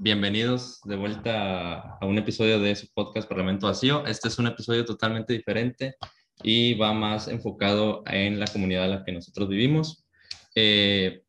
bienvenidos 0.00 0.80
de 0.84 0.94
vuelta 0.94 1.98
a 1.98 2.06
un 2.06 2.18
episodio 2.18 2.60
de 2.60 2.76
su 2.76 2.86
podcast 2.94 3.28
Parlamento 3.28 3.66
Vacío. 3.66 4.06
Este 4.06 4.28
es 4.28 4.38
un 4.38 4.46
episodio 4.46 4.84
totalmente 4.84 5.32
diferente 5.32 5.96
y 6.42 6.74
va 6.74 6.92
más 6.92 7.26
enfocado 7.26 8.04
en 8.06 8.38
la 8.38 8.46
comunidad 8.46 8.84
en 8.84 8.90
la 8.92 9.04
que 9.04 9.10
nosotros 9.10 9.48
vivimos. 9.48 10.06
Eh, 10.54 11.22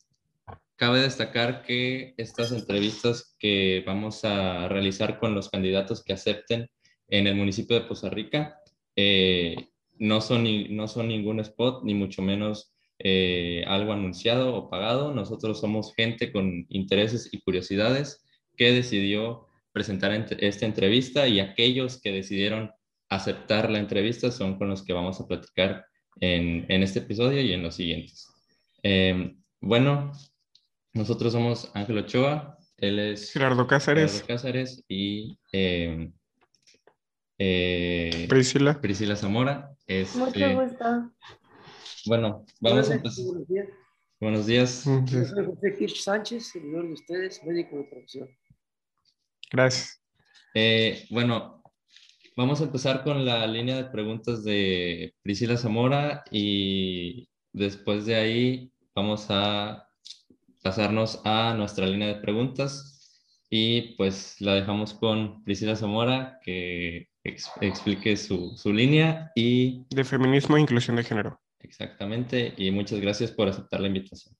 cabe 0.75 1.01
destacar 1.01 1.63
que 1.63 2.13
estas 2.17 2.51
entrevistas 2.51 3.35
que 3.39 3.83
vamos 3.87 4.23
a 4.23 4.67
realizar 4.67 5.19
con 5.19 5.33
los 5.33 5.49
candidatos 5.49 6.03
que 6.03 6.13
acepten 6.13 6.69
en 7.07 7.25
el 7.25 7.35
municipio 7.35 7.75
de 7.79 7.87
Poza 7.87 8.09
Rica 8.09 8.59
eh, 8.95 9.55
no, 9.97 10.21
son, 10.21 10.45
no 10.75 10.87
son 10.87 11.07
ningún 11.07 11.39
spot, 11.39 11.83
ni 11.83 11.95
mucho 11.95 12.21
menos 12.21 12.75
eh, 12.99 13.63
algo 13.67 13.93
anunciado 13.93 14.53
o 14.55 14.69
pagado. 14.69 15.11
Nosotros 15.11 15.59
somos 15.59 15.95
gente 15.95 16.31
con 16.31 16.67
intereses 16.69 17.29
y 17.31 17.41
curiosidades 17.41 18.23
que 18.59 18.73
decidió 18.73 19.47
presentar 19.71 20.11
esta 20.11 20.65
entrevista 20.65 21.29
y 21.29 21.39
aquellos 21.39 22.01
que 22.01 22.11
decidieron 22.11 22.71
aceptar 23.07 23.69
la 23.69 23.79
entrevista 23.79 24.31
son 24.31 24.57
con 24.57 24.67
los 24.67 24.83
que 24.83 24.91
vamos 24.91 25.19
a 25.21 25.27
platicar 25.27 25.85
en, 26.19 26.65
en 26.67 26.83
este 26.83 26.99
episodio 26.99 27.41
y 27.41 27.53
en 27.53 27.63
los 27.63 27.75
siguientes. 27.75 28.27
Eh, 28.83 29.33
bueno, 29.61 30.11
nosotros 30.91 31.31
somos 31.31 31.71
Ángel 31.73 31.99
Ochoa, 31.99 32.57
él 32.75 32.99
es 32.99 33.31
Gerardo 33.31 33.65
Cázares, 33.65 34.25
Cázares 34.27 34.83
y 34.89 35.39
eh, 35.53 36.11
eh, 37.37 38.25
Priscila. 38.27 38.81
Priscila 38.81 39.15
Zamora. 39.15 39.71
Mucho 40.15 40.61
gusto. 40.61 41.13
Bueno, 42.07 42.45
vamos 42.59 42.89
a 42.89 42.95
empezar. 42.95 43.25
Buenos 43.25 43.47
días. 43.47 43.67
Buenos 44.19 44.45
días. 44.47 44.83
Yo 45.05 45.23
soy 45.23 45.45
José 45.45 45.75
Kirch 45.77 46.01
Sánchez, 46.01 46.47
servidor 46.47 46.87
de 46.87 46.93
ustedes, 46.93 47.41
médico 47.45 47.77
de 47.77 47.83
profesión. 47.85 48.29
Gracias. 49.49 50.01
Eh, 50.53 51.05
bueno, 51.09 51.63
vamos 52.35 52.61
a 52.61 52.65
empezar 52.65 53.03
con 53.03 53.25
la 53.25 53.45
línea 53.47 53.75
de 53.77 53.85
preguntas 53.89 54.43
de 54.43 55.13
Priscila 55.21 55.57
Zamora 55.57 56.23
y 56.31 57.27
después 57.53 58.05
de 58.05 58.15
ahí 58.15 58.71
vamos 58.95 59.27
a 59.29 59.87
pasarnos 60.63 61.21
a 61.25 61.53
nuestra 61.55 61.85
línea 61.85 62.07
de 62.09 62.15
preguntas 62.21 62.95
y 63.49 63.95
pues 63.95 64.39
la 64.41 64.53
dejamos 64.55 64.93
con 64.93 65.43
Priscila 65.43 65.75
Zamora 65.75 66.39
que 66.43 67.07
ex- 67.23 67.49
explique 67.61 68.15
su, 68.17 68.55
su 68.57 68.71
línea 68.73 69.31
y 69.35 69.85
De 69.89 70.03
feminismo 70.03 70.57
e 70.57 70.61
inclusión 70.61 70.95
de 70.97 71.03
género. 71.03 71.39
exactamente 71.59 72.53
y 72.57 72.71
muchas 72.71 72.99
gracias 72.99 73.31
por 73.31 73.47
aceptar 73.47 73.79
la 73.81 73.87
invitación. 73.87 74.35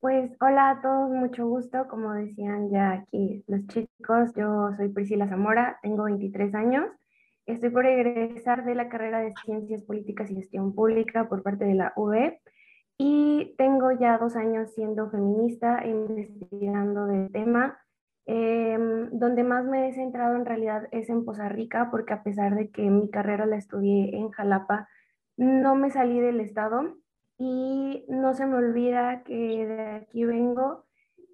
Pues 0.00 0.30
hola 0.40 0.70
a 0.70 0.80
todos, 0.82 1.10
mucho 1.10 1.46
gusto. 1.46 1.88
Como 1.88 2.12
decían 2.12 2.70
ya 2.70 2.92
aquí 2.92 3.42
los 3.46 3.66
chicos, 3.68 4.32
yo 4.36 4.72
soy 4.76 4.90
Priscila 4.90 5.26
Zamora, 5.28 5.78
tengo 5.82 6.04
23 6.04 6.54
años. 6.54 6.86
Estoy 7.46 7.70
por 7.70 7.86
egresar 7.86 8.64
de 8.64 8.74
la 8.74 8.88
carrera 8.88 9.20
de 9.20 9.32
Ciencias 9.44 9.82
Políticas 9.84 10.30
y 10.30 10.36
Gestión 10.36 10.74
Pública 10.74 11.28
por 11.28 11.42
parte 11.42 11.64
de 11.64 11.74
la 11.74 11.92
UB 11.96 12.38
y 12.98 13.54
tengo 13.56 13.90
ya 13.92 14.18
dos 14.18 14.36
años 14.36 14.72
siendo 14.74 15.10
feminista 15.10 15.86
investigando 15.86 17.06
del 17.06 17.32
tema. 17.32 17.78
Em, 18.26 19.08
donde 19.12 19.44
más 19.44 19.64
me 19.64 19.88
he 19.88 19.92
centrado 19.94 20.36
en 20.36 20.44
realidad 20.44 20.88
es 20.90 21.08
en 21.08 21.24
Poza 21.24 21.48
Rica, 21.48 21.90
porque 21.90 22.12
a 22.12 22.22
pesar 22.22 22.56
de 22.56 22.70
que 22.70 22.90
mi 22.90 23.08
carrera 23.08 23.46
la 23.46 23.56
estudié 23.56 24.16
en 24.16 24.30
Jalapa, 24.30 24.88
no 25.36 25.76
me 25.76 25.90
salí 25.90 26.20
del 26.20 26.40
estado 26.40 26.96
y 27.38 28.04
no 28.08 28.34
se 28.34 28.46
me 28.46 28.56
olvida 28.56 29.22
que 29.24 29.66
de 29.66 29.90
aquí 29.90 30.24
vengo 30.24 30.84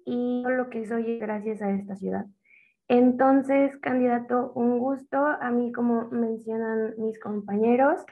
y 0.05 0.43
lo 0.47 0.69
que 0.69 0.85
soy 0.85 1.17
gracias 1.17 1.61
a 1.61 1.71
esta 1.71 1.95
ciudad. 1.95 2.25
Entonces, 2.87 3.77
candidato, 3.77 4.51
un 4.55 4.79
gusto. 4.79 5.17
A 5.17 5.49
mí, 5.51 5.71
como 5.71 6.09
mencionan 6.09 6.93
mis 6.97 7.19
compañeros, 7.19 8.05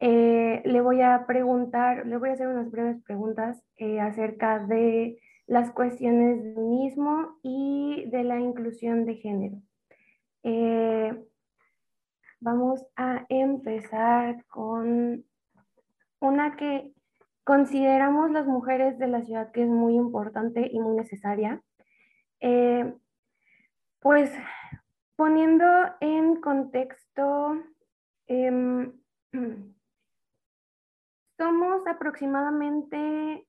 eh, 0.00 0.62
le 0.64 0.80
voy 0.80 1.02
a 1.02 1.26
preguntar, 1.26 2.06
le 2.06 2.16
voy 2.16 2.30
a 2.30 2.32
hacer 2.32 2.48
unas 2.48 2.70
breves 2.70 3.02
preguntas 3.02 3.62
eh, 3.76 4.00
acerca 4.00 4.58
de 4.58 5.18
las 5.46 5.70
cuestiones 5.72 6.42
del 6.42 6.64
mismo 6.64 7.38
y 7.42 8.08
de 8.10 8.24
la 8.24 8.38
inclusión 8.38 9.04
de 9.04 9.16
género. 9.16 9.56
Eh, 10.42 11.12
vamos 12.40 12.86
a 12.96 13.26
empezar 13.28 14.44
con 14.46 15.24
una 16.20 16.56
que 16.56 16.92
consideramos 17.50 18.30
las 18.30 18.46
mujeres 18.46 18.96
de 19.00 19.08
la 19.08 19.22
ciudad 19.22 19.50
que 19.50 19.64
es 19.64 19.68
muy 19.68 19.96
importante 19.96 20.68
y 20.70 20.78
muy 20.78 20.94
necesaria. 20.94 21.60
Eh, 22.38 22.94
pues 23.98 24.30
poniendo 25.16 25.66
en 25.98 26.40
contexto, 26.40 27.60
em, 28.28 28.92
somos 31.36 31.84
aproximadamente 31.88 33.48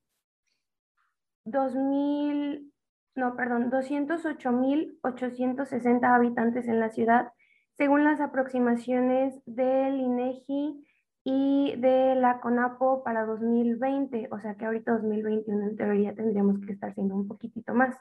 2.000, 1.45 2.71
no, 3.13 3.35
perdón, 3.35 3.69
208.860 3.69 6.15
habitantes 6.15 6.67
en 6.67 6.79
la 6.79 6.89
ciudad, 6.89 7.33
según 7.77 8.03
las 8.03 8.19
aproximaciones 8.19 9.39
del 9.45 9.99
INEGI 9.99 10.87
y 11.23 11.75
de 11.77 12.15
la 12.15 12.39
CONAPO 12.39 13.03
para 13.03 13.25
2020, 13.25 14.29
o 14.31 14.39
sea 14.39 14.55
que 14.55 14.65
ahorita 14.65 14.93
2021 14.93 15.67
en 15.67 15.75
teoría 15.75 16.15
tendríamos 16.15 16.57
que 16.59 16.71
estar 16.73 16.91
siendo 16.93 17.13
un 17.15 17.27
poquitito 17.27 17.75
más, 17.75 17.95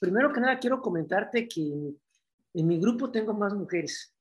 primero 0.00 0.32
que 0.32 0.40
nada 0.40 0.58
quiero 0.58 0.80
comentarte 0.80 1.46
que 1.46 1.94
en 2.54 2.66
mi 2.66 2.80
grupo 2.80 3.10
tengo 3.10 3.34
más 3.34 3.54
mujeres, 3.54 4.14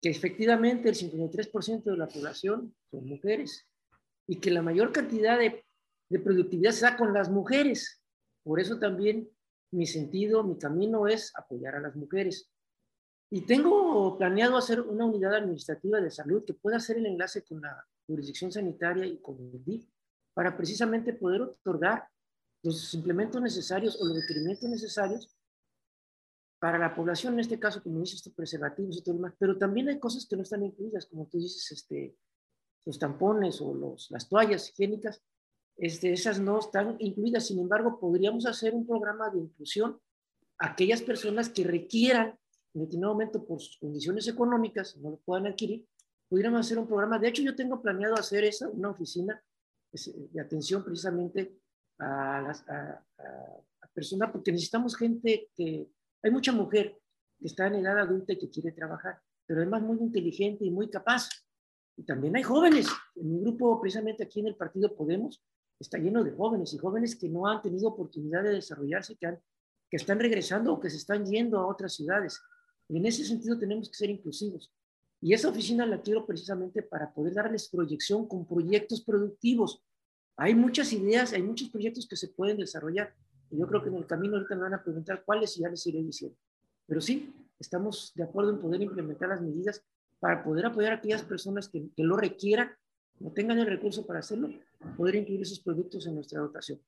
que 0.00 0.10
efectivamente 0.10 0.88
el 0.88 0.96
53% 0.96 1.84
de 1.84 1.96
la 1.96 2.08
población 2.08 2.74
son 2.90 3.06
mujeres 3.06 3.66
y 4.26 4.40
que 4.40 4.50
la 4.50 4.62
mayor 4.62 4.92
cantidad 4.92 5.38
de, 5.38 5.64
de 6.08 6.18
productividad 6.18 6.72
se 6.72 6.86
da 6.86 6.96
con 6.96 7.12
las 7.12 7.30
mujeres. 7.30 8.02
Por 8.42 8.60
eso 8.60 8.78
también 8.78 9.28
mi 9.70 9.86
sentido, 9.86 10.44
mi 10.44 10.58
camino 10.58 11.06
es 11.08 11.32
apoyar 11.36 11.76
a 11.76 11.80
las 11.80 11.96
mujeres. 11.96 12.50
Y 13.34 13.40
tengo 13.40 14.16
planeado 14.16 14.56
hacer 14.56 14.80
una 14.80 15.06
unidad 15.06 15.34
administrativa 15.34 16.00
de 16.00 16.08
salud 16.08 16.44
que 16.44 16.54
pueda 16.54 16.76
hacer 16.76 16.98
el 16.98 17.06
enlace 17.06 17.42
con 17.42 17.60
la 17.60 17.84
jurisdicción 18.06 18.52
sanitaria 18.52 19.04
y 19.06 19.16
con 19.16 19.36
el 19.40 19.64
DIF 19.64 19.88
para 20.34 20.56
precisamente 20.56 21.12
poder 21.14 21.42
otorgar 21.42 22.06
los 22.62 22.94
implementos 22.94 23.42
necesarios 23.42 24.00
o 24.00 24.04
los 24.06 24.20
requerimientos 24.20 24.70
necesarios 24.70 25.36
para 26.60 26.78
la 26.78 26.94
población, 26.94 27.34
en 27.34 27.40
este 27.40 27.58
caso, 27.58 27.82
como 27.82 27.98
dices, 27.98 28.18
estos 28.18 28.34
preservativos 28.34 28.98
y 28.98 29.02
todo 29.02 29.14
lo 29.16 29.22
demás, 29.22 29.34
pero 29.36 29.58
también 29.58 29.88
hay 29.88 29.98
cosas 29.98 30.26
que 30.26 30.36
no 30.36 30.42
están 30.42 30.62
incluidas, 30.62 31.06
como 31.06 31.26
tú 31.26 31.38
dices, 31.38 31.72
este, 31.72 32.16
los 32.84 33.00
tampones 33.00 33.60
o 33.60 33.74
los, 33.74 34.12
las 34.12 34.28
toallas 34.28 34.70
higiénicas, 34.70 35.20
este, 35.76 36.12
esas 36.12 36.38
no 36.38 36.60
están 36.60 36.94
incluidas, 37.00 37.48
sin 37.48 37.58
embargo, 37.58 37.98
podríamos 37.98 38.46
hacer 38.46 38.74
un 38.74 38.86
programa 38.86 39.28
de 39.30 39.40
inclusión 39.40 40.00
a 40.56 40.68
aquellas 40.68 41.02
personas 41.02 41.48
que 41.48 41.64
requieran 41.64 42.38
en 42.74 42.80
determinado 42.82 43.14
momento 43.14 43.44
por 43.44 43.60
sus 43.60 43.78
condiciones 43.78 44.26
económicas, 44.28 44.96
no 44.96 45.10
lo 45.10 45.16
puedan 45.18 45.46
adquirir, 45.46 45.86
pudiéramos 46.28 46.60
hacer 46.60 46.78
un 46.78 46.86
programa. 46.86 47.18
De 47.18 47.28
hecho, 47.28 47.42
yo 47.42 47.54
tengo 47.54 47.80
planeado 47.80 48.14
hacer 48.16 48.44
esa, 48.44 48.68
una 48.68 48.90
oficina 48.90 49.40
de 49.92 50.40
atención 50.40 50.82
precisamente 50.82 51.56
a 51.98 52.42
las 52.42 52.68
a, 52.68 53.04
a, 53.18 53.24
a 53.82 53.88
personas, 53.94 54.30
porque 54.32 54.50
necesitamos 54.50 54.96
gente 54.96 55.50
que, 55.54 55.88
hay 56.24 56.30
mucha 56.30 56.52
mujer 56.52 56.98
que 57.38 57.46
está 57.46 57.66
en 57.66 57.74
edad 57.74 57.98
adulta 57.98 58.32
y 58.32 58.38
que 58.38 58.48
quiere 58.48 58.72
trabajar. 58.72 59.20
pero 59.46 59.60
además 59.60 59.82
muy 59.82 59.98
inteligente 59.98 60.64
y 60.64 60.70
muy 60.70 60.88
capaz. 60.88 61.28
Y 61.96 62.02
también 62.02 62.34
hay 62.34 62.42
jóvenes. 62.42 62.88
En 63.14 63.30
mi 63.30 63.40
grupo, 63.40 63.78
precisamente 63.78 64.24
aquí 64.24 64.40
en 64.40 64.46
el 64.46 64.56
Partido 64.56 64.96
Podemos, 64.96 65.44
está 65.78 65.98
lleno 65.98 66.24
de 66.24 66.32
jóvenes 66.32 66.72
y 66.72 66.78
jóvenes 66.78 67.14
que 67.14 67.28
no 67.28 67.46
han 67.46 67.60
tenido 67.60 67.90
oportunidad 67.90 68.42
de 68.42 68.54
desarrollarse, 68.54 69.16
que, 69.16 69.38
que 69.90 69.96
están 69.98 70.18
regresando 70.18 70.72
o 70.72 70.80
que 70.80 70.88
se 70.88 70.96
están 70.96 71.26
yendo 71.26 71.58
a 71.58 71.66
otras 71.66 71.94
ciudades. 71.94 72.40
Y 72.88 72.98
en 72.98 73.06
ese 73.06 73.24
sentido 73.24 73.58
tenemos 73.58 73.88
que 73.88 73.96
ser 73.96 74.10
inclusivos. 74.10 74.72
Y 75.20 75.32
esa 75.32 75.48
oficina 75.48 75.86
la 75.86 76.02
quiero 76.02 76.26
precisamente 76.26 76.82
para 76.82 77.12
poder 77.12 77.34
darles 77.34 77.68
proyección 77.68 78.28
con 78.28 78.46
proyectos 78.46 79.02
productivos. 79.02 79.82
Hay 80.36 80.54
muchas 80.54 80.92
ideas, 80.92 81.32
hay 81.32 81.42
muchos 81.42 81.70
proyectos 81.70 82.06
que 82.06 82.16
se 82.16 82.28
pueden 82.28 82.58
desarrollar. 82.58 83.14
Y 83.50 83.58
yo 83.58 83.66
creo 83.66 83.82
que 83.82 83.88
en 83.88 83.96
el 83.96 84.06
camino 84.06 84.36
ahorita 84.36 84.54
me 84.54 84.62
van 84.62 84.74
a 84.74 84.82
preguntar 84.82 85.22
cuáles 85.24 85.56
y 85.56 85.62
ya 85.62 85.68
les 85.68 85.86
iré 85.86 86.02
diciendo. 86.02 86.36
Pero 86.86 87.00
sí, 87.00 87.32
estamos 87.58 88.12
de 88.14 88.24
acuerdo 88.24 88.50
en 88.50 88.60
poder 88.60 88.82
implementar 88.82 89.30
las 89.30 89.40
medidas 89.40 89.82
para 90.20 90.44
poder 90.44 90.66
apoyar 90.66 90.92
a 90.92 90.96
aquellas 90.96 91.22
personas 91.22 91.68
que, 91.68 91.88
que 91.96 92.02
lo 92.02 92.16
requieran, 92.16 92.70
no 93.20 93.30
tengan 93.32 93.58
el 93.58 93.66
recurso 93.66 94.04
para 94.04 94.18
hacerlo, 94.18 94.50
poder 94.96 95.14
incluir 95.14 95.42
esos 95.42 95.60
productos 95.60 96.06
en 96.06 96.16
nuestra 96.16 96.40
dotación. 96.40 96.80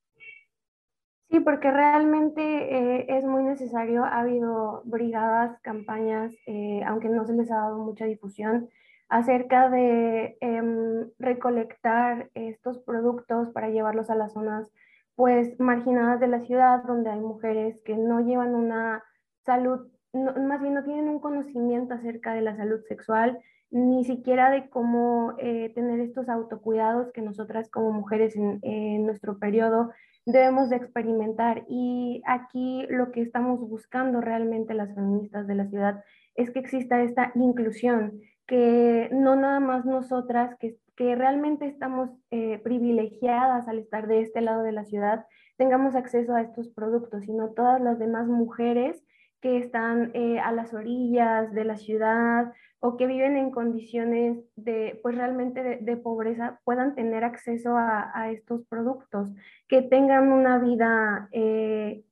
Sí, 1.30 1.40
porque 1.40 1.70
realmente 1.72 2.40
eh, 2.42 3.06
es 3.08 3.24
muy 3.24 3.42
necesario. 3.42 4.04
Ha 4.04 4.20
habido 4.20 4.82
brigadas, 4.84 5.58
campañas, 5.60 6.32
eh, 6.46 6.82
aunque 6.86 7.08
no 7.08 7.26
se 7.26 7.34
les 7.34 7.50
ha 7.50 7.56
dado 7.56 7.78
mucha 7.78 8.04
difusión, 8.04 8.70
acerca 9.08 9.68
de 9.68 10.36
em, 10.40 11.10
recolectar 11.18 12.30
estos 12.34 12.78
productos 12.78 13.50
para 13.50 13.70
llevarlos 13.70 14.10
a 14.10 14.14
las 14.14 14.32
zonas 14.32 14.68
pues 15.14 15.58
marginadas 15.58 16.20
de 16.20 16.28
la 16.28 16.42
ciudad, 16.42 16.82
donde 16.84 17.10
hay 17.10 17.20
mujeres 17.20 17.80
que 17.84 17.96
no 17.96 18.20
llevan 18.20 18.54
una 18.54 19.02
salud, 19.44 19.88
más 20.12 20.60
bien 20.60 20.74
no 20.74 20.84
tienen 20.84 21.08
un 21.08 21.20
conocimiento 21.20 21.94
acerca 21.94 22.34
de 22.34 22.42
la 22.42 22.56
salud 22.56 22.80
sexual, 22.86 23.38
ni 23.70 24.04
siquiera 24.04 24.50
de 24.50 24.68
cómo 24.68 25.34
eh, 25.38 25.72
tener 25.74 26.00
estos 26.00 26.28
autocuidados 26.28 27.12
que 27.12 27.22
nosotras 27.22 27.70
como 27.70 27.92
mujeres 27.92 28.36
en, 28.36 28.58
en 28.62 29.06
nuestro 29.06 29.38
periodo 29.38 29.90
debemos 30.26 30.68
de 30.68 30.76
experimentar. 30.76 31.64
Y 31.68 32.22
aquí 32.26 32.84
lo 32.90 33.12
que 33.12 33.22
estamos 33.22 33.60
buscando 33.60 34.20
realmente 34.20 34.74
las 34.74 34.94
feministas 34.94 35.46
de 35.46 35.54
la 35.54 35.66
ciudad 35.68 36.04
es 36.34 36.50
que 36.50 36.58
exista 36.58 37.02
esta 37.02 37.32
inclusión, 37.34 38.20
que 38.46 39.08
no 39.12 39.36
nada 39.36 39.60
más 39.60 39.86
nosotras, 39.86 40.54
que, 40.58 40.76
que 40.96 41.14
realmente 41.14 41.66
estamos 41.66 42.10
eh, 42.30 42.58
privilegiadas 42.58 43.66
al 43.68 43.78
estar 43.78 44.06
de 44.06 44.20
este 44.20 44.42
lado 44.42 44.62
de 44.62 44.72
la 44.72 44.84
ciudad, 44.84 45.24
tengamos 45.56 45.94
acceso 45.94 46.34
a 46.34 46.42
estos 46.42 46.68
productos, 46.68 47.24
sino 47.24 47.50
todas 47.50 47.80
las 47.80 47.98
demás 47.98 48.26
mujeres 48.26 49.02
que 49.46 49.58
están 49.58 50.10
eh, 50.14 50.40
a 50.40 50.50
las 50.50 50.74
orillas 50.74 51.52
de 51.52 51.64
la 51.64 51.76
ciudad 51.76 52.52
o 52.80 52.96
que 52.96 53.06
viven 53.06 53.36
en 53.36 53.52
condiciones 53.52 54.38
de, 54.56 54.98
pues 55.04 55.14
realmente 55.14 55.62
de, 55.80 55.96
pobreza, 55.96 56.58
puedan 56.64 56.96
tener 56.96 57.22
acceso 57.22 57.76
a, 57.76 58.32
estos 58.32 58.66
productos, 58.66 59.28
que 59.68 59.82
tengan 59.82 60.32
una 60.32 60.58
vida 60.58 61.28
eh, 61.30 62.02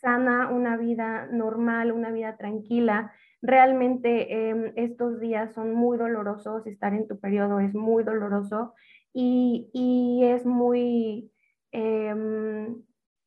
sana, 0.00 0.50
una 0.50 0.76
vida 0.76 1.28
normal, 1.30 1.92
una 1.92 2.10
vida 2.10 2.36
tranquila. 2.36 3.12
Realmente 3.42 4.48
em, 4.48 4.72
estos 4.74 5.20
días 5.20 5.54
son 5.54 5.72
muy 5.72 5.98
dolorosos, 5.98 6.66
estar 6.66 6.94
en 6.94 7.06
tu 7.06 7.20
periodo 7.20 7.60
es 7.60 7.74
muy 7.74 8.02
doloroso 8.02 8.74
y, 9.12 9.70
y 9.72 10.24
es 10.24 10.44
muy, 10.44 11.30
em, 11.70 12.82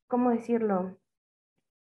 ¿cómo 0.08 0.32
decirlo? 0.32 1.00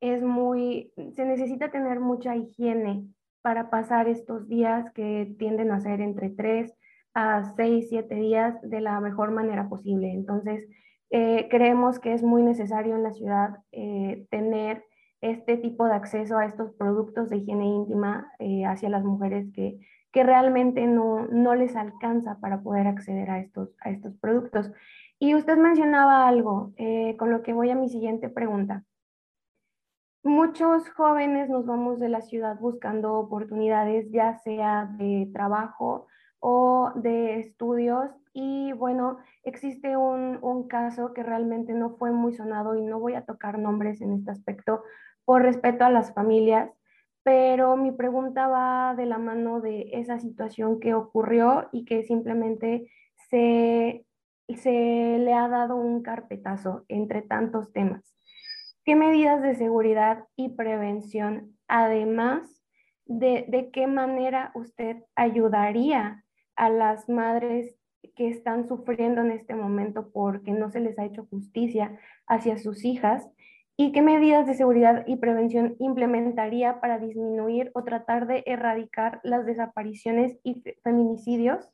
Es 0.01 0.21
muy, 0.23 0.91
se 1.15 1.25
necesita 1.25 1.69
tener 1.69 1.99
mucha 1.99 2.35
higiene 2.35 3.05
para 3.41 3.69
pasar 3.69 4.07
estos 4.07 4.47
días 4.47 4.91
que 4.93 5.35
tienden 5.39 5.71
a 5.71 5.79
ser 5.79 6.01
entre 6.01 6.29
3 6.29 6.73
a 7.13 7.53
6, 7.55 7.87
7 7.89 8.15
días 8.15 8.55
de 8.63 8.81
la 8.81 8.99
mejor 8.99 9.31
manera 9.31 9.69
posible. 9.69 10.11
Entonces, 10.11 10.67
eh, 11.11 11.47
creemos 11.49 11.99
que 11.99 12.13
es 12.13 12.23
muy 12.23 12.41
necesario 12.41 12.95
en 12.95 13.03
la 13.03 13.11
ciudad 13.11 13.59
eh, 13.71 14.25
tener 14.29 14.83
este 15.21 15.57
tipo 15.57 15.85
de 15.85 15.93
acceso 15.93 16.37
a 16.37 16.45
estos 16.45 16.73
productos 16.73 17.29
de 17.29 17.37
higiene 17.37 17.65
íntima 17.65 18.31
eh, 18.39 18.65
hacia 18.65 18.89
las 18.89 19.03
mujeres 19.03 19.47
que, 19.53 19.77
que 20.11 20.23
realmente 20.23 20.87
no, 20.87 21.27
no, 21.27 21.53
les 21.53 21.75
alcanza 21.75 22.39
para 22.39 22.61
poder 22.61 22.87
acceder 22.87 23.29
a 23.29 23.39
estos, 23.39 23.69
a 23.81 23.91
estos 23.91 24.15
productos. 24.17 24.71
Y 25.19 25.35
usted 25.35 25.57
mencionaba 25.57 26.27
algo, 26.27 26.73
con 27.19 27.29
lo 27.29 27.43
que 27.43 27.53
voy 27.53 27.69
a 27.69 27.75
mi 27.75 27.89
siguiente 27.89 28.27
pregunta. 28.27 28.83
Muchos 30.23 30.87
jóvenes 30.89 31.49
nos 31.49 31.65
vamos 31.65 31.99
de 31.99 32.07
la 32.07 32.21
ciudad 32.21 32.59
buscando 32.59 33.15
oportunidades, 33.15 34.11
ya 34.11 34.37
sea 34.37 34.85
de 34.99 35.27
trabajo 35.33 36.05
o 36.39 36.91
de 36.93 37.39
estudios. 37.39 38.11
Y 38.31 38.71
bueno, 38.73 39.17
existe 39.43 39.97
un, 39.97 40.67
caso 40.67 41.13
que 41.13 41.23
realmente 41.23 41.73
no 41.73 41.97
fue 41.97 42.11
muy 42.11 42.33
sonado 42.33 42.75
y 42.75 42.83
no 42.83 42.99
voy 42.99 43.15
a 43.15 43.25
tocar 43.25 43.57
nombres 43.57 43.99
en 44.01 44.13
este 44.13 44.29
aspecto 44.29 44.83
por 45.25 45.41
respeto 45.41 45.85
a 45.85 45.89
las 45.89 46.13
familias, 46.13 46.69
pero 47.23 47.75
mi 47.75 47.91
pregunta 47.91 48.47
va 48.47 48.93
de 48.95 49.07
la 49.07 49.17
mano 49.17 49.59
de 49.59 49.89
esa 49.93 50.19
situación 50.19 50.79
que 50.79 50.93
ocurrió 50.93 51.67
y 51.71 51.83
que 51.83 52.03
simplemente 52.03 52.91
se, 53.29 54.05
se 54.55 55.17
le 55.17 55.33
ha 55.33 55.47
dado 55.47 55.77
un 55.77 56.03
carpetazo 56.03 56.85
entre 56.89 57.23
tantos 57.23 57.73
temas. 57.73 58.20
¿Qué 58.83 58.95
medidas 58.95 59.43
de 59.43 59.53
seguridad 59.53 60.25
y 60.35 60.49
prevención, 60.49 61.55
además 61.67 62.63
de, 63.05 63.45
de 63.47 63.69
qué 63.69 63.85
manera 63.85 64.51
usted 64.55 65.03
ayudaría 65.15 66.23
a 66.55 66.69
las 66.69 67.07
madres 67.07 67.75
que 68.15 68.29
están 68.29 68.67
sufriendo 68.67 69.21
en 69.21 69.31
este 69.31 69.53
momento 69.53 70.11
porque 70.11 70.51
no 70.51 70.71
se 70.71 70.79
les 70.79 70.97
ha 70.97 71.05
hecho 71.05 71.27
justicia 71.29 71.99
hacia 72.25 72.57
sus 72.57 72.83
hijas? 72.83 73.29
¿Y 73.77 73.91
qué 73.91 74.01
medidas 74.01 74.47
de 74.47 74.55
seguridad 74.55 75.05
y 75.05 75.17
prevención 75.17 75.75
implementaría 75.77 76.81
para 76.81 76.97
disminuir 76.97 77.69
o 77.73 77.83
tratar 77.83 78.25
de 78.25 78.43
erradicar 78.47 79.19
las 79.23 79.45
desapariciones 79.45 80.39
y 80.43 80.63
feminicidios 80.83 81.69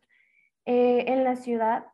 eh, 0.66 1.06
en 1.08 1.24
la 1.24 1.38
ciudad 1.38 1.86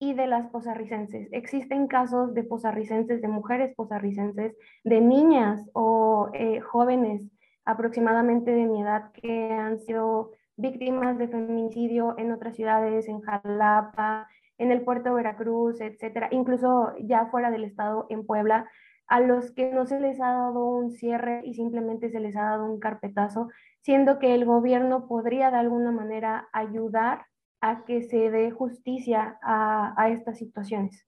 y 0.00 0.14
de 0.14 0.26
las 0.26 0.48
posarricenses. 0.48 1.28
Existen 1.32 1.86
casos 1.88 2.34
de 2.34 2.44
posarricenses, 2.44 3.20
de 3.20 3.28
mujeres 3.28 3.74
posarricenses, 3.74 4.56
de 4.84 5.00
niñas 5.00 5.68
o 5.72 6.30
eh, 6.34 6.60
jóvenes 6.60 7.28
aproximadamente 7.64 8.50
de 8.52 8.66
mi 8.66 8.82
edad 8.82 9.12
que 9.12 9.52
han 9.52 9.78
sido 9.80 10.32
víctimas 10.56 11.18
de 11.18 11.28
feminicidio 11.28 12.14
en 12.18 12.32
otras 12.32 12.56
ciudades, 12.56 13.08
en 13.08 13.20
Jalapa, 13.20 14.28
en 14.56 14.72
el 14.72 14.82
puerto 14.82 15.10
de 15.10 15.16
Veracruz, 15.16 15.80
etcétera, 15.80 16.28
incluso 16.32 16.94
ya 17.00 17.26
fuera 17.26 17.50
del 17.50 17.64
estado, 17.64 18.06
en 18.08 18.26
Puebla, 18.26 18.68
a 19.06 19.20
los 19.20 19.52
que 19.52 19.72
no 19.72 19.86
se 19.86 20.00
les 20.00 20.20
ha 20.20 20.32
dado 20.32 20.64
un 20.64 20.90
cierre 20.90 21.42
y 21.44 21.54
simplemente 21.54 22.10
se 22.10 22.20
les 22.20 22.36
ha 22.36 22.42
dado 22.42 22.66
un 22.66 22.80
carpetazo, 22.80 23.48
siendo 23.80 24.18
que 24.18 24.34
el 24.34 24.44
gobierno 24.44 25.06
podría 25.06 25.50
de 25.50 25.58
alguna 25.58 25.92
manera 25.92 26.48
ayudar 26.52 27.26
a 27.60 27.84
que 27.84 28.02
se 28.02 28.30
dé 28.30 28.50
justicia 28.50 29.38
a, 29.42 30.10
estas 30.10 30.38
situaciones. 30.38 31.06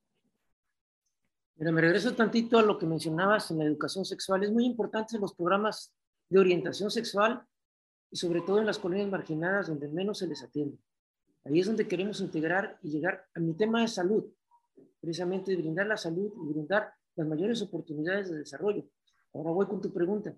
Mira, 1.56 1.72
me 1.72 1.80
regreso 1.80 2.14
tantito 2.14 2.58
a 2.58 2.62
lo 2.62 2.78
que 2.78 2.86
mencionabas 2.86 3.50
en 3.50 3.58
la 3.58 3.64
educación 3.64 4.04
sexual. 4.04 4.42
Es 4.42 4.50
muy 4.50 4.64
importante 4.64 5.18
los 5.18 5.34
programas 5.34 5.94
de 6.28 6.38
orientación 6.38 6.90
sexual 6.90 7.46
y 8.10 8.16
sobre 8.16 8.40
todo 8.40 8.58
en 8.58 8.66
las 8.66 8.78
colonias 8.78 9.10
marginadas 9.10 9.68
donde 9.68 9.88
menos 9.88 10.18
se 10.18 10.26
les 10.26 10.42
atiende. 10.42 10.78
Ahí 11.44 11.60
es 11.60 11.66
donde 11.66 11.86
queremos 11.86 12.20
integrar 12.20 12.78
y 12.82 12.90
llegar 12.90 13.26
a 13.34 13.40
mi 13.40 13.54
tema 13.54 13.82
de 13.82 13.88
salud, 13.88 14.24
precisamente 15.00 15.56
brindar 15.56 15.86
la 15.86 15.96
salud 15.96 16.32
y 16.42 16.52
brindar 16.52 16.92
las 17.14 17.26
mayores 17.26 17.62
oportunidades 17.62 18.30
de 18.30 18.38
desarrollo. 18.38 18.84
Ahora 19.32 19.50
voy 19.50 19.66
con 19.66 19.80
tu 19.80 19.92
pregunta. 19.92 20.34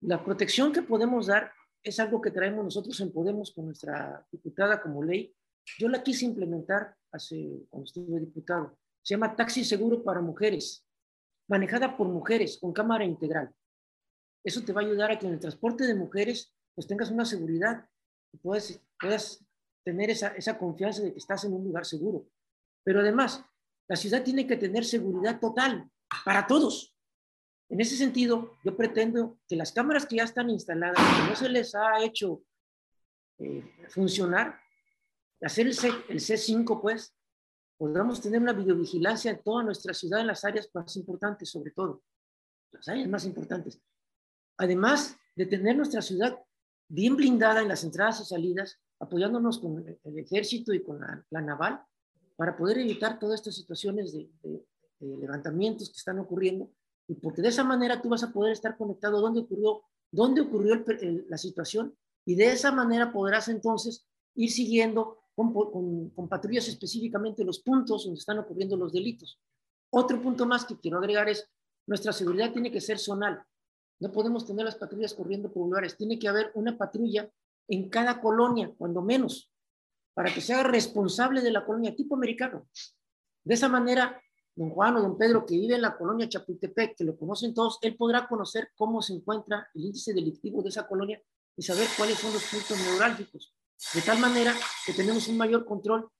La 0.00 0.22
protección 0.22 0.72
que 0.72 0.82
podemos 0.82 1.26
dar 1.26 1.52
es 1.82 2.00
algo 2.00 2.20
que 2.20 2.30
traemos 2.30 2.64
nosotros 2.64 2.98
en 3.00 3.12
Podemos 3.12 3.52
con 3.52 3.66
nuestra 3.66 4.26
diputada 4.30 4.80
como 4.80 5.02
ley. 5.02 5.34
Yo 5.78 5.88
la 5.88 6.02
quise 6.02 6.24
implementar 6.24 6.96
hace, 7.12 7.66
cuando 7.68 7.84
estuve 7.84 8.20
diputado. 8.20 8.78
Se 9.02 9.14
llama 9.14 9.34
Taxi 9.36 9.64
Seguro 9.64 10.02
para 10.02 10.20
Mujeres, 10.20 10.86
manejada 11.48 11.96
por 11.96 12.08
mujeres 12.08 12.58
con 12.58 12.72
cámara 12.72 13.04
integral. 13.04 13.54
Eso 14.44 14.62
te 14.64 14.72
va 14.72 14.80
a 14.80 14.84
ayudar 14.84 15.10
a 15.10 15.18
que 15.18 15.26
en 15.26 15.34
el 15.34 15.40
transporte 15.40 15.86
de 15.86 15.94
mujeres 15.94 16.54
pues 16.74 16.86
tengas 16.86 17.10
una 17.10 17.24
seguridad 17.24 17.88
y 18.32 18.38
puedas, 18.38 18.80
puedas 19.00 19.44
tener 19.84 20.10
esa, 20.10 20.28
esa 20.28 20.58
confianza 20.58 21.02
de 21.02 21.12
que 21.12 21.18
estás 21.18 21.44
en 21.44 21.52
un 21.52 21.64
lugar 21.64 21.84
seguro. 21.84 22.28
Pero 22.84 23.00
además, 23.00 23.44
la 23.88 23.96
ciudad 23.96 24.22
tiene 24.22 24.46
que 24.46 24.56
tener 24.56 24.84
seguridad 24.84 25.40
total 25.40 25.90
para 26.24 26.46
todos. 26.46 26.94
En 27.70 27.80
ese 27.80 27.96
sentido, 27.96 28.56
yo 28.64 28.76
pretendo 28.76 29.38
que 29.46 29.56
las 29.56 29.72
cámaras 29.72 30.06
que 30.06 30.16
ya 30.16 30.24
están 30.24 30.48
instaladas, 30.50 30.96
que 30.96 31.28
no 31.28 31.36
se 31.36 31.48
les 31.48 31.74
ha 31.74 32.02
hecho 32.02 32.42
eh, 33.38 33.62
funcionar, 33.88 34.58
hacer 35.42 35.66
el, 35.66 35.74
C, 35.74 35.88
el 36.08 36.18
C5, 36.18 36.80
pues, 36.80 37.14
podamos 37.76 38.20
tener 38.20 38.40
una 38.40 38.52
videovigilancia 38.52 39.30
en 39.30 39.42
toda 39.42 39.62
nuestra 39.62 39.94
ciudad, 39.94 40.20
en 40.20 40.26
las 40.26 40.44
áreas 40.44 40.68
más 40.74 40.96
importantes, 40.96 41.50
sobre 41.50 41.70
todo, 41.70 42.02
las 42.72 42.88
áreas 42.88 43.08
más 43.08 43.24
importantes. 43.24 43.80
Además 44.56 45.16
de 45.36 45.46
tener 45.46 45.76
nuestra 45.76 46.02
ciudad 46.02 46.36
bien 46.88 47.16
blindada 47.16 47.62
en 47.62 47.68
las 47.68 47.84
entradas 47.84 48.20
y 48.20 48.24
salidas, 48.24 48.80
apoyándonos 48.98 49.58
con 49.60 49.86
el 49.86 50.18
ejército 50.18 50.72
y 50.72 50.82
con 50.82 51.00
la, 51.00 51.40
naval 51.40 51.80
para 52.34 52.56
poder 52.56 52.78
evitar 52.78 53.18
todas 53.18 53.40
estas 53.40 53.54
situaciones 53.54 54.12
de, 54.12 54.28
levantamientos 55.00 55.90
que 55.90 55.96
están 55.96 56.18
ocurriendo 56.18 56.72
y 57.08 57.14
porque 57.14 57.42
de 57.42 57.48
esa 57.48 57.64
manera 57.64 58.00
tú 58.00 58.10
vas 58.10 58.22
a 58.22 58.32
poder 58.32 58.52
estar 58.52 58.76
conectado 58.76 59.20
dónde 59.20 59.40
ocurrió, 59.40 59.82
dónde 60.12 60.42
ocurrió 60.42 60.84
la 61.28 61.38
situación 61.38 61.96
y 62.24 62.34
de 62.34 62.52
esa 62.52 62.70
manera 62.70 63.10
podrás 63.10 63.48
entonces 63.48 64.06
ir 64.34 64.50
siguiendo 64.52 65.18
con, 65.34 65.52
con, 66.14 66.28
patrullas 66.28 66.68
específicamente 66.68 67.44
los 67.44 67.60
puntos 67.60 68.04
donde 68.04 68.18
están 68.18 68.38
ocurriendo 68.38 68.76
los 68.76 68.92
delitos. 68.92 69.40
Otro 69.90 70.20
punto 70.20 70.44
más 70.44 70.64
que 70.66 70.78
quiero 70.78 70.98
agregar 70.98 71.28
es, 71.28 71.48
nuestra 71.86 72.12
seguridad 72.12 72.52
tiene 72.52 72.70
que 72.70 72.80
ser 72.80 72.98
zonal. 72.98 73.42
No 74.00 74.12
podemos 74.12 74.46
tener 74.46 74.64
las 74.66 74.76
patrullas 74.76 75.14
corriendo 75.14 75.50
por 75.50 75.64
lugares. 75.64 75.96
Tiene 75.96 76.18
que 76.18 76.28
haber 76.28 76.50
una 76.54 76.76
patrulla 76.76 77.30
en 77.68 77.88
cada 77.88 78.20
colonia, 78.20 78.74
cuando 78.76 79.00
menos, 79.00 79.50
para 80.12 80.32
que 80.32 80.40
sea 80.40 80.62
responsable 80.62 81.40
de 81.40 81.52
la 81.52 81.64
colonia, 81.64 81.96
tipo 81.96 82.14
americano. 82.16 82.68
De 83.44 83.54
esa 83.54 83.68
manera, 83.68 84.20
don 84.58 84.70
Juan 84.70 84.96
o 84.96 85.00
don 85.00 85.16
Pedro, 85.16 85.46
que 85.46 85.54
vive 85.54 85.76
en 85.76 85.82
la 85.82 85.96
colonia 85.96 86.28
Chapultepec, 86.28 86.96
que 86.96 87.04
lo 87.04 87.16
conocen 87.16 87.54
todos, 87.54 87.78
él 87.80 87.96
podrá 87.96 88.26
conocer 88.26 88.70
cómo 88.74 89.00
se 89.00 89.14
encuentra 89.14 89.68
el 89.72 89.84
índice 89.84 90.12
delictivo 90.12 90.62
de 90.62 90.70
esa 90.70 90.86
colonia 90.86 91.22
y 91.56 91.62
saber 91.62 91.86
cuáles 91.96 92.18
son 92.18 92.32
los 92.32 92.42
puntos 92.42 92.76
neurálgicos. 92.76 93.54
De 93.94 94.00
tal 94.02 94.18
manera 94.18 94.52
que 94.84 94.92
tenemos 94.92 95.28
un 95.28 95.36
mayor 95.36 95.64
control 95.64 96.10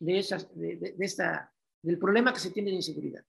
de, 0.00 0.18
esas, 0.18 0.52
de, 0.56 0.96
esta, 0.98 1.52
del 1.82 1.96
problema 1.96 2.32
que 2.32 2.40
se 2.40 2.50
tiene 2.50 2.70
de 2.70 2.76
inseguridad. 2.76 3.22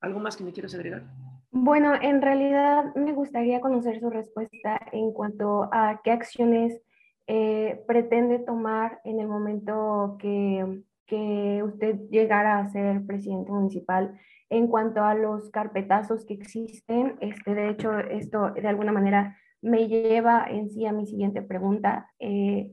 ¿Algo 0.00 0.20
más 0.20 0.36
que 0.36 0.44
me 0.44 0.52
quieras 0.52 0.74
agregar? 0.74 1.02
Bueno, 1.50 1.92
en 2.00 2.22
realidad 2.22 2.94
me 2.94 3.14
gustaría 3.14 3.60
conocer 3.60 3.98
su 3.98 4.10
respuesta 4.10 4.78
en 4.92 5.12
cuanto 5.12 5.68
a 5.72 6.00
qué 6.04 6.12
acciones 6.12 6.80
eh, 7.26 7.82
pretende 7.88 8.38
tomar 8.38 9.00
en 9.02 9.18
el 9.18 9.26
momento 9.26 10.16
que, 10.20 10.84
que 11.06 11.62
usted 11.64 12.00
llegara 12.10 12.58
a 12.58 12.68
ser 12.70 13.04
presidente 13.06 13.50
municipal 13.52 14.18
en 14.48 14.68
cuanto 14.68 15.02
a 15.02 15.14
los 15.14 15.50
carpetazos 15.50 16.24
que 16.24 16.34
existen. 16.34 17.16
Este, 17.20 17.54
de 17.54 17.70
hecho, 17.70 17.98
esto 17.98 18.50
de 18.50 18.68
alguna 18.68 18.92
manera 18.92 19.36
me 19.62 19.88
lleva 19.88 20.46
en 20.48 20.70
sí 20.70 20.86
a 20.86 20.92
mi 20.92 21.06
siguiente 21.06 21.42
pregunta. 21.42 22.10
Eh, 22.18 22.72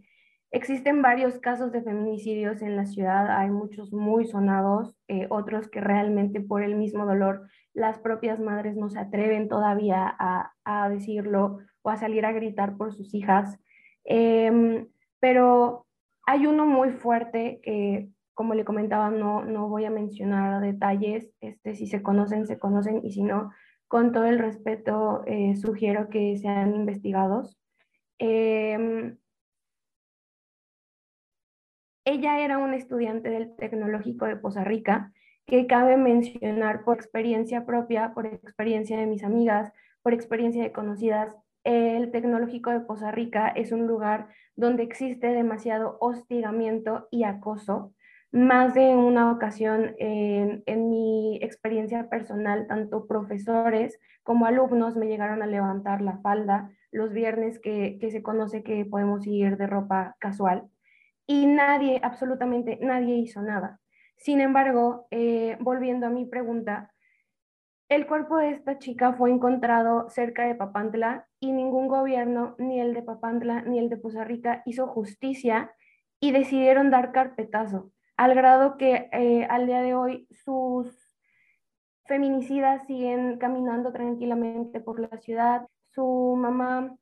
existen 0.52 1.02
varios 1.02 1.40
casos 1.40 1.72
de 1.72 1.82
feminicidios 1.82 2.62
en 2.62 2.76
la 2.76 2.86
ciudad, 2.86 3.36
hay 3.36 3.50
muchos 3.50 3.92
muy 3.92 4.26
sonados, 4.26 4.96
eh, 5.08 5.28
otros 5.30 5.68
que 5.68 5.82
realmente 5.82 6.42
por 6.42 6.62
el 6.62 6.76
mismo 6.76 7.06
dolor 7.06 7.48
las 7.74 7.98
propias 7.98 8.40
madres 8.40 8.76
no 8.76 8.90
se 8.90 9.00
atreven 9.00 9.48
todavía 9.48 10.16
a, 10.20 10.54
a 10.64 10.90
decirlo 10.90 11.58
o 11.82 11.90
a 11.90 11.98
salir 11.98 12.26
a 12.26 12.32
gritar 12.32 12.78
por 12.78 12.94
sus 12.94 13.14
hijas. 13.16 13.60
Em, 14.04 14.88
pero 15.20 15.88
hay 16.26 16.46
uno 16.46 16.66
muy 16.66 16.92
fuerte 16.92 17.60
que, 17.64 18.10
como 18.34 18.54
le 18.56 18.66
comentaba, 18.66 19.12
no, 19.12 19.44
no 19.46 19.70
voy 19.70 19.86
a 19.86 19.90
mencionar 19.92 20.62
detalles, 20.62 21.30
este, 21.42 21.76
si 21.76 21.88
se 21.88 22.02
conocen, 22.02 22.48
se 22.48 22.60
conocen, 22.60 23.02
y 23.04 23.12
si 23.12 23.24
no, 23.24 23.52
con 23.88 24.12
todo 24.12 24.26
el 24.26 24.40
respeto, 24.40 25.24
eh, 25.28 25.56
sugiero 25.56 26.10
que 26.10 26.38
sean 26.38 26.76
investigados. 26.76 27.60
Em, 28.18 29.18
ella 32.06 32.40
era 32.40 32.58
una 32.58 32.76
estudiante 32.76 33.30
del 33.30 33.56
Tecnológico 33.56 34.26
de 34.26 34.36
Poza 34.36 34.64
Rica, 34.64 35.14
que 35.46 35.68
cabe 35.68 35.98
mencionar 35.98 36.84
por 36.84 36.98
experiencia 36.98 37.66
propia, 37.66 38.14
por 38.14 38.26
experiencia 38.26 38.98
de 38.98 39.06
mis 39.06 39.24
amigas, 39.24 39.72
por 40.02 40.14
experiencia 40.14 40.64
de 40.64 40.72
conocidas. 40.72 41.36
El 41.64 42.12
Tecnológico 42.12 42.72
de 42.72 42.82
Poza 42.82 43.12
Rica 43.12 43.50
es 43.50 43.72
un 43.72 43.88
lugar 43.88 44.28
donde 44.56 44.84
existe 44.84 45.28
demasiado 45.28 45.98
hostigamiento 46.02 47.08
y 47.12 47.24
acoso 47.24 47.94
más 48.34 48.74
de 48.74 48.96
una 48.96 49.32
ocasión 49.32 49.96
en, 50.00 50.90
mi 50.90 51.38
experiencia 51.44 52.10
personal, 52.10 52.66
tanto 52.66 53.06
profesores 53.06 54.00
como 54.24 54.48
alumnos 54.48 54.96
me 54.96 55.06
llegaron 55.06 55.44
a 55.44 55.48
levantar 55.48 56.02
la 56.02 56.18
falda 56.18 56.72
los 56.92 57.14
viernes 57.14 57.60
que, 57.60 58.00
se 58.02 58.24
conoce 58.24 58.64
que 58.64 58.86
podemos 58.86 59.28
ir 59.28 59.56
de 59.58 59.68
ropa 59.68 60.16
casual 60.20 60.68
y 61.28 61.46
nadie, 61.46 62.00
absolutamente 62.02 62.80
nadie 62.82 63.18
hizo 63.18 63.44
nada. 63.44 63.80
Sin 64.18 64.42
embargo, 64.42 65.06
eh, 65.12 65.56
volviendo 65.60 66.08
a 66.08 66.10
mi 66.10 66.26
pregunta, 66.26 66.92
el 67.88 68.08
cuerpo 68.08 68.38
de 68.38 68.50
esta 68.50 68.80
chica 68.80 69.14
fue 69.14 69.30
encontrado 69.30 70.10
cerca 70.10 70.48
de 70.48 70.56
Papantla 70.56 71.28
y 71.40 71.52
ningún 71.52 71.88
gobierno, 71.88 72.56
ni 72.58 72.82
el 72.82 72.96
de 72.96 73.04
Papantla 73.04 73.62
ni 73.62 73.78
el 73.78 73.90
de 73.90 73.98
Poza 73.98 74.24
Rica, 74.24 74.64
hizo 74.66 74.88
justicia 74.88 75.72
y 76.20 76.32
decidieron 76.32 76.90
dar 76.90 77.12
carpetazo 77.12 77.93
al 78.18 78.36
grado 78.36 78.78
que 78.78 79.10
eh, 79.12 79.46
al 79.50 79.68
día 79.68 79.82
de 79.82 79.96
hoy 79.96 80.28
sus 80.44 80.88
feminicidas 82.06 82.86
siguen 82.86 83.38
caminando 83.38 83.92
tranquilamente 83.92 84.80
por 84.80 85.00
la 85.00 85.18
ciudad, 85.20 85.68
su 85.90 86.36
mamá 86.38 86.96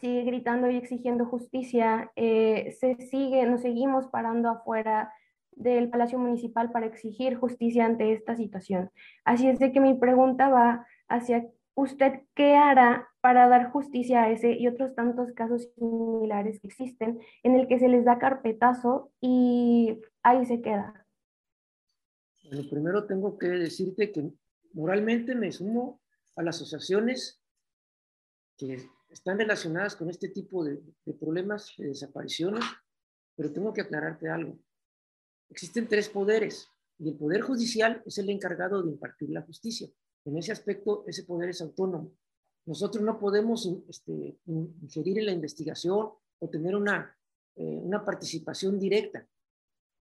sigue 0.00 0.22
gritando 0.22 0.68
y 0.70 0.76
exigiendo 0.76 1.24
justicia, 1.26 2.10
eh, 2.16 2.74
se 2.78 2.96
sigue, 2.96 3.46
nos 3.46 3.62
seguimos 3.62 4.08
parando 4.08 4.50
afuera 4.50 5.12
del 5.52 5.88
Palacio 5.88 6.18
Municipal 6.18 6.70
para 6.72 6.86
exigir 6.86 7.36
justicia 7.36 7.86
ante 7.86 8.12
esta 8.12 8.36
situación. 8.36 8.90
Así 9.24 9.48
es 9.48 9.58
de 9.58 9.72
que 9.72 9.80
mi 9.80 9.94
pregunta 9.94 10.48
va 10.48 10.86
hacia 11.08 11.46
usted, 11.74 12.22
¿qué 12.34 12.56
hará 12.56 13.08
para 13.24 13.48
dar 13.48 13.72
justicia 13.72 14.24
a 14.24 14.30
ese 14.30 14.52
y 14.52 14.68
otros 14.68 14.94
tantos 14.94 15.32
casos 15.32 15.70
similares 15.76 16.60
que 16.60 16.66
existen 16.66 17.18
en 17.42 17.54
el 17.54 17.66
que 17.66 17.78
se 17.78 17.88
les 17.88 18.04
da 18.04 18.18
carpetazo 18.18 19.14
y 19.18 19.98
ahí 20.22 20.44
se 20.44 20.60
queda. 20.60 21.06
Bueno, 22.44 22.68
primero 22.68 23.06
tengo 23.06 23.38
que 23.38 23.48
decirte 23.48 24.12
que 24.12 24.30
moralmente 24.74 25.34
me 25.34 25.50
sumo 25.50 26.02
a 26.36 26.42
las 26.42 26.56
asociaciones 26.56 27.42
que 28.58 28.90
están 29.08 29.38
relacionadas 29.38 29.96
con 29.96 30.10
este 30.10 30.28
tipo 30.28 30.62
de, 30.62 30.82
de 31.06 31.14
problemas 31.14 31.72
de 31.78 31.86
desapariciones, 31.86 32.62
pero 33.34 33.50
tengo 33.54 33.72
que 33.72 33.80
aclararte 33.80 34.28
algo. 34.28 34.58
Existen 35.48 35.88
tres 35.88 36.10
poderes 36.10 36.68
y 36.98 37.08
el 37.08 37.16
poder 37.16 37.40
judicial 37.40 38.02
es 38.04 38.18
el 38.18 38.28
encargado 38.28 38.82
de 38.82 38.90
impartir 38.90 39.30
la 39.30 39.40
justicia. 39.40 39.88
En 40.26 40.36
ese 40.36 40.52
aspecto, 40.52 41.04
ese 41.06 41.24
poder 41.24 41.48
es 41.48 41.62
autónomo. 41.62 42.12
Nosotros 42.66 43.04
no 43.04 43.18
podemos 43.18 43.68
este, 43.88 44.38
ingerir 44.46 45.18
en 45.18 45.26
la 45.26 45.32
investigación 45.32 46.10
o 46.38 46.48
tener 46.48 46.74
una, 46.74 47.16
eh, 47.56 47.80
una 47.82 48.04
participación 48.04 48.78
directa, 48.78 49.26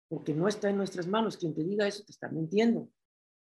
porque 0.08 0.34
no 0.34 0.46
está 0.46 0.70
en 0.70 0.76
nuestras 0.76 1.06
manos. 1.06 1.36
Quien 1.36 1.54
te 1.54 1.64
diga 1.64 1.86
eso 1.86 2.04
te 2.04 2.12
está 2.12 2.28
mintiendo. 2.28 2.88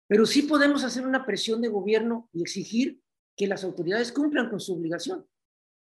Pero 0.08 0.26
sí 0.26 0.42
podemos 0.42 0.84
hacer 0.84 1.06
una 1.06 1.26
presión 1.26 1.60
de 1.60 1.68
gobierno 1.68 2.28
y 2.32 2.42
exigir 2.42 3.00
que 3.36 3.46
las 3.46 3.64
autoridades 3.64 4.12
cumplan 4.12 4.48
con 4.50 4.60
su 4.60 4.74
obligación, 4.74 5.26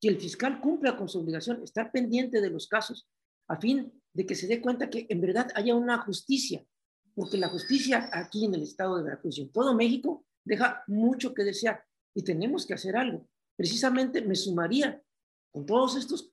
que 0.01 0.09
el 0.09 0.21
fiscal 0.21 0.61
cumpla 0.61 0.97
con 0.97 1.09
su 1.09 1.21
obligación, 1.21 1.63
estar 1.63 1.91
pendiente 1.93 2.41
de 2.41 2.51
los 2.51 2.69
casos 2.69 3.09
a 3.49 3.57
fin 3.57 3.93
de 4.13 4.27
que 4.27 4.35
se 4.35 4.47
dé 4.47 4.61
cuenta 4.61 4.91
que 4.91 5.07
en 5.09 5.21
verdad 5.21 5.49
haya 5.55 5.75
una 5.75 5.99
justicia, 5.99 6.65
porque 7.15 7.37
la 7.37 7.49
justicia 7.49 8.09
aquí 8.13 8.45
en 8.45 8.55
el 8.55 8.63
estado 8.63 8.97
de 8.97 9.05
Veracruz 9.05 9.39
y 9.39 9.43
en 9.43 9.53
todo 9.53 9.75
México 9.75 10.25
deja 10.45 10.85
mucho 10.87 11.35
que 11.35 11.45
desear 11.45 11.85
y 12.15 12.23
tenemos 12.23 12.67
que 12.67 12.75
hacer 12.75 12.97
algo. 12.97 13.29
Precisamente 13.57 14.23
me 14.23 14.35
sumaría 14.35 15.03
con 15.51 15.67
todos 15.67 15.97
estos 15.97 16.33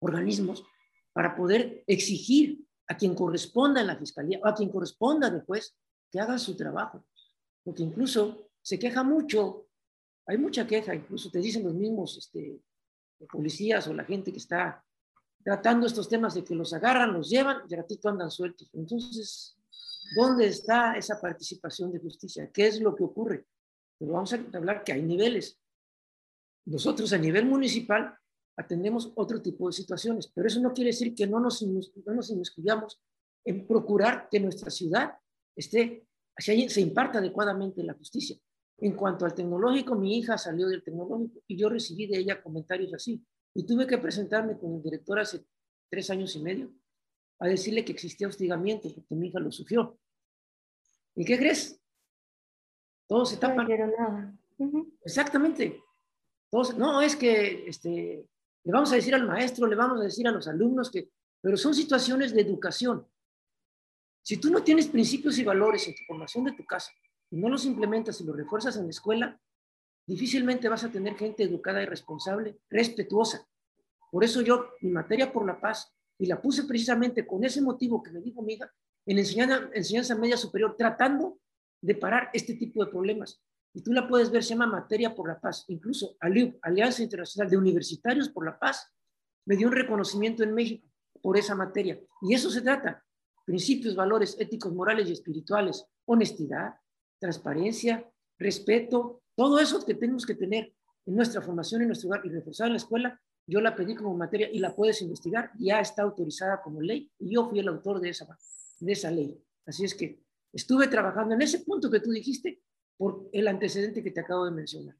organismos 0.00 0.64
para 1.12 1.34
poder 1.34 1.84
exigir 1.86 2.64
a 2.86 2.96
quien 2.96 3.14
corresponda 3.14 3.80
en 3.80 3.86
la 3.86 3.96
fiscalía 3.96 4.40
o 4.42 4.46
a 4.46 4.54
quien 4.54 4.68
corresponda 4.68 5.30
después 5.30 5.76
que 6.10 6.20
haga 6.20 6.38
su 6.38 6.56
trabajo. 6.56 7.06
Porque 7.62 7.82
incluso 7.82 8.50
se 8.60 8.78
queja 8.78 9.02
mucho, 9.02 9.68
hay 10.26 10.38
mucha 10.38 10.66
queja, 10.66 10.94
incluso 10.94 11.30
te 11.30 11.38
dicen 11.38 11.64
los 11.64 11.74
mismos 11.74 12.16
este, 12.18 12.60
policías 13.30 13.86
o 13.88 13.94
la 13.94 14.04
gente 14.04 14.32
que 14.32 14.38
está 14.38 14.84
tratando 15.42 15.86
estos 15.86 16.08
temas 16.08 16.34
de 16.34 16.44
que 16.44 16.54
los 16.54 16.72
agarran, 16.72 17.12
los 17.12 17.28
llevan 17.28 17.62
y 17.68 17.74
ratito 17.74 18.08
andan 18.08 18.30
sueltos. 18.30 18.70
Entonces, 18.72 19.56
¿dónde 20.16 20.46
está 20.46 20.96
esa 20.96 21.20
participación 21.20 21.92
de 21.92 22.00
justicia? 22.00 22.50
¿Qué 22.52 22.66
es 22.66 22.80
lo 22.80 22.94
que 22.94 23.04
ocurre? 23.04 23.46
Pero 23.98 24.12
vamos 24.12 24.32
a 24.32 24.44
hablar 24.52 24.84
que 24.84 24.92
hay 24.92 25.02
niveles. 25.02 25.60
Nosotros 26.66 27.12
a 27.12 27.18
nivel 27.18 27.46
municipal 27.46 28.16
atendemos 28.56 29.12
otro 29.16 29.42
tipo 29.42 29.66
de 29.66 29.72
situaciones, 29.72 30.30
pero 30.34 30.46
eso 30.46 30.60
no 30.60 30.72
quiere 30.72 30.90
decir 30.90 31.14
que 31.14 31.26
no 31.26 31.40
nos, 31.40 31.62
no 31.62 32.14
nos 32.14 32.30
inmiscuyamos 32.30 33.00
en 33.44 33.66
procurar 33.66 34.28
que 34.30 34.40
nuestra 34.40 34.70
ciudad 34.70 35.14
esté, 35.54 36.06
se 36.38 36.80
imparta 36.80 37.18
adecuadamente 37.18 37.82
la 37.82 37.94
justicia. 37.94 38.38
En 38.78 38.96
cuanto 38.96 39.24
al 39.24 39.34
tecnológico, 39.34 39.94
mi 39.94 40.18
hija 40.18 40.36
salió 40.36 40.68
del 40.68 40.82
tecnológico 40.82 41.40
y 41.46 41.56
yo 41.56 41.68
recibí 41.68 42.06
de 42.06 42.18
ella 42.18 42.42
comentarios 42.42 42.92
así. 42.94 43.24
Y 43.54 43.64
tuve 43.64 43.86
que 43.86 43.98
presentarme 43.98 44.58
con 44.58 44.74
el 44.74 44.82
director 44.82 45.18
hace 45.20 45.44
tres 45.88 46.10
años 46.10 46.34
y 46.34 46.40
medio 46.40 46.72
a 47.38 47.46
decirle 47.46 47.84
que 47.84 47.92
existía 47.92 48.28
hostigamiento 48.28 48.92
porque 48.92 49.14
mi 49.14 49.28
hija 49.28 49.38
lo 49.38 49.52
sufrió. 49.52 49.98
¿Y 51.14 51.24
qué 51.24 51.38
crees? 51.38 51.80
Todo 53.14 53.26
se 53.26 53.36
tapa. 53.36 53.62
No 53.62 53.86
nada. 53.86 54.36
Exactamente. 55.04 55.80
Todos, 56.50 56.76
no, 56.76 57.00
es 57.00 57.14
que 57.14 57.64
este, 57.68 58.26
le 58.64 58.72
vamos 58.72 58.90
a 58.90 58.96
decir 58.96 59.14
al 59.14 59.24
maestro, 59.24 59.68
le 59.68 59.76
vamos 59.76 60.00
a 60.00 60.02
decir 60.02 60.26
a 60.26 60.32
los 60.32 60.48
alumnos 60.48 60.90
que, 60.90 61.10
pero 61.40 61.56
son 61.56 61.76
situaciones 61.76 62.34
de 62.34 62.40
educación. 62.40 63.06
Si 64.20 64.38
tú 64.38 64.50
no 64.50 64.64
tienes 64.64 64.88
principios 64.88 65.38
y 65.38 65.44
valores 65.44 65.86
en 65.86 65.94
tu 65.94 66.02
formación 66.08 66.42
de 66.42 66.54
tu 66.54 66.64
casa 66.64 66.90
y 67.30 67.36
no 67.36 67.48
los 67.48 67.64
implementas 67.66 68.20
y 68.20 68.24
los 68.24 68.36
refuerzas 68.36 68.76
en 68.78 68.86
la 68.86 68.90
escuela, 68.90 69.40
difícilmente 70.04 70.68
vas 70.68 70.82
a 70.82 70.90
tener 70.90 71.14
gente 71.14 71.44
educada 71.44 71.84
y 71.84 71.86
responsable, 71.86 72.58
respetuosa. 72.68 73.46
Por 74.10 74.24
eso 74.24 74.40
yo, 74.40 74.70
mi 74.80 74.90
materia 74.90 75.32
por 75.32 75.46
la 75.46 75.60
paz, 75.60 75.94
y 76.18 76.26
la 76.26 76.42
puse 76.42 76.64
precisamente 76.64 77.24
con 77.24 77.44
ese 77.44 77.62
motivo 77.62 78.02
que 78.02 78.10
me 78.10 78.20
dijo 78.20 78.42
mi 78.42 78.54
hija, 78.54 78.72
en 79.06 79.20
enseñanza, 79.20 79.70
enseñanza 79.72 80.16
media 80.16 80.36
superior, 80.36 80.74
tratando 80.76 81.38
de 81.84 81.94
parar 81.94 82.30
este 82.32 82.54
tipo 82.54 82.82
de 82.82 82.90
problemas. 82.90 83.42
Y 83.74 83.82
tú 83.82 83.92
la 83.92 84.08
puedes 84.08 84.30
ver, 84.30 84.42
se 84.42 84.50
llama 84.50 84.66
Materia 84.66 85.14
por 85.14 85.28
la 85.28 85.38
Paz. 85.38 85.64
Incluso 85.68 86.16
ALIUP, 86.20 86.56
Alianza 86.62 87.02
Internacional 87.02 87.50
de 87.50 87.58
Universitarios 87.58 88.30
por 88.30 88.46
la 88.46 88.58
Paz, 88.58 88.90
me 89.44 89.56
dio 89.56 89.66
un 89.66 89.74
reconocimiento 89.74 90.42
en 90.42 90.54
México 90.54 90.88
por 91.20 91.36
esa 91.36 91.54
materia. 91.54 92.00
Y 92.22 92.32
eso 92.32 92.48
se 92.48 92.62
trata. 92.62 93.04
Principios, 93.44 93.94
valores 93.94 94.36
éticos, 94.40 94.72
morales 94.72 95.10
y 95.10 95.12
espirituales. 95.12 95.84
Honestidad, 96.06 96.74
transparencia, 97.18 98.10
respeto, 98.38 99.22
todo 99.36 99.58
eso 99.58 99.84
que 99.84 99.94
tenemos 99.94 100.24
que 100.24 100.34
tener 100.34 100.72
en 101.04 101.16
nuestra 101.16 101.42
formación, 101.42 101.82
en 101.82 101.88
nuestro 101.88 102.08
hogar 102.08 102.24
y 102.24 102.30
reforzar 102.30 102.68
en 102.68 102.74
la 102.74 102.78
escuela, 102.78 103.20
yo 103.46 103.60
la 103.60 103.76
pedí 103.76 103.94
como 103.94 104.16
materia 104.16 104.48
y 104.50 104.58
la 104.58 104.74
puedes 104.74 105.02
investigar, 105.02 105.50
ya 105.58 105.80
está 105.80 106.02
autorizada 106.02 106.62
como 106.62 106.80
ley 106.80 107.10
y 107.18 107.34
yo 107.34 107.50
fui 107.50 107.58
el 107.58 107.68
autor 107.68 108.00
de 108.00 108.08
esa, 108.08 108.26
de 108.80 108.92
esa 108.92 109.10
ley. 109.10 109.38
Así 109.66 109.84
es 109.84 109.94
que 109.94 110.23
estuve 110.54 110.88
trabajando 110.88 111.34
en 111.34 111.42
ese 111.42 111.60
punto 111.60 111.90
que 111.90 112.00
tú 112.00 112.10
dijiste 112.10 112.62
por 112.96 113.28
el 113.32 113.48
antecedente 113.48 114.02
que 114.02 114.10
te 114.10 114.20
acabo 114.20 114.44
de 114.44 114.52
mencionar. 114.52 114.96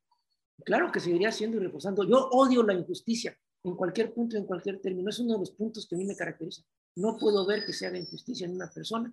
Claro 0.64 0.90
que 0.92 1.00
seguiría 1.00 1.32
siendo 1.32 1.56
y 1.56 1.60
reforzando. 1.60 2.04
Yo 2.04 2.28
odio 2.30 2.62
la 2.62 2.74
injusticia 2.74 3.36
en 3.64 3.76
cualquier 3.76 4.12
punto, 4.12 4.36
en 4.36 4.46
cualquier 4.46 4.80
término. 4.80 5.10
Es 5.10 5.18
uno 5.18 5.34
de 5.34 5.40
los 5.40 5.52
puntos 5.52 5.86
que 5.88 5.94
a 5.94 5.98
mí 5.98 6.04
me 6.04 6.16
caracteriza. 6.16 6.62
No 6.96 7.16
puedo 7.16 7.46
ver 7.46 7.64
que 7.64 7.72
se 7.72 7.86
haga 7.86 7.98
injusticia 7.98 8.46
en 8.46 8.54
una 8.54 8.70
persona 8.70 9.12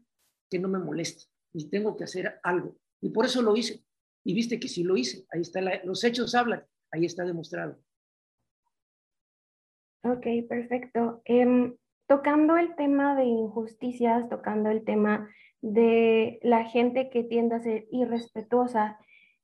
que 0.49 0.59
no 0.59 0.67
me 0.67 0.79
moleste 0.79 1.25
y 1.53 1.69
tengo 1.69 1.95
que 1.95 2.03
hacer 2.03 2.39
algo. 2.43 2.75
Y 3.01 3.09
por 3.09 3.25
eso 3.25 3.41
lo 3.41 3.55
hice. 3.55 3.83
Y 4.23 4.33
viste 4.33 4.59
que 4.59 4.67
sí 4.67 4.83
lo 4.83 4.97
hice. 4.97 5.25
Ahí 5.31 5.41
está, 5.41 5.61
los 5.83 6.03
hechos 6.03 6.35
hablan. 6.35 6.63
Ahí 6.91 7.05
está 7.05 7.23
demostrado. 7.23 7.79
Ok, 10.03 10.25
perfecto. 10.47 11.21
Em, 11.25 11.75
tocando 12.07 12.57
el 12.57 12.75
tema 12.75 13.15
de 13.15 13.25
injusticias, 13.25 14.29
tocando 14.29 14.69
el 14.69 14.83
tema 14.83 15.29
de 15.61 16.39
la 16.41 16.65
gente 16.65 17.09
que 17.09 17.23
tiende 17.23 17.55
a 17.55 17.61
ser 17.61 17.87
irrespetuosa, 17.91 18.97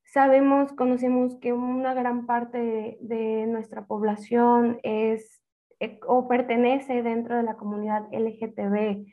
sabemos, 0.04 0.74
conocemos 0.74 1.36
que 1.40 1.54
una 1.54 1.94
gran 1.94 2.26
parte 2.26 2.98
de, 3.02 3.46
nuestra 3.48 3.86
población 3.86 4.80
es 4.84 5.42
eh, 5.80 6.00
o 6.08 6.28
pertenece 6.28 7.04
dentro 7.04 7.38
de 7.38 7.44
la 7.44 7.56
comunidad 7.56 8.08
LGTBQ 8.12 9.06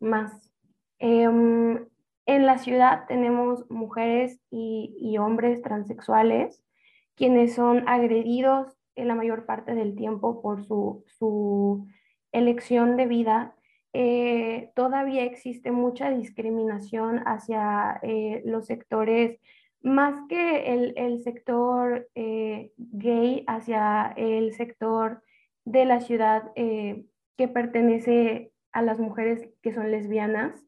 más. 0.00 0.50
Em, 0.98 1.86
en 2.26 2.46
la 2.46 2.58
ciudad 2.58 3.06
tenemos 3.06 3.70
mujeres 3.70 4.40
y, 4.50 4.96
y 5.00 5.18
hombres 5.18 5.62
transexuales 5.62 6.62
quienes 7.16 7.54
son 7.54 7.88
agredidos 7.88 8.76
en 8.94 9.08
la 9.08 9.14
mayor 9.14 9.46
parte 9.46 9.74
del 9.74 9.96
tiempo 9.96 10.40
por 10.42 10.64
su, 10.64 11.04
su 11.18 11.86
elección 12.32 12.96
de 12.96 13.06
vida, 13.06 13.55
eh, 13.98 14.72
todavía 14.74 15.24
existe 15.24 15.70
mucha 15.70 16.10
discriminación 16.10 17.22
hacia 17.24 17.98
eh, 18.02 18.42
los 18.44 18.66
sectores, 18.66 19.40
más 19.80 20.20
que 20.28 20.74
el, 20.74 20.92
el 20.98 21.22
sector 21.22 22.06
eh, 22.14 22.72
gay, 22.76 23.42
hacia 23.46 24.12
el 24.18 24.52
sector 24.52 25.22
de 25.64 25.86
la 25.86 26.00
ciudad 26.00 26.52
que 26.54 27.48
pertenece 27.48 28.52
a 28.70 28.82
las 28.82 28.98
mujeres 29.00 29.48
que 29.62 29.72
son 29.72 29.90
lesbianas. 29.90 30.62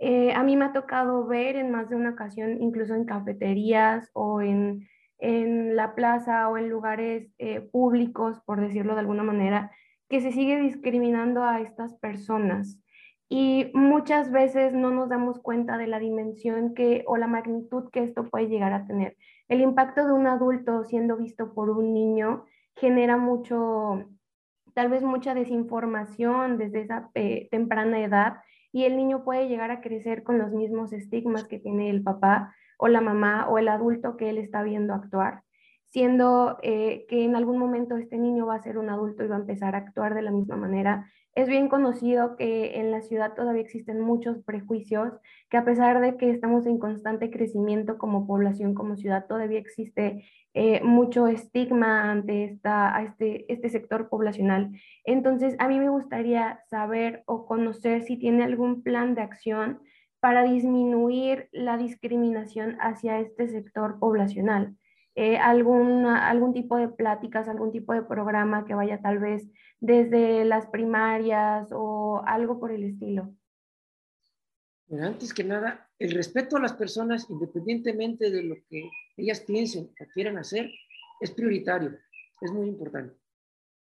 a 0.00 0.42
mí 0.44 0.56
me 0.56 0.66
ha 0.66 0.72
tocado 0.72 1.26
ver 1.26 1.56
en 1.56 1.72
más 1.72 1.90
de 1.90 1.96
una 1.96 2.10
ocasión, 2.10 2.62
incluso 2.62 2.94
en 2.94 3.04
cafeterías 3.04 4.10
o 4.12 4.42
en 4.42 4.88
en 5.18 5.76
la 5.76 5.94
plaza 5.94 6.48
o 6.48 6.56
en 6.56 6.68
lugares 6.70 7.28
públicos, 7.72 8.40
por 8.46 8.60
decirlo 8.60 8.94
de 8.94 9.00
alguna 9.00 9.24
manera, 9.24 9.70
que 10.10 10.20
se 10.20 10.32
sigue 10.32 10.60
discriminando 10.60 11.44
a 11.44 11.60
estas 11.60 11.94
personas. 11.94 12.78
Y 13.28 13.70
muchas 13.74 14.32
veces 14.32 14.74
no 14.74 14.90
nos 14.90 15.08
damos 15.08 15.38
cuenta 15.38 15.78
de 15.78 15.86
la 15.86 16.00
dimensión 16.00 16.74
que 16.74 17.04
o 17.06 17.16
la 17.16 17.28
magnitud 17.28 17.88
que 17.90 18.02
esto 18.02 18.28
puede 18.28 18.48
llegar 18.48 18.72
a 18.72 18.86
tener. 18.86 19.16
El 19.48 19.60
impacto 19.60 20.04
de 20.04 20.12
un 20.12 20.26
adulto 20.26 20.82
siendo 20.84 21.16
visto 21.16 21.54
por 21.54 21.70
un 21.70 21.94
niño 21.94 22.44
genera 22.74 23.16
mucho, 23.16 24.04
tal 24.74 24.88
vez 24.88 25.04
mucha 25.04 25.32
desinformación 25.32 26.58
desde 26.58 26.80
esa 26.80 27.10
eh, 27.14 27.46
temprana 27.52 28.00
edad 28.00 28.38
y 28.72 28.84
el 28.84 28.96
niño 28.96 29.22
puede 29.22 29.48
llegar 29.48 29.70
a 29.70 29.80
crecer 29.80 30.24
con 30.24 30.38
los 30.38 30.50
mismos 30.50 30.92
estigmas 30.92 31.44
que 31.44 31.60
tiene 31.60 31.88
el 31.88 32.02
papá 32.02 32.52
o 32.78 32.88
la 32.88 33.00
mamá 33.00 33.48
o 33.48 33.58
el 33.58 33.68
adulto 33.68 34.16
que 34.16 34.30
él 34.30 34.38
está 34.38 34.64
viendo 34.64 34.92
actuar, 34.92 35.42
siendo 35.90 36.58
eh, 36.62 37.04
que 37.08 37.24
en 37.24 37.36
algún 37.36 37.58
momento 37.58 37.96
este 37.96 38.16
niño 38.16 38.46
va 38.46 38.54
a 38.54 38.62
ser 38.62 38.78
un 38.78 38.90
adulto 38.90 39.24
y 39.24 39.28
va 39.28 39.36
a 39.36 39.40
empezar 39.40 39.74
a 39.74 39.78
actuar 39.78 40.14
de 40.14 40.22
la 40.22 40.30
misma 40.30 40.56
manera. 40.56 41.10
Es 41.34 41.48
bien 41.48 41.68
conocido 41.68 42.36
que 42.36 42.80
en 42.80 42.90
la 42.90 43.02
ciudad 43.02 43.34
todavía 43.34 43.62
existen 43.62 44.00
muchos 44.00 44.38
prejuicios, 44.38 45.12
que 45.48 45.56
a 45.56 45.64
pesar 45.64 46.00
de 46.00 46.16
que 46.16 46.30
estamos 46.30 46.66
en 46.66 46.78
constante 46.78 47.30
crecimiento 47.30 47.98
como 47.98 48.26
población, 48.26 48.74
como 48.74 48.96
ciudad, 48.96 49.26
todavía 49.26 49.58
existe 49.58 50.24
eh, 50.54 50.80
mucho 50.82 51.28
estigma 51.28 52.10
ante 52.10 52.44
esta, 52.44 53.00
este, 53.02 53.52
este 53.52 53.68
sector 53.68 54.08
poblacional. 54.08 54.70
Entonces, 55.04 55.54
a 55.58 55.68
mí 55.68 55.78
me 55.78 55.88
gustaría 55.88 56.60
saber 56.68 57.22
o 57.26 57.46
conocer 57.46 58.02
si 58.02 58.16
tiene 58.16 58.42
algún 58.42 58.82
plan 58.82 59.14
de 59.14 59.22
acción 59.22 59.80
para 60.20 60.42
disminuir 60.44 61.48
la 61.52 61.76
discriminación 61.78 62.76
hacia 62.80 63.20
este 63.20 63.48
sector 63.48 63.98
poblacional. 63.98 64.76
Eh, 65.16 65.36
algún 65.38 66.52
tipo 66.54 66.76
de 66.76 66.88
pláticas, 66.88 67.48
algún 67.48 67.72
tipo 67.72 67.92
de 67.92 68.02
programa 68.02 68.64
que 68.64 68.74
vaya 68.74 69.00
tal 69.00 69.18
vez 69.18 69.50
desde 69.80 70.44
las 70.44 70.66
primarias 70.66 71.68
o 71.72 72.22
algo 72.24 72.60
por 72.60 72.70
el 72.70 72.84
estilo. 72.84 73.34
antes 75.02 75.34
que 75.34 75.44
nada, 75.44 75.88
el 75.98 76.12
respeto 76.12 76.56
a 76.56 76.60
las 76.60 76.74
personas, 76.74 77.28
independientemente 77.28 78.30
de 78.30 78.42
lo 78.44 78.54
que 78.68 78.88
ellas 79.16 79.40
piensen 79.40 79.90
o 80.00 80.04
quieran 80.14 80.38
hacer, 80.38 80.70
es 81.20 81.30
prioritario, 81.32 81.98
es 82.40 82.52
muy 82.52 82.68
importante. 82.68 83.14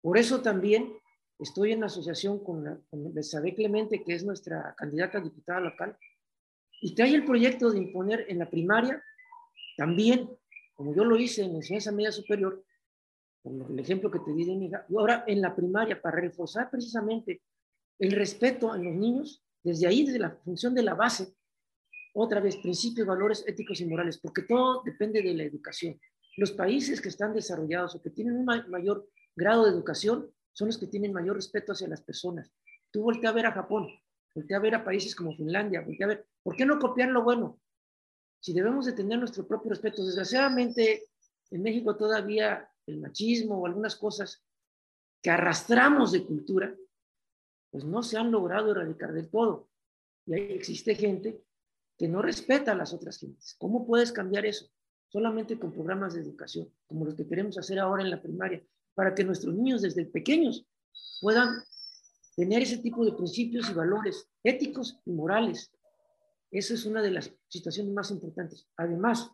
Por 0.01 0.17
eso 0.17 0.41
también 0.41 0.93
estoy 1.37 1.73
en 1.73 1.83
asociación 1.83 2.43
con, 2.43 2.63
la, 2.63 2.77
con 2.89 3.13
Clemente, 3.55 4.03
que 4.03 4.13
es 4.13 4.23
nuestra 4.23 4.73
candidata 4.77 5.17
a 5.17 5.21
diputada 5.21 5.59
local, 5.59 5.97
y 6.81 6.95
trae 6.95 7.13
el 7.13 7.25
proyecto 7.25 7.71
de 7.71 7.79
imponer 7.79 8.25
en 8.29 8.39
la 8.39 8.49
primaria 8.49 9.03
también, 9.77 10.29
como 10.79 10.95
yo 10.95 11.03
lo 11.03 11.17
hice 11.17 11.43
en 11.43 11.51
la 11.51 11.57
enseñanza 11.57 11.91
media 11.91 12.09
superior, 12.09 12.63
como 13.43 13.67
el 13.67 13.79
ejemplo 13.79 14.09
que 14.09 14.19
te 14.19 14.31
di 14.31 14.45
de 14.45 14.55
mi 14.55 14.67
hija, 14.67 14.85
y 14.87 14.95
ahora 14.95 15.25
en 15.27 15.41
la 15.41 15.53
primaria, 15.53 16.01
para 16.01 16.21
reforzar 16.21 16.71
precisamente 16.71 17.41
el 17.99 18.13
respeto 18.13 18.71
a 18.71 18.77
los 18.77 18.95
niños, 18.95 19.43
desde 19.61 19.87
ahí, 19.87 20.05
desde 20.05 20.19
la 20.19 20.31
función 20.37 20.73
de 20.73 20.83
la 20.83 20.93
base, 20.93 21.35
otra 22.13 22.39
vez, 22.39 22.55
principios, 22.55 23.05
valores 23.05 23.43
éticos 23.45 23.81
y 23.81 23.87
morales, 23.87 24.19
porque 24.19 24.43
todo 24.43 24.81
depende 24.85 25.21
de 25.21 25.33
la 25.33 25.43
educación. 25.43 25.99
Los 26.37 26.53
países 26.53 27.01
que 27.01 27.09
están 27.09 27.33
desarrollados 27.33 27.95
o 27.95 28.01
que 28.01 28.11
tienen 28.11 28.37
un 28.37 28.45
mayor 28.45 29.05
grado 29.35 29.65
de 29.65 29.71
educación 29.71 30.31
son 30.53 30.67
los 30.67 30.77
que 30.77 30.87
tienen 30.87 31.11
mayor 31.11 31.35
respeto 31.35 31.73
hacia 31.73 31.89
las 31.89 32.01
personas. 32.01 32.53
Tú 32.89 33.01
voltea 33.01 33.31
a 33.31 33.33
ver 33.33 33.47
a 33.47 33.51
Japón, 33.51 33.89
voltea 34.33 34.55
a 34.55 34.61
ver 34.61 34.75
a 34.75 34.85
países 34.85 35.13
como 35.13 35.35
Finlandia, 35.35 35.81
voltea 35.81 36.05
a 36.05 36.09
ver, 36.09 36.27
¿por 36.41 36.55
qué 36.55 36.65
no 36.65 36.79
copiar 36.79 37.09
lo 37.09 37.21
bueno? 37.21 37.59
Si 38.39 38.53
debemos 38.53 38.85
de 38.85 38.93
tener 38.93 39.19
nuestro 39.19 39.47
propio 39.47 39.71
respeto, 39.71 40.05
desgraciadamente 40.05 41.09
en 41.51 41.61
México 41.61 41.95
todavía 41.95 42.69
el 42.85 42.99
machismo 42.99 43.59
o 43.59 43.65
algunas 43.65 43.95
cosas 43.95 44.43
que 45.21 45.29
arrastramos 45.29 46.11
de 46.11 46.25
cultura, 46.25 46.75
pues 47.71 47.83
no 47.83 48.01
se 48.01 48.17
han 48.17 48.31
logrado 48.31 48.71
erradicar 48.71 49.13
del 49.13 49.29
todo. 49.29 49.69
Y 50.25 50.33
ahí 50.33 50.51
existe 50.53 50.95
gente 50.95 51.43
que 51.97 52.07
no 52.07 52.21
respeta 52.21 52.71
a 52.71 52.75
las 52.75 52.93
otras 52.93 53.17
gentes. 53.17 53.55
¿Cómo 53.57 53.85
puedes 53.85 54.11
cambiar 54.11 54.45
eso? 54.45 54.71
Solamente 55.09 55.59
con 55.59 55.73
programas 55.73 56.13
de 56.13 56.21
educación, 56.21 56.71
como 56.87 57.05
los 57.05 57.15
que 57.15 57.27
queremos 57.27 57.57
hacer 57.57 57.79
ahora 57.79 58.03
en 58.03 58.09
la 58.09 58.21
primaria, 58.21 58.63
para 58.93 59.13
que 59.13 59.23
nuestros 59.23 59.53
niños 59.53 59.81
desde 59.81 60.05
pequeños 60.05 60.65
puedan 61.19 61.63
tener 62.35 62.61
ese 62.61 62.77
tipo 62.77 63.03
de 63.03 63.11
principios 63.11 63.69
y 63.69 63.73
valores 63.73 64.29
éticos 64.43 64.97
y 65.05 65.11
morales. 65.11 65.71
Esa 66.51 66.73
es 66.73 66.85
una 66.85 67.01
de 67.01 67.11
las 67.11 67.31
situaciones 67.47 67.93
más 67.93 68.11
importantes. 68.11 68.67
Además 68.75 69.31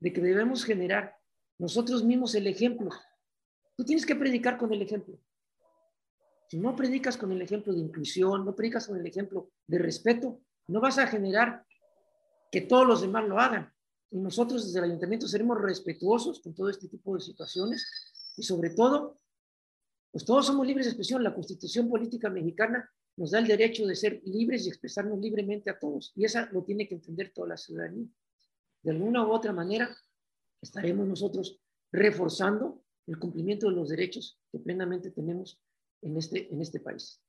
de 0.00 0.12
que 0.12 0.20
debemos 0.20 0.64
generar 0.64 1.16
nosotros 1.58 2.02
mismos 2.02 2.34
el 2.34 2.48
ejemplo. 2.48 2.90
Tú 3.76 3.84
tienes 3.84 4.04
que 4.04 4.16
predicar 4.16 4.58
con 4.58 4.72
el 4.72 4.82
ejemplo. 4.82 5.18
Si 6.48 6.58
no 6.58 6.74
predicas 6.74 7.16
con 7.16 7.32
el 7.32 7.40
ejemplo 7.40 7.72
de 7.72 7.80
inclusión, 7.80 8.44
no 8.44 8.54
predicas 8.54 8.86
con 8.86 8.98
el 8.98 9.06
ejemplo 9.06 9.50
de 9.66 9.78
respeto, 9.78 10.40
no 10.66 10.80
vas 10.80 10.98
a 10.98 11.06
generar 11.06 11.64
que 12.50 12.60
todos 12.62 12.86
los 12.86 13.00
demás 13.00 13.26
lo 13.26 13.38
hagan. 13.38 13.72
y 14.10 14.18
nosotros 14.18 14.66
desde 14.66 14.78
el 14.80 14.84
ayuntamiento 14.84 15.26
seremos 15.26 15.58
respetuosos 15.58 16.40
con 16.40 16.54
todo 16.54 16.68
este 16.68 16.86
tipo 16.86 17.14
de 17.14 17.22
situaciones 17.22 17.86
y 18.36 18.42
sobre 18.42 18.68
todo, 18.70 19.18
pues 20.10 20.26
todos 20.26 20.46
somos 20.46 20.66
libres 20.66 20.84
de 20.84 20.90
expresión. 20.90 21.22
La 21.22 21.34
constitución 21.34 21.88
política 21.88 22.28
mexicana 22.28 22.90
nos 23.16 23.30
da 23.30 23.38
el 23.38 23.46
derecho 23.46 23.86
de 23.86 23.94
ser 23.94 24.20
libres 24.24 24.64
y 24.64 24.68
expresarnos 24.68 25.18
libremente 25.18 25.70
a 25.70 25.78
todos 25.78 26.12
y 26.16 26.24
esa 26.24 26.48
lo 26.52 26.64
tiene 26.64 26.88
que 26.88 26.94
entender 26.94 27.32
toda 27.32 27.48
la 27.48 27.56
ciudadanía. 27.56 28.06
De 28.82 28.90
alguna 28.90 29.26
u 29.26 29.30
otra 29.30 29.52
manera 29.52 29.88
estaremos 30.60 31.06
nosotros 31.06 31.60
reforzando 31.90 32.82
el 33.06 33.18
cumplimiento 33.18 33.68
de 33.68 33.76
los 33.76 33.88
derechos 33.88 34.40
que 34.50 34.58
plenamente 34.58 35.10
tenemos 35.10 35.60
en 36.00 36.16
este, 36.16 36.52
en 36.52 36.60
este 36.60 36.80
país. 36.80 37.20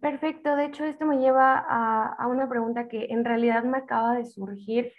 Perfecto, 0.00 0.56
de 0.56 0.66
hecho 0.66 0.84
esto 0.84 1.04
me 1.06 1.18
lleva 1.18 1.58
a, 1.58 2.14
a, 2.14 2.26
una 2.26 2.48
pregunta 2.48 2.88
que 2.88 3.06
en 3.10 3.24
realidad 3.24 3.64
me 3.64 3.78
acaba 3.78 4.16
de 4.16 4.24
surgir 4.24 4.92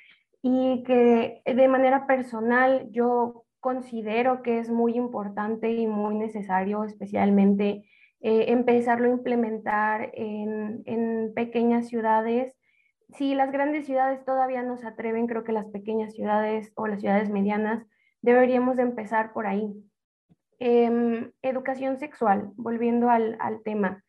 y 0.44 0.84
que 0.84 1.42
de 1.46 1.68
manera 1.68 2.06
personal 2.06 2.88
yo 2.92 3.46
considero 3.60 4.42
que 4.44 4.60
es 4.60 4.70
muy 4.70 4.96
importante 4.96 5.72
y 5.72 5.88
muy 5.88 6.16
necesario, 6.16 6.84
especialmente 6.84 7.84
eh, 8.22 8.46
empezarlo 8.50 9.08
a 9.08 9.12
implementar 9.12 10.12
en, 10.14 10.84
en, 10.86 11.34
pequeñas 11.34 11.88
ciudades. 11.88 12.56
Si 13.18 13.36
las 13.36 13.52
grandes 13.52 13.86
ciudades 13.86 14.24
todavía 14.26 14.62
no 14.64 14.78
se 14.78 14.88
atreven, 14.88 15.28
creo 15.28 15.44
que 15.44 15.52
las 15.52 15.66
pequeñas 15.68 16.14
ciudades 16.14 16.72
o 16.76 16.88
las 16.88 17.02
ciudades 17.02 17.30
medianas 17.30 17.86
deberíamos 18.22 18.78
empezar 18.80 19.34
por 19.34 19.48
ahí. 19.48 19.74
Eh, 20.60 21.32
educación 21.42 21.98
sexual, 21.98 22.52
volviendo 22.56 23.10
al, 23.10 23.36
al 23.40 23.64
tema. 23.64 24.04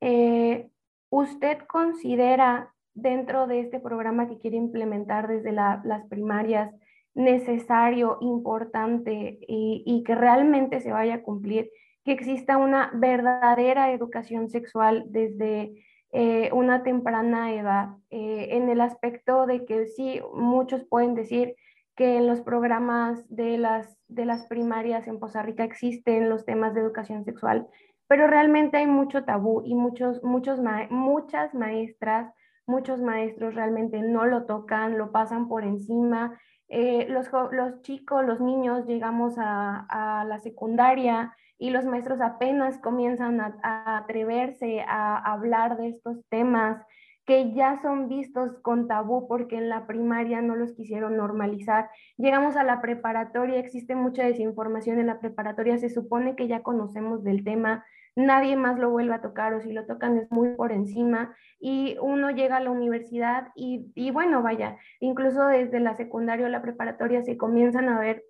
Eh, 0.00 0.70
¿Usted 1.10 1.58
considera 1.68 2.72
dentro 2.94 3.46
de 3.46 3.60
este 3.60 3.78
programa 3.78 4.28
que 4.28 4.38
quiere 4.38 4.56
implementar 4.56 5.28
desde 5.28 5.52
las 5.52 6.06
primarias 6.08 6.74
necesario, 7.14 8.16
importante 8.22 9.38
y, 9.46 9.82
y, 9.86 10.02
que 10.02 10.14
realmente 10.14 10.80
se 10.80 10.92
vaya 10.92 11.16
a 11.16 11.22
cumplir, 11.22 11.70
que 12.04 12.12
exista 12.12 12.56
una 12.56 12.90
verdadera 12.94 13.92
educación 13.92 14.48
sexual 14.48 15.04
desde 15.08 15.72
eh, 16.14 16.50
una 16.52 16.82
temprana 16.82 17.54
edad, 17.54 17.96
eh, 18.10 18.48
en 18.50 18.68
el 18.68 18.80
aspecto 18.80 19.46
de 19.46 19.64
que 19.64 19.86
sí, 19.86 20.20
muchos 20.34 20.84
pueden 20.84 21.14
decir 21.14 21.56
que 21.96 22.16
en 22.16 22.26
los 22.26 22.40
programas 22.40 23.24
de 23.28 23.56
las, 23.56 23.98
de 24.08 24.26
las 24.26 24.46
primarias 24.46 25.06
en 25.06 25.18
Poza 25.18 25.42
Rica 25.42 25.64
existen 25.64 26.28
los 26.28 26.44
temas 26.44 26.74
de 26.74 26.80
educación 26.80 27.24
sexual, 27.24 27.66
pero 28.08 28.26
realmente 28.26 28.76
hay 28.76 28.86
mucho 28.86 29.24
tabú 29.24 29.62
y 29.64 29.74
muchos, 29.74 30.22
muchos 30.22 30.60
muchas 30.90 31.54
maestras, 31.54 32.30
muchos 32.66 33.00
maestros 33.00 33.54
realmente 33.54 34.00
no 34.00 34.26
lo 34.26 34.44
tocan, 34.44 34.98
lo 34.98 35.12
pasan 35.12 35.48
por 35.48 35.64
encima. 35.64 36.38
Eh, 36.68 37.06
los, 37.08 37.30
los, 37.52 37.80
chicos, 37.80 38.24
los 38.24 38.40
niños 38.40 38.86
llegamos 38.86 39.38
a, 39.38 39.86
a, 39.88 40.24
la 40.24 40.38
secundaria 40.40 41.34
y 41.58 41.70
los 41.70 41.84
maestros 41.84 42.20
apenas 42.20 42.78
comienzan 42.78 43.40
a, 43.40 43.98
atreverse 43.98 44.80
a 44.86 45.16
hablar 45.16 45.76
de 45.76 45.88
estos 45.88 46.24
temas 46.28 46.84
que 47.24 47.52
ya 47.54 47.80
son 47.80 48.08
vistos 48.08 48.58
con 48.62 48.88
tabú 48.88 49.28
porque 49.28 49.56
en 49.56 49.68
la 49.68 49.86
primaria 49.86 50.42
no 50.42 50.56
los 50.56 50.72
quisieron 50.72 51.16
normalizar. 51.16 51.88
Llegamos 52.16 52.56
a 52.56 52.64
la 52.64 52.80
preparatoria, 52.80 53.58
existe 53.58 53.94
mucha 53.94 54.24
desinformación 54.24 54.98
en 54.98 55.06
la 55.06 55.20
preparatoria, 55.20 55.78
se 55.78 55.88
supone 55.88 56.34
que 56.34 56.48
ya 56.48 56.62
conocemos 56.62 57.22
del 57.22 57.44
tema, 57.44 57.84
nadie 58.16 58.56
más 58.56 58.78
lo 58.78 58.90
vuelve 58.90 59.14
a 59.14 59.22
tocar 59.22 59.54
o 59.54 59.60
si 59.60 59.72
lo 59.72 59.86
tocan 59.86 60.18
es 60.18 60.30
muy 60.30 60.50
por 60.54 60.72
encima 60.72 61.34
y 61.60 61.96
uno 62.00 62.30
llega 62.30 62.56
a 62.56 62.60
la 62.60 62.70
universidad 62.70 63.48
y, 63.54 63.90
y 63.94 64.10
bueno, 64.10 64.42
vaya, 64.42 64.76
incluso 65.00 65.46
desde 65.46 65.80
la 65.80 65.94
secundaria 65.94 66.46
o 66.46 66.50
la 66.50 66.62
preparatoria 66.62 67.22
se 67.22 67.36
comienzan 67.36 67.88
a 67.88 68.00
ver 68.00 68.24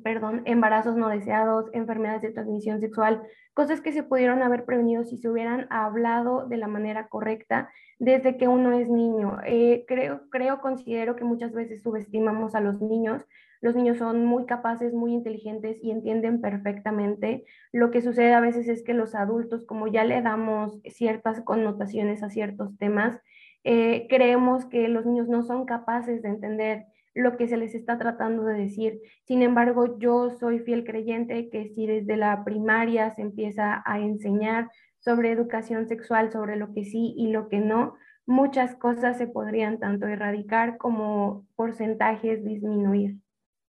perdón, 0.00 0.42
embarazos 0.44 0.96
no 0.96 1.08
deseados, 1.08 1.70
enfermedades 1.72 2.22
de 2.22 2.30
transmisión 2.30 2.80
sexual, 2.80 3.22
cosas 3.54 3.80
que 3.80 3.92
se 3.92 4.02
pudieron 4.02 4.42
haber 4.42 4.64
prevenido 4.64 5.04
si 5.04 5.18
se 5.18 5.28
hubieran 5.28 5.66
hablado 5.70 6.46
de 6.46 6.56
la 6.56 6.68
manera 6.68 7.08
correcta 7.08 7.70
desde 7.98 8.36
que 8.36 8.48
uno 8.48 8.72
es 8.72 8.88
niño. 8.88 9.38
Eh, 9.44 9.84
creo, 9.86 10.22
creo, 10.30 10.60
considero 10.60 11.16
que 11.16 11.24
muchas 11.24 11.52
veces 11.52 11.82
subestimamos 11.82 12.54
a 12.54 12.60
los 12.60 12.80
niños. 12.80 13.26
Los 13.60 13.76
niños 13.76 13.98
son 13.98 14.24
muy 14.24 14.46
capaces, 14.46 14.92
muy 14.92 15.12
inteligentes 15.12 15.78
y 15.82 15.90
entienden 15.90 16.40
perfectamente. 16.40 17.44
Lo 17.72 17.90
que 17.90 18.02
sucede 18.02 18.34
a 18.34 18.40
veces 18.40 18.68
es 18.68 18.82
que 18.82 18.94
los 18.94 19.14
adultos, 19.14 19.64
como 19.64 19.86
ya 19.86 20.04
le 20.04 20.20
damos 20.20 20.80
ciertas 20.84 21.40
connotaciones 21.42 22.22
a 22.22 22.30
ciertos 22.30 22.76
temas, 22.76 23.20
eh, 23.64 24.06
creemos 24.08 24.64
que 24.66 24.88
los 24.88 25.06
niños 25.06 25.28
no 25.28 25.44
son 25.44 25.64
capaces 25.64 26.22
de 26.22 26.30
entender 26.30 26.86
lo 27.14 27.36
que 27.36 27.48
se 27.48 27.56
les 27.56 27.74
está 27.74 27.98
tratando 27.98 28.44
de 28.44 28.54
decir. 28.54 29.00
Sin 29.24 29.42
embargo, 29.42 29.98
yo 29.98 30.30
soy 30.30 30.60
fiel 30.60 30.84
creyente 30.84 31.48
que 31.50 31.68
si 31.68 31.86
desde 31.86 32.16
la 32.16 32.44
primaria 32.44 33.14
se 33.14 33.22
empieza 33.22 33.82
a 33.84 34.00
enseñar 34.00 34.70
sobre 34.98 35.32
educación 35.32 35.88
sexual, 35.88 36.30
sobre 36.30 36.56
lo 36.56 36.72
que 36.72 36.84
sí 36.84 37.14
y 37.16 37.30
lo 37.30 37.48
que 37.48 37.58
no, 37.58 37.94
muchas 38.26 38.76
cosas 38.76 39.18
se 39.18 39.26
podrían 39.26 39.78
tanto 39.78 40.06
erradicar 40.06 40.78
como 40.78 41.46
porcentajes 41.56 42.44
disminuir. 42.44 43.16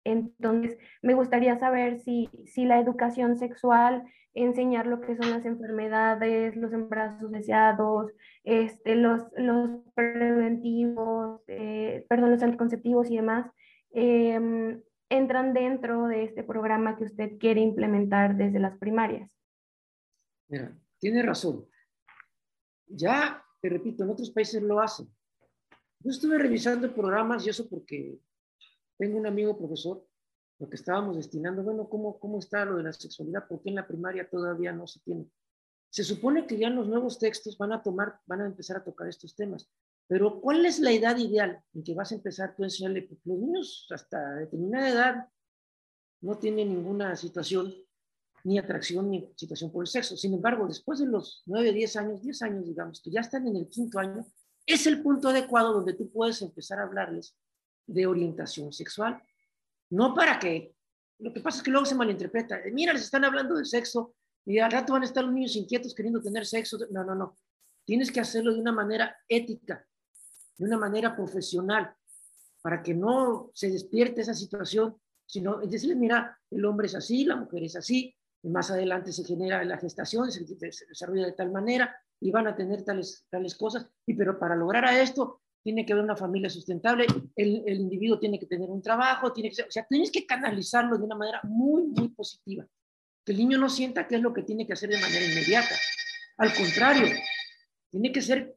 Entonces, 0.05 0.79
me 1.03 1.15
gustaría 1.15 1.59
saber 1.59 1.99
si, 1.99 2.31
si 2.47 2.65
la 2.65 2.79
educación 2.79 3.37
sexual, 3.37 4.05
enseñar 4.37 4.87
lo 4.87 5.01
que 5.01 5.17
son 5.17 5.31
las 5.31 5.45
enfermedades, 5.45 6.55
los 6.57 6.73
embarazos 6.73 7.31
deseados, 7.31 8.13
este, 8.45 8.95
los, 8.95 9.23
los 9.37 9.81
preventivos, 9.95 11.41
eh, 11.49 12.05
perdón, 12.09 12.31
los 12.33 12.43
anticonceptivos 12.43 13.11
y 13.11 13.17
demás, 13.17 13.51
eh, 13.93 14.79
entran 15.09 15.55
dentro 15.55 16.07
de 16.07 16.25
este 16.25 16.45
programa 16.45 16.97
que 16.97 17.05
usted 17.05 17.39
quiere 17.39 17.61
implementar 17.61 18.37
desde 18.37 18.59
las 18.59 18.77
primarias. 18.79 19.31
Tiene 20.99 21.23
razón. 21.23 21.67
Ya, 22.87 23.43
te 23.61 23.69
repito, 23.69 24.05
en 24.05 24.11
otros 24.11 24.31
países 24.31 24.63
lo 24.63 24.81
hacen. 24.81 25.09
Yo 26.01 26.11
estuve 26.11 26.39
revisando 26.39 26.95
programas 26.95 27.47
y 27.47 27.51
eso 27.51 27.69
porque 27.69 28.19
tengo 28.99 29.19
un 29.19 29.27
amigo 29.27 29.57
profesor, 29.57 30.07
lo 30.59 30.69
que 30.69 30.77
estábamos 30.77 31.17
destinando, 31.17 31.63
bueno, 31.63 31.89
¿cómo, 31.89 32.19
cómo 32.19 32.39
está 32.39 32.65
lo 32.65 32.77
de 32.77 32.85
la 32.85 32.93
sexualidad? 32.93 33.45
Porque 33.49 33.69
en 33.69 33.75
la 33.75 33.87
primaria 33.87 34.29
todavía 34.29 34.73
no 34.73 34.87
se 34.87 35.01
tiene. 35.01 35.27
Se 35.91 36.05
supone 36.05 36.47
que 36.47 36.59
ya 36.59 36.69
en 36.69 36.77
los 36.77 36.89
nuevos 36.89 37.19
textos 37.19 37.59
van 37.59 37.73
a 37.73 37.83
tomar, 37.83 38.21
van 38.27 38.41
a 38.41 38.47
empezar 38.47 38.79
a 38.79 38.85
tocar 38.85 39.09
estos 39.09 39.35
temas. 39.35 39.71
Pero 40.09 40.41
¿cuál 40.41 40.65
es 40.65 40.79
la 40.79 40.93
edad 40.93 41.17
ideal 41.19 41.63
en 41.75 41.83
que 41.83 41.95
vas 41.95 42.13
a 42.13 42.15
empezar 42.15 42.55
tú 42.55 42.63
a 42.63 42.67
enseñarle? 42.67 43.03
Porque 43.03 43.29
los 43.29 43.39
niños 43.39 43.87
hasta 43.91 44.35
determinada 44.37 44.89
edad 44.89 45.29
no 46.21 46.39
tienen 46.39 46.69
ninguna 46.69 47.17
situación 47.17 47.75
ni 48.45 48.59
atracción 48.59 49.11
ni 49.11 49.29
situación 49.37 49.73
por 49.73 49.83
el 49.83 49.89
sexo. 49.89 50.17
Sin 50.17 50.33
embargo, 50.33 50.69
después 50.69 51.01
de 51.01 51.07
los 51.07 51.43
9, 51.47 51.73
10 51.73 51.97
años, 51.97 52.23
10 52.23 52.43
años, 52.43 52.67
digamos, 52.67 53.01
que 53.03 53.11
ya 53.11 53.21
están 53.21 53.47
en 53.49 53.57
el 53.57 53.69
quinto 53.69 53.99
año, 53.99 54.25
es 54.65 54.87
el 54.87 55.03
punto 55.03 55.29
adecuado 55.29 55.73
donde 55.73 55.95
tú 55.95 56.11
puedes 56.11 56.41
empezar 56.43 56.79
a 56.79 56.85
hablarles 56.85 57.37
de 57.87 58.07
orientación 58.07 58.73
sexual. 58.73 59.21
No 59.91 60.15
para 60.15 60.39
que, 60.39 60.75
lo 61.19 61.33
que 61.33 61.41
pasa 61.41 61.59
es 61.59 61.63
que 61.63 61.71
luego 61.71 61.87
se 61.87 61.95
malinterpreta. 61.95 62.61
Mira, 62.73 62.93
les 62.93 63.03
están 63.03 63.25
hablando 63.25 63.57
de 63.57 63.65
sexo 63.65 64.15
y 64.45 64.59
al 64.59 64.71
rato 64.71 64.93
van 64.93 65.03
a 65.03 65.07
estar 65.07 65.25
los 65.25 65.33
niños 65.33 65.57
inquietos 65.57 65.95
queriendo 65.95 66.21
tener 66.21 66.47
sexo. 66.47 66.79
No, 66.91 67.05
no, 67.05 67.15
no. 67.15 67.37
Tienes 67.85 68.11
que 68.11 68.21
hacerlo 68.21 68.53
de 68.53 68.61
una 68.61 68.73
manera 68.73 69.17
ética, 69.29 69.87
de 70.57 70.65
una 70.65 70.79
manera 70.79 71.15
profesional, 71.15 71.95
para 72.61 72.83
que 72.83 72.95
no 72.95 73.51
se 73.55 73.71
despierte 73.71 74.23
esa 74.23 74.35
situación, 74.35 74.97
sino 75.25 75.59
decirles, 75.59 75.97
mira, 75.97 76.39
el 76.51 76.65
hombre 76.65 76.87
es 76.87 76.95
así, 76.95 77.25
la 77.25 77.37
mujer 77.37 77.63
es 77.63 77.77
así, 77.77 78.15
más 78.43 78.71
adelante 78.71 79.13
se 79.13 79.25
genera 79.25 79.65
la 79.65 79.79
gestación, 79.79 80.31
se 80.31 80.45
desarrolla 80.89 81.27
de 81.27 81.33
tal 81.33 81.51
manera 81.51 81.97
y 82.21 82.31
van 82.31 82.47
a 82.47 82.57
tener 82.57 82.85
tales, 82.85 83.25
tales 83.29 83.55
cosas. 83.57 83.87
Y 84.07 84.15
pero 84.15 84.39
para 84.39 84.57
lograr 84.57 84.85
a 84.85 85.01
esto, 85.01 85.43
tiene 85.67 85.85
que 85.85 85.95
haber 85.95 86.05
una 86.05 86.15
familia 86.15 86.49
sustentable, 86.49 87.09
el, 87.35 87.65
el 87.67 87.81
individuo 87.81 88.21
tiene 88.21 88.39
que 88.39 88.47
tener 88.47 88.71
un 88.71 88.81
trabajo, 88.81 89.33
tiene 89.33 89.51
que 89.51 89.63
o 89.63 89.69
sea, 89.69 89.85
tienes 89.85 90.13
que 90.13 90.25
canalizarlo 90.25 90.97
de 90.97 91.03
una 91.03 91.17
manera 91.17 91.41
muy, 91.43 91.83
muy 91.89 92.09
positiva. 92.11 92.65
Que 93.25 93.33
el 93.33 93.39
niño 93.39 93.59
no 93.59 93.69
sienta 93.69 94.07
qué 94.07 94.15
es 94.15 94.23
lo 94.23 94.33
que 94.33 94.45
tiene 94.45 94.65
que 94.65 94.75
hacer 94.75 94.91
de 94.91 95.01
manera 95.01 95.25
inmediata. 95.25 95.75
Al 96.37 96.55
contrario, 96.55 97.09
tiene 97.91 98.13
que 98.13 98.23
ser 98.23 98.57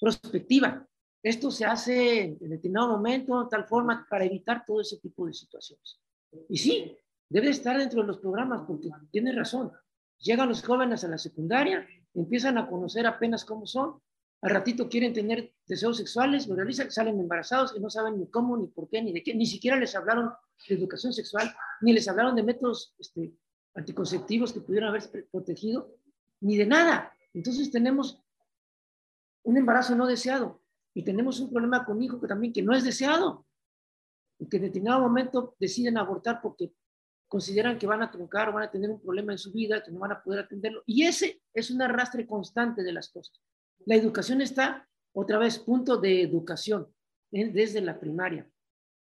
prospectiva. 0.00 0.86
Esto 1.20 1.50
se 1.50 1.64
hace 1.64 2.20
en 2.20 2.38
determinado 2.38 2.90
momento, 2.90 3.42
de 3.42 3.50
tal 3.50 3.66
forma, 3.66 4.06
para 4.08 4.24
evitar 4.24 4.62
todo 4.64 4.80
ese 4.80 4.98
tipo 4.98 5.26
de 5.26 5.34
situaciones. 5.34 5.98
Y 6.48 6.56
sí, 6.56 6.96
debe 7.28 7.48
estar 7.48 7.76
dentro 7.76 8.02
de 8.02 8.06
los 8.06 8.18
programas, 8.18 8.62
porque 8.64 8.90
tiene 9.10 9.32
razón. 9.32 9.72
Llegan 10.18 10.50
los 10.50 10.62
jóvenes 10.62 11.02
a 11.02 11.08
la 11.08 11.18
secundaria, 11.18 11.84
empiezan 12.14 12.58
a 12.58 12.68
conocer 12.68 13.08
apenas 13.08 13.44
cómo 13.44 13.66
son, 13.66 14.00
al 14.44 14.50
ratito 14.50 14.90
quieren 14.90 15.14
tener 15.14 15.54
deseos 15.66 15.96
sexuales, 15.96 16.46
lo 16.46 16.54
realizan, 16.54 16.90
salen 16.90 17.18
embarazados 17.18 17.74
y 17.74 17.80
no 17.80 17.88
saben 17.88 18.18
ni 18.18 18.26
cómo, 18.28 18.58
ni 18.58 18.66
por 18.66 18.90
qué, 18.90 19.00
ni 19.00 19.10
de 19.10 19.22
qué, 19.22 19.34
ni 19.34 19.46
siquiera 19.46 19.78
les 19.78 19.96
hablaron 19.96 20.32
de 20.68 20.74
educación 20.74 21.14
sexual, 21.14 21.50
ni 21.80 21.94
les 21.94 22.06
hablaron 22.08 22.36
de 22.36 22.42
métodos 22.42 22.94
este, 22.98 23.32
anticonceptivos 23.74 24.52
que 24.52 24.60
pudieran 24.60 24.90
haber 24.90 25.02
protegido, 25.32 25.96
ni 26.40 26.58
de 26.58 26.66
nada. 26.66 27.10
Entonces 27.32 27.70
tenemos 27.70 28.22
un 29.44 29.56
embarazo 29.56 29.96
no 29.96 30.06
deseado 30.06 30.60
y 30.92 31.02
tenemos 31.02 31.40
un 31.40 31.50
problema 31.50 31.86
con 31.86 32.02
hijo 32.02 32.20
que 32.20 32.28
también 32.28 32.52
que 32.52 32.62
no 32.62 32.74
es 32.74 32.84
deseado. 32.84 33.46
que 34.50 34.58
en 34.58 34.64
determinado 34.64 35.00
momento 35.00 35.56
deciden 35.58 35.96
abortar 35.96 36.42
porque 36.42 36.74
consideran 37.28 37.78
que 37.78 37.86
van 37.86 38.02
a 38.02 38.10
truncar 38.10 38.50
o 38.50 38.52
van 38.52 38.64
a 38.64 38.70
tener 38.70 38.90
un 38.90 39.00
problema 39.00 39.32
en 39.32 39.38
su 39.38 39.50
vida, 39.52 39.82
que 39.82 39.90
no 39.90 40.00
van 40.00 40.12
a 40.12 40.22
poder 40.22 40.40
atenderlo. 40.40 40.82
Y 40.84 41.04
ese 41.04 41.40
es 41.54 41.70
un 41.70 41.80
arrastre 41.80 42.26
constante 42.26 42.82
de 42.82 42.92
las 42.92 43.08
cosas. 43.08 43.40
La 43.86 43.96
educación 43.96 44.40
está, 44.40 44.88
otra 45.12 45.38
vez, 45.38 45.58
punto 45.58 45.98
de 45.98 46.22
educación, 46.22 46.88
desde 47.30 47.80
la 47.80 47.98
primaria, 47.98 48.48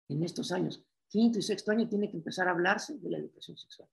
en 0.09 0.23
estos 0.23 0.53
años. 0.53 0.85
Quinto 1.09 1.39
y 1.39 1.43
sexto 1.43 1.73
año 1.73 1.89
tiene 1.89 2.09
que 2.09 2.17
empezar 2.17 2.49
a 2.49 2.53
hablarse 2.53 2.99
de 2.99 3.11
la 3.11 3.19
educación 3.19 3.57
sexual. 3.57 3.89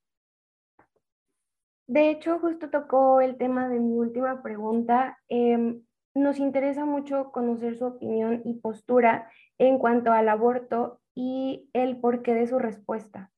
De 1.87 2.11
hecho, 2.11 2.39
justo 2.39 2.69
tocó 2.69 3.21
el 3.21 3.37
tema 3.37 3.69
de 3.69 3.79
mi 3.79 3.97
última 3.97 4.43
pregunta. 4.43 5.17
Em, 5.29 5.83
nos 6.13 6.37
interesa 6.37 6.85
mucho 6.85 7.31
conocer 7.31 7.77
su 7.77 7.85
opinión 7.85 8.41
y 8.45 8.55
postura 8.55 9.31
en 9.57 9.79
cuanto 9.79 10.11
al 10.11 10.29
aborto 10.29 11.01
y 11.15 11.69
el 11.73 11.99
porqué 11.99 12.33
de 12.33 12.47
su 12.47 12.59
respuesta. 12.59 13.31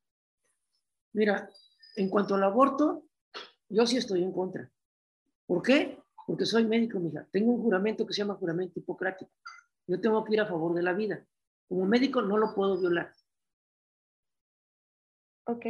Mira, 1.14 1.50
en 1.96 2.10
cuanto 2.10 2.36
al 2.36 2.44
aborto, 2.44 3.06
yo 3.70 3.86
sí 3.86 3.98
estoy 3.98 4.24
en 4.24 4.32
contra. 4.32 4.70
¿Por 5.46 5.62
qué? 5.62 5.99
Porque 6.30 6.46
soy 6.46 6.64
médico, 6.64 7.00
mija. 7.00 7.26
Tengo 7.32 7.54
un 7.54 7.64
juramento 7.64 8.06
que 8.06 8.14
se 8.14 8.22
llama 8.22 8.36
juramento 8.36 8.80
hipocrático. 8.80 9.32
Yo 9.88 10.00
tengo 10.00 10.24
que 10.24 10.36
ir 10.36 10.42
a 10.42 10.46
favor 10.46 10.76
de 10.76 10.84
la 10.84 10.94
vida. 10.94 11.26
Como 11.68 11.88
médico 11.88 12.22
no 12.22 12.38
lo 12.38 12.54
puedo 12.54 12.80
violar. 12.80 13.12
Ok, 15.46 15.66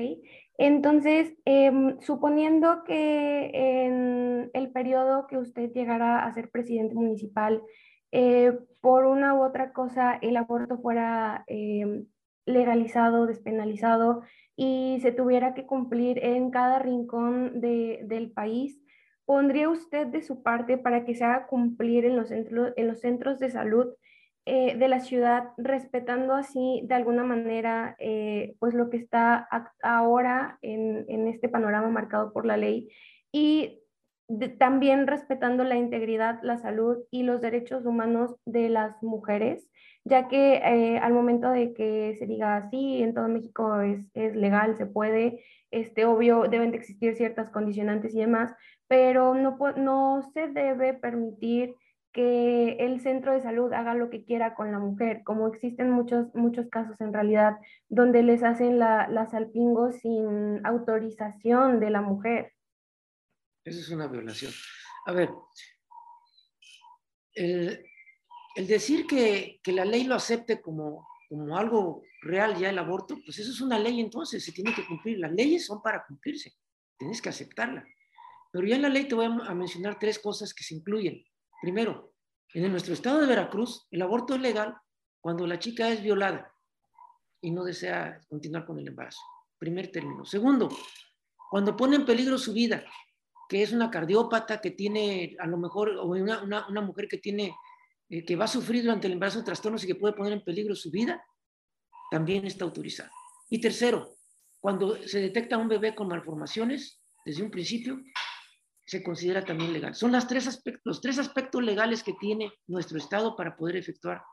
entonces, 0.58 1.34
em, 1.46 1.98
suponiendo 2.02 2.84
que 2.84 3.52
en 3.54 4.52
el 4.54 4.70
periodo 4.74 5.28
que 5.28 5.38
usted 5.38 5.72
llegara 5.72 6.26
a 6.26 6.34
ser 6.34 6.52
presidente 6.52 6.94
municipal, 6.94 7.64
eh, 8.12 8.60
por 8.82 9.06
una 9.06 9.36
u 9.36 9.44
otra 9.46 9.72
cosa 9.72 10.20
el 10.22 10.36
aborto 10.36 10.78
fuera 10.78 11.46
em, 11.48 12.06
legalizado, 12.46 13.28
despenalizado 13.28 14.24
y 14.58 15.00
se 15.04 15.14
tuviera 15.14 15.54
que 15.54 15.66
cumplir 15.66 16.22
en 16.22 16.52
cada 16.52 16.80
rincón 16.80 17.62
del 17.62 18.32
país, 18.36 18.78
¿pondría 19.30 19.70
usted 19.70 20.08
de 20.08 20.24
su 20.24 20.42
parte 20.42 20.80
para 20.80 21.06
que 21.06 21.14
se 21.14 21.24
haga 21.24 21.46
cumplir 21.46 22.04
en 22.04 22.16
los 22.16 22.30
centros, 22.30 22.74
en 22.76 22.88
los 22.88 23.00
centros 23.00 23.38
de 23.38 23.52
salud 23.52 23.94
eh, 24.48 24.76
de 24.76 24.88
la 24.88 25.02
ciudad, 25.02 25.50
respetando 25.56 26.34
así 26.34 26.82
de 26.86 26.96
alguna 26.96 27.24
manera 27.24 27.96
eh, 28.00 28.56
pues 28.58 28.74
lo 28.74 28.90
que 28.90 28.98
está 28.98 29.48
ahora 29.84 30.58
en, 30.64 31.06
en, 31.10 31.28
este 31.28 31.48
panorama 31.48 31.90
marcado 31.90 32.34
por 32.34 32.48
la 32.48 32.58
ley 32.58 32.90
y 33.32 33.84
también 34.58 35.06
respetando 35.06 35.64
la 35.64 35.76
integridad, 35.76 36.40
la 36.42 36.58
salud 36.58 36.98
y 37.12 37.22
los 37.22 37.40
derechos 37.40 37.86
humanos 37.86 38.36
de 38.46 38.70
las 38.70 39.04
mujeres, 39.04 39.70
ya 40.06 40.28
que 40.28 40.56
eh, 40.56 40.98
al 40.98 41.14
momento 41.14 41.52
de 41.52 41.76
que 41.76 42.16
se 42.18 42.26
diga 42.26 42.58
así, 42.58 43.04
en 43.04 43.14
todo 43.14 43.28
México 43.28 43.80
es, 43.82 44.08
es 44.16 44.36
legal, 44.36 44.76
se 44.76 44.88
puede, 44.88 45.44
este, 45.70 46.06
obvio, 46.06 46.46
deben 46.50 46.72
de 46.72 46.78
existir 46.78 47.16
ciertas 47.16 47.52
condicionantes 47.52 48.16
y 48.16 48.20
demás, 48.22 48.56
pero 48.90 49.36
no, 49.36 49.56
no 49.78 50.30
se 50.34 50.48
debe 50.48 50.96
permitir 50.96 51.76
que 52.12 52.72
el 52.80 53.02
centro 53.02 53.34
de 53.34 53.42
salud 53.42 53.72
haga 53.72 53.94
lo 53.94 54.10
que 54.10 54.26
quiera 54.26 54.56
con 54.56 54.72
la 54.72 54.80
mujer, 54.80 55.22
como 55.24 55.48
existen 55.48 55.92
muchos, 55.92 56.34
muchos 56.34 56.68
casos 56.70 57.00
en 57.02 57.14
realidad 57.14 57.58
donde 57.88 58.24
les 58.24 58.42
hacen 58.42 58.80
la, 58.80 59.08
la 59.08 59.28
salpingo 59.28 59.92
sin 59.92 60.66
autorización 60.66 61.80
de 61.80 61.92
la 61.92 62.02
mujer. 62.02 62.54
Eso 63.64 63.80
es 63.80 63.90
una 63.92 64.08
violación. 64.08 64.52
A 65.06 65.12
ver, 65.12 65.30
el, 67.36 67.86
decir 68.56 69.06
que, 69.06 69.60
que, 69.62 69.72
la 69.72 69.86
ley 69.86 70.06
lo 70.06 70.16
acepte 70.16 70.60
como, 70.60 71.08
como 71.30 71.56
algo 71.56 72.02
real 72.24 72.58
ya 72.58 72.72
el 72.72 72.80
aborto, 72.80 73.20
pues 73.24 73.38
eso 73.38 73.52
es 73.52 73.62
una 73.62 73.78
ley 73.78 74.00
entonces, 74.00 74.44
se 74.44 74.52
tiene 74.52 74.74
que 74.74 74.86
cumplir. 74.88 75.20
Las 75.20 75.32
leyes 75.32 75.68
son 75.68 75.80
para 75.84 76.04
cumplirse, 76.08 76.56
tienes 76.98 77.22
que 77.22 77.30
aceptarla. 77.30 77.86
Pero 78.52 78.68
ya 78.68 78.76
en 78.76 78.82
la 78.82 78.90
ley 78.90 79.08
te 79.08 79.16
voy 79.16 79.26
a 79.26 79.54
mencionar 79.54 80.00
tres 80.00 80.20
cosas 80.20 80.54
que 80.54 80.64
se 80.64 80.76
incluyen. 80.76 81.24
Primero, 81.62 82.14
en 82.54 82.72
nuestro 82.72 82.94
estado 82.94 83.20
de 83.20 83.28
Veracruz, 83.28 83.88
el 83.92 84.02
aborto 84.02 84.36
es 84.36 84.42
legal 84.42 84.76
cuando 85.22 85.46
la 85.46 85.60
chica 85.60 85.90
es 85.90 86.02
violada 86.02 86.52
y 87.42 87.52
no 87.52 87.64
desea 87.64 88.20
continuar 88.28 88.66
con 88.66 88.80
el 88.80 88.88
embarazo. 88.88 89.22
Primer 89.58 89.92
término. 89.92 90.26
Segundo, 90.26 90.70
cuando 91.50 91.76
pone 91.76 91.98
en 91.98 92.06
peligro 92.06 92.38
su 92.38 92.54
vida, 92.54 92.84
que 93.50 93.62
es 93.62 93.72
una 93.72 93.92
cardiópata 93.92 94.62
que 94.62 94.72
tiene, 94.72 95.36
a 95.40 95.48
lo 95.48 95.58
mejor, 95.58 95.90
o 95.98 96.06
una, 96.06 96.44
una, 96.44 96.82
mujer 96.82 97.08
que 97.08 97.18
tiene, 97.18 97.56
eh, 98.10 98.24
que 98.24 98.36
va 98.36 98.46
a 98.46 98.48
sufrir 98.48 98.84
durante 98.84 99.08
el 99.08 99.14
embarazo 99.14 99.44
trastornos 99.44 99.84
y 99.84 99.88
que 99.88 99.96
puede 99.96 100.14
poner 100.14 100.34
en 100.34 100.44
peligro 100.44 100.76
su 100.76 100.92
vida, 100.92 101.24
también 102.12 102.46
está 102.46 102.66
autorizado. 102.66 103.12
Y 103.50 103.60
tercero, 103.60 104.16
cuando 104.60 105.02
se 105.08 105.20
detecta 105.20 105.58
un 105.58 105.68
bebé 105.68 105.96
con 105.96 106.08
malformaciones, 106.08 107.02
desde 107.26 107.44
un 107.44 107.52
principio, 107.52 108.00
se 108.90 109.04
considera 109.04 109.46
también 109.46 109.72
legal. 109.72 109.94
Son 109.94 110.12
las 110.12 110.28
tres 110.28 110.48
aspectos, 110.48 110.82
los 110.84 111.00
tres 111.00 111.20
aspectos 111.20 111.62
legales 111.62 112.02
que 112.02 112.14
tiene 112.14 112.52
nuestro 112.66 112.98
Estado 112.98 113.36
para 113.36 113.56
poder 113.56 113.76
efectuar 113.76 114.24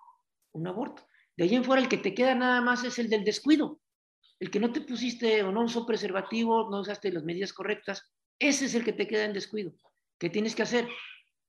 un 0.53 0.67
aborto. 0.67 1.07
De 1.37 1.45
ahí 1.45 1.55
en 1.55 1.63
fuera, 1.63 1.83
el 1.83 1.91
que 1.91 1.99
te 1.99 2.15
queda 2.15 2.35
nada 2.35 2.63
más 2.63 2.83
es 2.83 2.99
el 2.99 3.11
del 3.11 3.23
descuido. 3.23 3.83
El 4.41 4.51
que 4.51 4.59
no 4.59 4.73
te 4.73 4.81
pusiste 4.81 5.43
o 5.43 5.53
no 5.53 5.65
usó 5.65 5.85
preservativo, 5.85 6.71
no 6.71 6.81
usaste 6.81 7.13
las 7.13 7.23
medidas 7.23 7.53
correctas, 7.53 8.11
ese 8.39 8.65
es 8.65 8.75
el 8.75 8.83
que 8.83 8.95
te 8.95 9.07
queda 9.07 9.25
en 9.25 9.35
descuido. 9.35 9.75
¿Qué 10.19 10.31
tienes 10.31 10.55
que 10.55 10.63
hacer? 10.63 10.89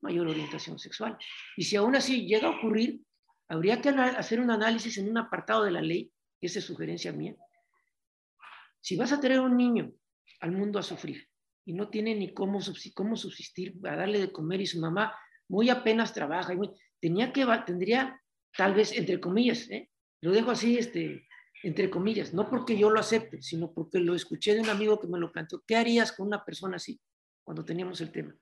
Mayor 0.02 0.28
orientación 0.28 0.78
sexual. 0.78 1.18
Y 1.56 1.64
si 1.64 1.78
aún 1.78 1.96
así 1.96 2.28
llega 2.28 2.50
a 2.50 2.58
ocurrir, 2.58 3.00
habría 3.48 3.82
que 3.82 3.88
hacer 3.88 4.42
un 4.42 4.52
análisis 4.52 4.98
en 4.98 5.10
un 5.10 5.18
apartado 5.18 5.64
de 5.64 5.72
la 5.72 5.82
ley, 5.82 6.12
esa 6.42 6.60
es 6.60 6.66
sugerencia 6.66 7.14
mía. 7.14 7.38
Si 8.82 8.98
vas 8.98 9.14
a 9.14 9.22
tener 9.22 9.40
un 9.40 9.56
niño 9.56 9.94
al 10.42 10.52
mundo 10.52 10.78
a 10.78 10.84
sufrir, 10.84 11.26
y 11.68 11.74
no 11.74 11.90
tiene 11.90 12.16
ni 12.16 12.34
cómo, 12.34 12.60
cómo 12.94 13.18
subsistir, 13.18 13.76
a 13.84 13.98
darle 13.98 14.22
de 14.22 14.32
comer 14.32 14.62
y 14.62 14.66
su 14.66 14.80
mamá 14.80 15.14
muy 15.50 15.70
apenas 15.70 16.14
trabaja. 16.14 16.54
Y 16.54 16.58
tenía 17.02 17.34
que, 17.34 17.46
tendría, 17.66 18.22
tal 18.56 18.74
vez, 18.74 18.94
entre 18.94 19.20
comillas, 19.20 19.70
¿eh? 19.70 19.90
lo 20.22 20.32
dejo 20.32 20.52
así, 20.52 20.78
este, 20.78 21.28
entre 21.64 21.90
comillas, 21.90 22.34
no 22.34 22.50
porque 22.50 22.78
yo 22.78 22.90
lo 22.90 23.02
acepte, 23.02 23.42
sino 23.42 23.74
porque 23.74 24.00
lo 24.00 24.16
escuché 24.16 24.54
de 24.54 24.62
un 24.62 24.70
amigo 24.70 24.98
que 24.98 25.08
me 25.08 25.20
lo 25.20 25.30
planteó. 25.30 25.62
¿Qué 25.68 25.76
harías 25.76 26.14
con 26.14 26.28
una 26.28 26.46
persona 26.46 26.78
así 26.78 27.02
cuando 27.44 27.66
teníamos 27.66 28.00
el 28.00 28.14
tema? 28.14 28.34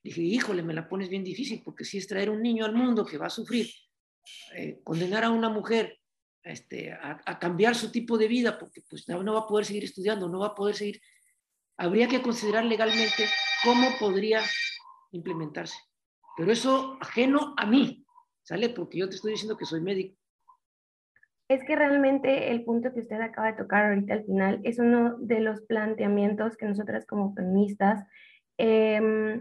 Dije, 0.00 0.22
híjole, 0.22 0.62
me 0.62 0.72
la 0.72 0.88
pones 0.88 1.08
bien 1.08 1.24
difícil, 1.24 1.62
porque 1.64 1.84
si 1.84 1.98
es 1.98 2.06
traer 2.06 2.30
un 2.30 2.40
niño 2.40 2.64
al 2.64 2.76
mundo 2.76 3.04
que 3.04 3.18
va 3.18 3.26
a 3.26 3.30
sufrir, 3.30 3.68
eh, 4.54 4.78
condenar 4.84 5.24
a 5.24 5.30
una 5.30 5.48
mujer 5.48 5.98
este, 6.44 6.92
a, 6.92 7.20
a, 7.26 7.38
cambiar 7.40 7.74
su 7.74 7.90
tipo 7.90 8.16
de 8.16 8.28
vida, 8.28 8.56
porque 8.56 8.82
pues 8.88 9.08
no 9.08 9.32
va 9.32 9.40
a 9.40 9.46
poder 9.48 9.66
seguir 9.66 9.82
estudiando, 9.82 10.28
no 10.28 10.38
va 10.38 10.48
a 10.48 10.54
poder 10.54 10.76
seguir 10.76 11.00
habría 11.78 12.08
que 12.08 12.20
considerar 12.20 12.64
legalmente 12.64 13.26
cómo 13.64 13.88
podría 13.98 14.40
implementarse. 15.12 15.78
Pero 16.36 16.52
eso 16.52 16.98
ajeno 17.00 17.54
a 17.56 17.66
mí, 17.66 18.04
¿sale? 18.42 18.68
Porque 18.68 18.98
yo 18.98 19.08
te 19.08 19.14
estoy 19.14 19.32
diciendo 19.32 19.56
que 19.56 19.64
soy 19.64 19.80
médico. 19.80 20.16
Es 21.48 21.64
que 21.64 21.76
realmente 21.76 22.50
el 22.50 22.64
punto 22.64 22.92
que 22.92 23.00
usted 23.00 23.20
acaba 23.20 23.46
de 23.46 23.56
tocar 23.56 23.86
ahorita 23.86 24.12
al 24.12 24.24
final 24.24 24.60
es 24.64 24.78
uno 24.78 25.16
de 25.18 25.40
los 25.40 25.62
planteamientos 25.62 26.56
que 26.58 26.66
nosotras 26.66 27.06
como 27.06 27.32
feministas 27.34 28.04
eh, 28.58 29.40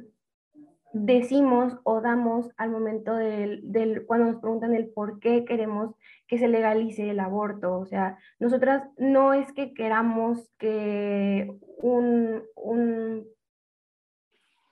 decimos 1.06 1.78
o 1.84 2.02
damos 2.02 2.50
al 2.58 2.70
momento 2.70 3.16
del, 3.16 4.06
cuando 4.06 4.32
nos 4.32 4.42
preguntan 4.42 4.76
el 4.76 4.90
por 4.90 5.20
qué 5.20 5.46
queremos 5.46 5.96
que 6.28 6.38
se 6.38 6.48
legalice 6.48 7.10
el 7.10 7.20
aborto. 7.20 7.78
O 7.78 7.86
sea, 7.86 8.18
nosotras 8.40 8.84
no 8.98 9.34
es 9.34 9.52
que 9.54 9.74
queramos 9.74 10.50
que 10.58 11.56
un, 11.78 12.44
un 12.56 13.28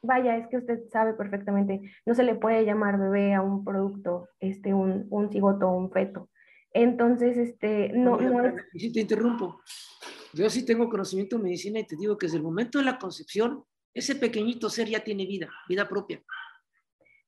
vaya, 0.02 0.38
es 0.38 0.48
que 0.48 0.58
usted 0.58 0.88
sabe 0.92 1.14
perfectamente, 1.14 1.82
no 2.06 2.14
se 2.14 2.24
le 2.24 2.36
puede 2.36 2.66
llamar 2.66 3.00
bebé 3.00 3.34
a 3.34 3.42
un 3.42 3.64
producto, 3.64 4.30
este, 4.40 4.74
un, 4.74 5.08
un 5.10 5.30
cigoto 5.32 5.68
o 5.68 5.78
un 5.78 5.92
feto. 5.92 6.30
Entonces, 6.74 7.38
este, 7.38 7.90
no, 7.94 8.18
no 8.20 8.46
es... 8.46 8.54
Si 8.74 8.92
te 8.92 9.02
interrumpo, 9.02 9.62
yo 10.34 10.50
sí 10.50 10.66
tengo 10.66 10.90
conocimiento 10.90 11.38
de 11.38 11.44
medicina 11.44 11.80
y 11.80 11.88
te 11.88 11.96
digo 11.96 12.18
que 12.18 12.28
desde 12.28 12.38
el 12.38 12.44
momento 12.44 12.80
de 12.80 12.86
la 12.86 12.98
concepción 12.98 13.64
ese 13.95 14.15
pequeñito 14.15 14.69
ser 14.69 14.88
ya 14.88 15.03
tiene 15.03 15.25
vida, 15.25 15.49
vida 15.67 15.88
propia. 15.88 16.21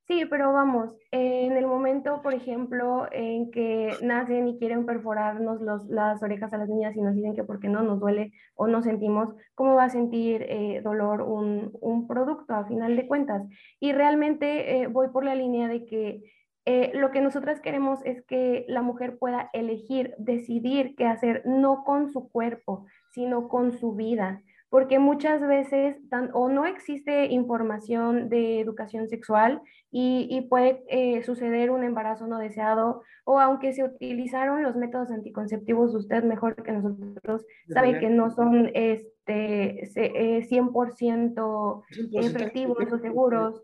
Sí, 0.08 0.24
pero 0.30 0.54
vamos, 0.54 0.96
en 1.12 1.58
el 1.58 1.66
momento, 1.66 2.22
por 2.22 2.34
ejemplo, 2.34 3.08
en 3.12 3.52
que 3.52 3.94
nacen 4.02 4.48
y 4.48 4.58
quieren 4.58 4.86
perforarnos 4.86 5.60
las 5.90 6.24
orejas 6.24 6.54
a 6.54 6.58
las 6.58 6.70
niñas 6.70 6.96
y 6.96 7.02
nos 7.02 7.14
dicen 7.14 7.36
que 7.36 7.44
porque 7.44 7.68
no 7.68 7.84
nos 7.84 8.00
duele 8.00 8.32
o 8.56 8.68
no 8.68 8.82
sentimos, 8.82 9.36
¿cómo 9.54 9.76
va 9.76 9.86
a 9.86 9.90
sentir 9.90 10.44
eh, 10.44 10.80
dolor 10.82 11.24
un, 11.24 11.72
un, 11.82 12.08
producto 12.08 12.54
a 12.54 12.66
final 12.66 12.96
de 12.96 13.06
cuentas? 13.06 13.44
Y 13.82 13.92
realmente 13.92 14.80
eh, 14.80 14.88
voy 14.88 15.10
por 15.10 15.26
la 15.26 15.36
línea 15.36 15.68
de 15.68 15.86
que 15.86 16.24
eh, 16.64 16.92
lo 16.94 17.12
que 17.12 17.20
nosotras 17.20 17.60
queremos 17.60 18.00
es 18.06 18.22
que 18.24 18.64
la 18.70 18.82
mujer 18.82 19.18
pueda 19.18 19.50
elegir, 19.52 20.16
decidir 20.18 20.96
qué 20.96 21.06
hacer, 21.06 21.42
no 21.46 21.84
con 21.84 22.14
su 22.14 22.30
cuerpo, 22.30 22.86
sino 23.12 23.50
con 23.50 23.74
su 23.74 23.94
vida 23.94 24.42
porque 24.70 25.00
muchas 25.00 25.42
veces 25.42 25.98
o 26.34 26.50
no 26.50 26.66
existe 26.66 27.28
información 27.28 28.28
de 28.30 28.60
educación 28.60 29.08
sexual 29.08 29.62
y, 29.92 30.46
puede 30.50 30.84
eh, 30.90 31.24
suceder 31.24 31.72
un 31.72 31.84
embarazo 31.84 32.28
no 32.28 32.38
deseado 32.38 33.02
o 33.24 33.40
aunque 33.40 33.74
se 33.74 33.84
utilizaron 33.84 34.64
los 34.64 34.76
métodos 34.76 35.12
anticonceptivos, 35.12 35.96
usted 35.96 36.24
mejor 36.24 36.62
que 36.64 36.74
nosotros 36.74 37.46
sabe 37.70 38.00
que 38.00 38.10
no 38.10 38.30
son 38.30 38.70
este, 38.74 39.90
100% 39.96 41.84
eh, 41.92 42.08
efectivos 42.14 42.92
o 42.92 43.00
seguros. 43.00 43.62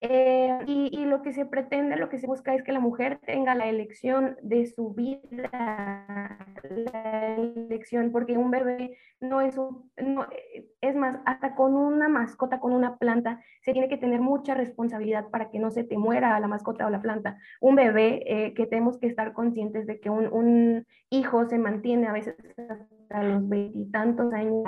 Eh, 0.00 0.58
y, 0.66 1.04
lo 1.06 1.22
que 1.22 1.32
se 1.32 1.44
pretende, 1.44 1.96
lo 1.96 2.08
que 2.08 2.18
se 2.18 2.28
busca 2.28 2.54
es 2.54 2.62
que 2.62 2.70
la 2.70 2.78
mujer 2.78 3.18
tenga 3.26 3.56
la 3.56 3.66
elección 3.66 4.36
de 4.42 4.66
su 4.66 4.94
vida, 4.94 5.50
la 6.62 7.34
elección, 7.36 8.12
porque 8.12 8.38
un 8.38 8.52
bebé 8.52 8.96
no 9.20 9.40
es 9.40 9.58
un, 9.58 9.90
es 10.80 10.94
más, 10.94 11.18
hasta 11.26 11.56
con 11.56 11.74
una 11.74 12.08
mascota, 12.08 12.60
con 12.60 12.72
una 12.74 12.96
planta, 12.96 13.42
se 13.62 13.72
tiene 13.72 13.88
que 13.88 13.96
tener 13.96 14.20
mucha 14.20 14.54
responsabilidad 14.54 15.30
para 15.30 15.50
que 15.50 15.58
no 15.58 15.72
se 15.72 15.82
te 15.82 15.98
muera 15.98 16.38
la 16.38 16.46
mascota 16.46 16.86
o 16.86 16.90
la 16.90 17.02
planta. 17.02 17.36
Un 17.60 17.74
bebé 17.74 18.22
eh, 18.26 18.54
que 18.54 18.66
tenemos 18.66 18.98
que 18.98 19.08
estar 19.08 19.32
conscientes 19.32 19.88
de 19.88 19.98
que 19.98 20.10
un, 20.10 20.32
un 20.32 20.86
hijo 21.10 21.44
se 21.48 21.58
mantiene 21.58 22.06
a 22.06 22.12
veces 22.12 22.36
hasta 22.56 23.22
los 23.24 23.48
veintitantos 23.48 24.32
años 24.32 24.62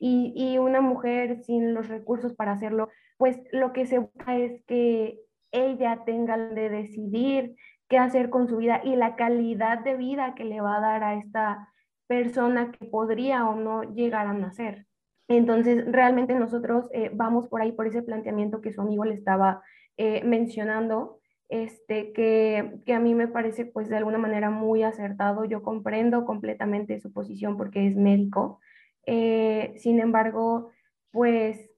y, 0.00 0.32
y 0.34 0.58
una 0.58 0.80
mujer 0.80 1.44
sin 1.44 1.74
los 1.74 1.86
recursos 1.86 2.34
para 2.34 2.52
hacerlo 2.52 2.88
pues 3.16 3.38
lo 3.52 3.72
que 3.72 3.86
se 3.86 3.98
busca 3.98 4.36
es 4.36 4.62
que 4.66 5.20
ella 5.52 6.02
tenga 6.04 6.36
de 6.36 6.68
decidir 6.68 7.56
qué 7.88 7.98
hacer 7.98 8.30
con 8.30 8.48
su 8.48 8.56
vida 8.56 8.80
y 8.84 8.96
la 8.96 9.16
calidad 9.16 9.78
de 9.78 9.96
vida 9.96 10.34
que 10.34 10.44
le 10.44 10.60
va 10.60 10.76
a 10.76 10.80
dar 10.80 11.04
a 11.04 11.14
esta 11.14 11.68
persona 12.06 12.72
que 12.72 12.86
podría 12.86 13.48
o 13.48 13.54
no 13.54 13.82
llegar 13.82 14.26
a 14.26 14.32
nacer. 14.32 14.86
Entonces, 15.28 15.84
realmente 15.90 16.34
nosotros 16.34 16.86
eh, 16.92 17.10
vamos 17.14 17.48
por 17.48 17.62
ahí, 17.62 17.72
por 17.72 17.86
ese 17.86 18.02
planteamiento 18.02 18.60
que 18.60 18.72
su 18.72 18.82
amigo 18.82 19.04
le 19.04 19.14
estaba 19.14 19.62
eh, 19.96 20.22
mencionando, 20.24 21.20
este, 21.48 22.12
que, 22.12 22.80
que, 22.84 22.94
a 22.94 23.00
mí 23.00 23.14
me 23.14 23.28
parece 23.28 23.64
pues 23.64 23.88
de 23.88 23.96
alguna 23.96 24.18
manera 24.18 24.50
muy 24.50 24.82
acertado. 24.82 25.44
Yo 25.44 25.62
comprendo 25.62 26.24
completamente 26.24 26.98
su 27.00 27.12
posición 27.12 27.56
porque 27.56 27.86
es 27.86 27.96
médico. 27.96 28.60
Eh, 29.06 29.74
sin 29.76 30.00
embargo, 30.00 30.70
pues 31.10 31.70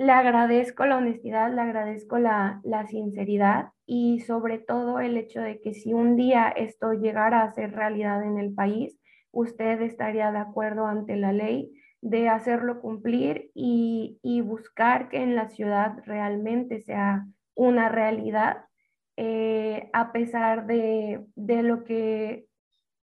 le 0.00 0.12
agradezco 0.12 0.86
la 0.86 0.96
honestidad, 0.96 1.52
le 1.52 1.60
agradezco 1.60 2.18
la, 2.18 2.62
sinceridad 2.88 3.72
y 3.84 4.20
sobre 4.20 4.56
todo 4.58 4.98
el 4.98 5.18
hecho 5.18 5.42
de 5.42 5.60
que 5.60 5.74
si 5.74 5.92
un 5.92 6.16
día 6.16 6.48
esto 6.48 6.94
llegara 6.94 7.42
a 7.42 7.52
ser 7.52 7.72
realidad 7.72 8.24
en 8.24 8.38
el 8.38 8.54
país, 8.54 8.98
usted 9.30 9.82
estaría 9.82 10.32
de 10.32 10.38
acuerdo 10.38 10.86
ante 10.86 11.16
la 11.16 11.34
ley 11.34 11.70
de 12.00 12.30
hacerlo 12.30 12.80
cumplir 12.80 13.50
y, 13.52 14.18
buscar 14.40 15.10
que 15.10 15.22
en 15.22 15.36
la 15.36 15.50
ciudad 15.50 15.98
realmente 16.06 16.80
sea 16.80 17.26
una 17.54 17.90
realidad, 17.90 18.64
eh, 19.18 19.90
a 19.92 20.12
pesar 20.12 20.66
de, 20.66 21.26
lo 21.36 21.84
que 21.84 22.46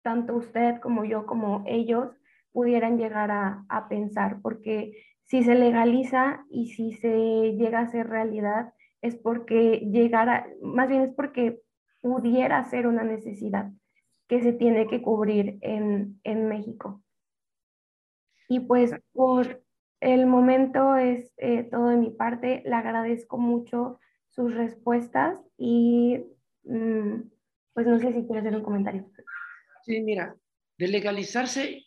tanto 0.02 0.36
usted 0.36 0.80
como 0.80 1.06
yo 1.06 1.28
como 1.28 1.64
ellos 1.68 2.20
pudieran 2.52 2.98
llegar 2.98 3.30
a, 3.30 3.66
a 3.70 3.88
pensar, 3.88 4.42
porque 4.42 4.94
si 5.28 5.44
se 5.44 5.56
legaliza 5.56 6.46
y 6.50 6.72
si 6.72 6.94
se 6.94 7.54
llega 7.58 7.82
a 7.82 7.92
ser 7.92 8.08
realidad, 8.08 8.74
es 9.02 9.16
porque 9.16 9.88
llegara, 9.92 10.48
más 10.62 10.88
bien 10.88 11.02
es 11.02 11.14
porque 11.14 11.62
pudiera 12.02 12.64
ser 12.66 12.88
una 12.88 13.04
necesidad 13.04 13.72
que 14.28 14.42
se 14.42 14.54
tiene 14.54 14.88
que 14.88 15.02
cubrir 15.02 15.58
en, 15.62 16.20
en 16.24 16.48
México. 16.48 17.04
Y 18.48 18.62
pues 18.62 18.94
por 19.12 19.62
el 20.00 20.26
momento 20.28 20.96
es 20.96 21.34
eh, 21.38 21.64
todo 21.64 21.90
de 21.90 21.98
mi 21.98 22.12
parte. 22.12 22.64
Le 22.66 22.76
agradezco 22.76 23.38
mucho 23.38 24.00
sus 24.30 24.54
respuestas 24.54 25.40
y 25.58 26.24
mm, 26.64 27.22
pues 27.74 27.86
no 27.86 28.00
sé 28.00 28.14
si 28.14 28.26
quiere 28.26 28.40
hacer 28.40 28.56
un 28.56 28.64
comentario. 28.64 29.10
Sí, 29.84 30.00
mira, 30.02 30.38
de 30.78 30.88
legalizarse 30.88 31.84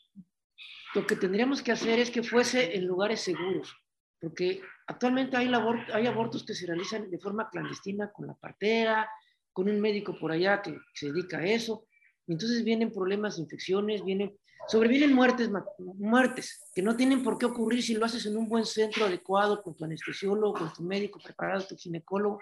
lo 0.95 1.07
que 1.07 1.17
tendríamos 1.17 1.63
que 1.63 1.73
hacer 1.73 1.99
es 1.99 2.11
que 2.11 2.23
fuese 2.23 2.77
en 2.77 2.87
lugares 2.87 3.21
seguros, 3.21 3.77
porque 4.21 4.61
actualmente 4.87 5.37
hay, 5.37 5.51
hay 5.93 6.07
abortos 6.07 6.45
que 6.45 6.55
se 6.55 6.67
realizan 6.67 7.11
de 7.11 7.19
forma 7.19 7.49
clandestina 7.49 8.11
con 8.11 8.27
la 8.27 8.35
partera, 8.35 9.09
con 9.53 9.69
un 9.69 9.81
médico 9.81 10.19
por 10.19 10.33
allá 10.33 10.63
que 10.63 10.77
se 10.95 11.13
dedica 11.13 11.39
a 11.39 11.47
eso, 11.47 11.87
entonces 12.27 12.65
vienen 12.65 12.93
problemas, 12.93 13.39
infecciones, 13.39 14.05
vienen, 14.05 14.37
sobrevienen 14.69 15.13
muertes, 15.13 15.51
muertes 15.79 16.71
que 16.75 16.83
no 16.83 16.97
tienen 16.97 17.23
por 17.23 17.39
qué 17.39 17.47
ocurrir 17.47 17.83
si 17.83 17.95
lo 17.95 18.05
haces 18.05 18.27
en 18.27 18.37
un 18.37 18.49
buen 18.49 18.65
centro 18.65 19.07
adecuado, 19.07 19.63
con 19.63 19.75
tu 19.75 19.85
anestesiólogo, 19.85 20.55
con 20.55 20.73
tu 20.73 20.83
médico 20.83 21.19
preparado, 21.23 21.67
tu 21.67 21.77
ginecólogo, 21.77 22.41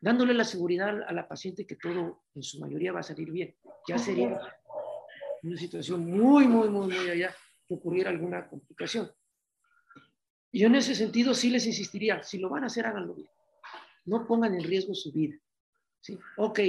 dándole 0.00 0.34
la 0.34 0.44
seguridad 0.44 1.02
a 1.06 1.12
la 1.12 1.28
paciente 1.28 1.66
que 1.66 1.76
todo 1.76 2.24
en 2.34 2.42
su 2.42 2.58
mayoría 2.58 2.92
va 2.92 3.00
a 3.00 3.04
salir 3.04 3.30
bien. 3.30 3.54
Ya 3.86 3.98
sería 3.98 4.40
una 5.42 5.56
situación 5.56 6.10
muy, 6.10 6.48
muy, 6.48 6.68
muy, 6.68 6.88
muy 6.88 7.08
allá 7.08 7.34
ocurriera 7.74 8.10
alguna 8.10 8.48
complicación. 8.48 9.10
Y 10.52 10.60
yo 10.60 10.66
en 10.66 10.74
ese 10.74 10.94
sentido 10.94 11.34
sí 11.34 11.50
les 11.50 11.66
insistiría, 11.66 12.22
si 12.22 12.38
lo 12.38 12.48
van 12.48 12.64
a 12.64 12.66
hacer, 12.66 12.86
háganlo 12.86 13.14
bien. 13.14 13.28
No 14.04 14.26
pongan 14.26 14.54
en 14.54 14.64
riesgo 14.64 14.94
su 14.94 15.12
vida. 15.12 15.36
¿sí? 16.00 16.18
Ok, 16.36 16.60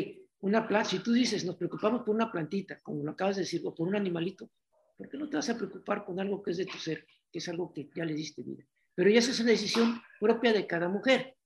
una 0.41 0.67
planta, 0.67 0.89
si 0.89 0.99
tú 0.99 1.13
dices, 1.13 1.45
nos 1.45 1.55
preocupamos 1.55 2.01
por 2.03 2.15
una 2.15 2.31
plantita, 2.31 2.79
como 2.81 3.03
lo 3.03 3.11
acabas 3.11 3.35
de 3.35 3.43
decir, 3.43 3.61
o 3.65 3.73
por 3.73 3.87
un 3.87 3.95
animalito, 3.95 4.49
¿por 4.97 5.09
qué 5.09 5.17
no 5.17 5.29
te 5.29 5.37
vas 5.37 5.49
a 5.49 5.57
preocupar 5.57 6.05
con 6.05 6.19
algo 6.19 6.41
que 6.43 6.51
es 6.51 6.57
de 6.57 6.65
tu 6.65 6.77
ser, 6.77 7.05
que 7.31 7.39
es 7.39 7.49
algo 7.49 7.73
que 7.73 7.89
ya 7.95 8.05
le 8.05 8.13
diste 8.13 8.43
vida? 8.43 8.63
Pero 8.93 9.09
ya 9.09 9.19
es 9.19 9.39
una 9.39 9.51
decisión 9.51 10.01
propia 10.19 10.53
de 10.53 10.67
cada 10.67 10.89
mujer. 10.89 11.37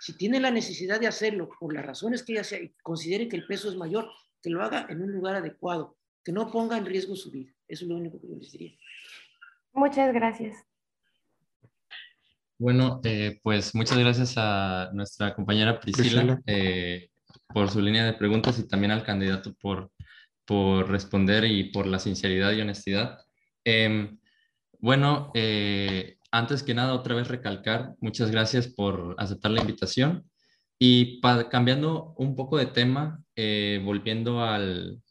Si 0.00 0.16
tiene 0.16 0.40
la 0.40 0.50
necesidad 0.50 1.00
de 1.00 1.06
hacerlo 1.06 1.50
por 1.58 1.72
las 1.72 1.84
razones 1.84 2.22
que 2.22 2.32
ella 2.32 2.44
sea 2.44 2.60
considere 2.82 3.28
que 3.28 3.36
el 3.36 3.46
peso 3.46 3.68
es 3.68 3.76
mayor, 3.76 4.08
que 4.42 4.50
lo 4.50 4.62
haga 4.62 4.86
en 4.88 5.02
un 5.02 5.12
lugar 5.12 5.36
adecuado, 5.36 5.96
que 6.24 6.32
no 6.32 6.50
ponga 6.50 6.76
en 6.76 6.86
riesgo 6.86 7.16
su 7.16 7.30
vida. 7.30 7.52
Eso 7.70 7.84
es 7.84 7.88
lo 7.88 7.96
único 7.96 8.20
que 8.20 8.28
yo 8.28 8.34
les 8.34 8.50
diría. 8.50 8.72
Muchas 9.72 10.12
gracias. 10.12 10.66
Bueno, 12.58 13.00
eh, 13.04 13.38
pues 13.44 13.74
muchas 13.76 13.96
gracias 13.96 14.34
a 14.36 14.90
nuestra 14.92 15.34
compañera 15.34 15.78
Priscila, 15.78 16.40
eh, 16.46 17.10
por 17.54 17.70
su 17.70 17.80
línea 17.80 18.04
de 18.04 18.12
preguntas 18.14 18.58
y 18.58 18.66
también 18.66 18.90
al 18.90 19.04
candidato 19.04 19.54
por, 19.54 19.92
por 20.44 20.90
responder 20.90 21.44
y 21.44 21.70
por 21.70 21.86
la 21.86 22.00
sinceridad 22.00 22.52
y 22.52 22.60
honestidad. 22.60 23.20
Em, 23.64 24.18
bueno, 24.80 25.30
eh, 25.34 26.18
antes 26.32 26.64
que 26.64 26.74
nada, 26.74 26.94
otra 26.94 27.14
vez 27.14 27.28
recalcar, 27.28 27.94
muchas 28.00 28.32
gracias 28.32 28.66
por 28.66 29.14
aceptar 29.16 29.52
la 29.52 29.60
invitación. 29.60 30.28
Y 30.76 31.20
cambiando 31.50 32.14
un 32.16 32.34
poco 32.34 32.56
de 32.56 32.66
tema, 32.66 33.22
volviendo 33.84 34.42
al, 34.42 35.02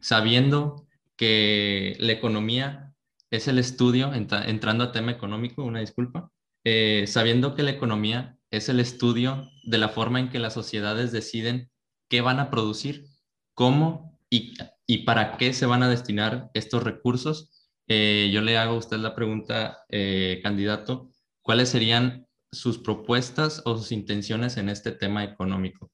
sabiendo 0.00 0.86
que 1.16 1.96
la 1.98 2.12
economía 2.12 2.94
es 3.30 3.48
el 3.48 3.58
estudio, 3.58 4.12
entrando 4.14 4.84
a 4.84 4.92
tema 4.92 5.10
económico, 5.10 5.64
una 5.64 5.80
disculpa, 5.80 6.30
eh, 6.64 7.06
sabiendo 7.06 7.54
que 7.54 7.62
la 7.62 7.70
economía 7.70 8.38
es 8.50 8.68
el 8.68 8.80
estudio 8.80 9.50
de 9.64 9.78
la 9.78 9.88
forma 9.88 10.20
en 10.20 10.30
que 10.30 10.38
las 10.38 10.54
sociedades 10.54 11.12
deciden 11.12 11.70
qué 12.08 12.20
van 12.20 12.38
a 12.38 12.50
producir, 12.50 13.06
cómo 13.54 14.18
y, 14.30 15.04
para 15.04 15.36
qué 15.36 15.52
se 15.52 15.66
van 15.66 15.82
a 15.82 15.88
destinar 15.88 16.50
estos 16.54 16.82
recursos. 16.82 17.68
Eh, 17.86 18.30
yo 18.32 18.40
le 18.40 18.56
hago 18.56 18.74
a 18.74 18.78
usted 18.78 18.98
la 18.98 19.14
pregunta, 19.14 19.84
eh, 19.88 20.40
candidato, 20.42 21.10
¿cuáles 21.42 21.68
serían 21.68 22.26
sus 22.50 22.78
propuestas 22.78 23.62
o 23.64 23.76
sus 23.76 23.92
intenciones 23.92 24.56
en 24.56 24.68
este 24.68 24.92
tema 24.92 25.24
económico? 25.24 25.90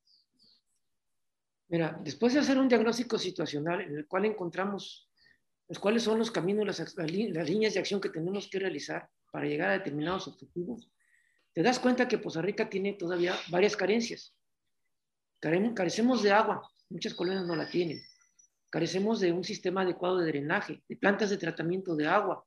Mira, 1.69 1.99
después 2.03 2.35
de 2.35 2.41
hacer 2.41 2.59
un 2.59 2.69
diagnóstico 2.69 3.19
situacional 3.19 3.81
en 3.81 3.97
el 3.97 4.07
cual 4.07 4.25
encontramos 4.25 5.10
los 5.71 5.79
cuáles 5.79 6.03
son 6.03 6.19
los 6.19 6.33
caminos, 6.33 6.67
las, 6.67 6.97
líneas 7.49 7.75
de 7.75 7.79
acción 7.79 8.01
que 8.01 8.09
tenemos 8.09 8.49
que 8.51 8.59
realizar 8.59 9.09
para 9.31 9.47
llegar 9.47 9.71
a 9.71 9.79
determinados 9.79 10.27
objetivos, 10.27 10.91
te 11.53 11.63
das 11.63 11.79
cuenta 11.79 12.09
que 12.09 12.19
Poza 12.19 12.43
Rica 12.43 12.69
tiene 12.69 12.95
todavía 12.95 13.37
varias 13.51 13.77
carencias. 13.77 14.35
Carecemos 15.39 16.25
de 16.25 16.33
agua, 16.33 16.69
muchas 16.89 17.15
colonias 17.15 17.47
no 17.47 17.55
la 17.55 17.71
tienen. 17.71 18.03
Carecemos 18.69 19.21
de 19.21 19.31
un 19.31 19.45
sistema 19.45 19.83
adecuado 19.83 20.19
de 20.19 20.27
drenaje, 20.27 20.83
de 20.89 20.97
plantas 20.97 21.31
de 21.31 21.37
tratamiento 21.37 21.95
de 21.95 22.09
agua. 22.09 22.45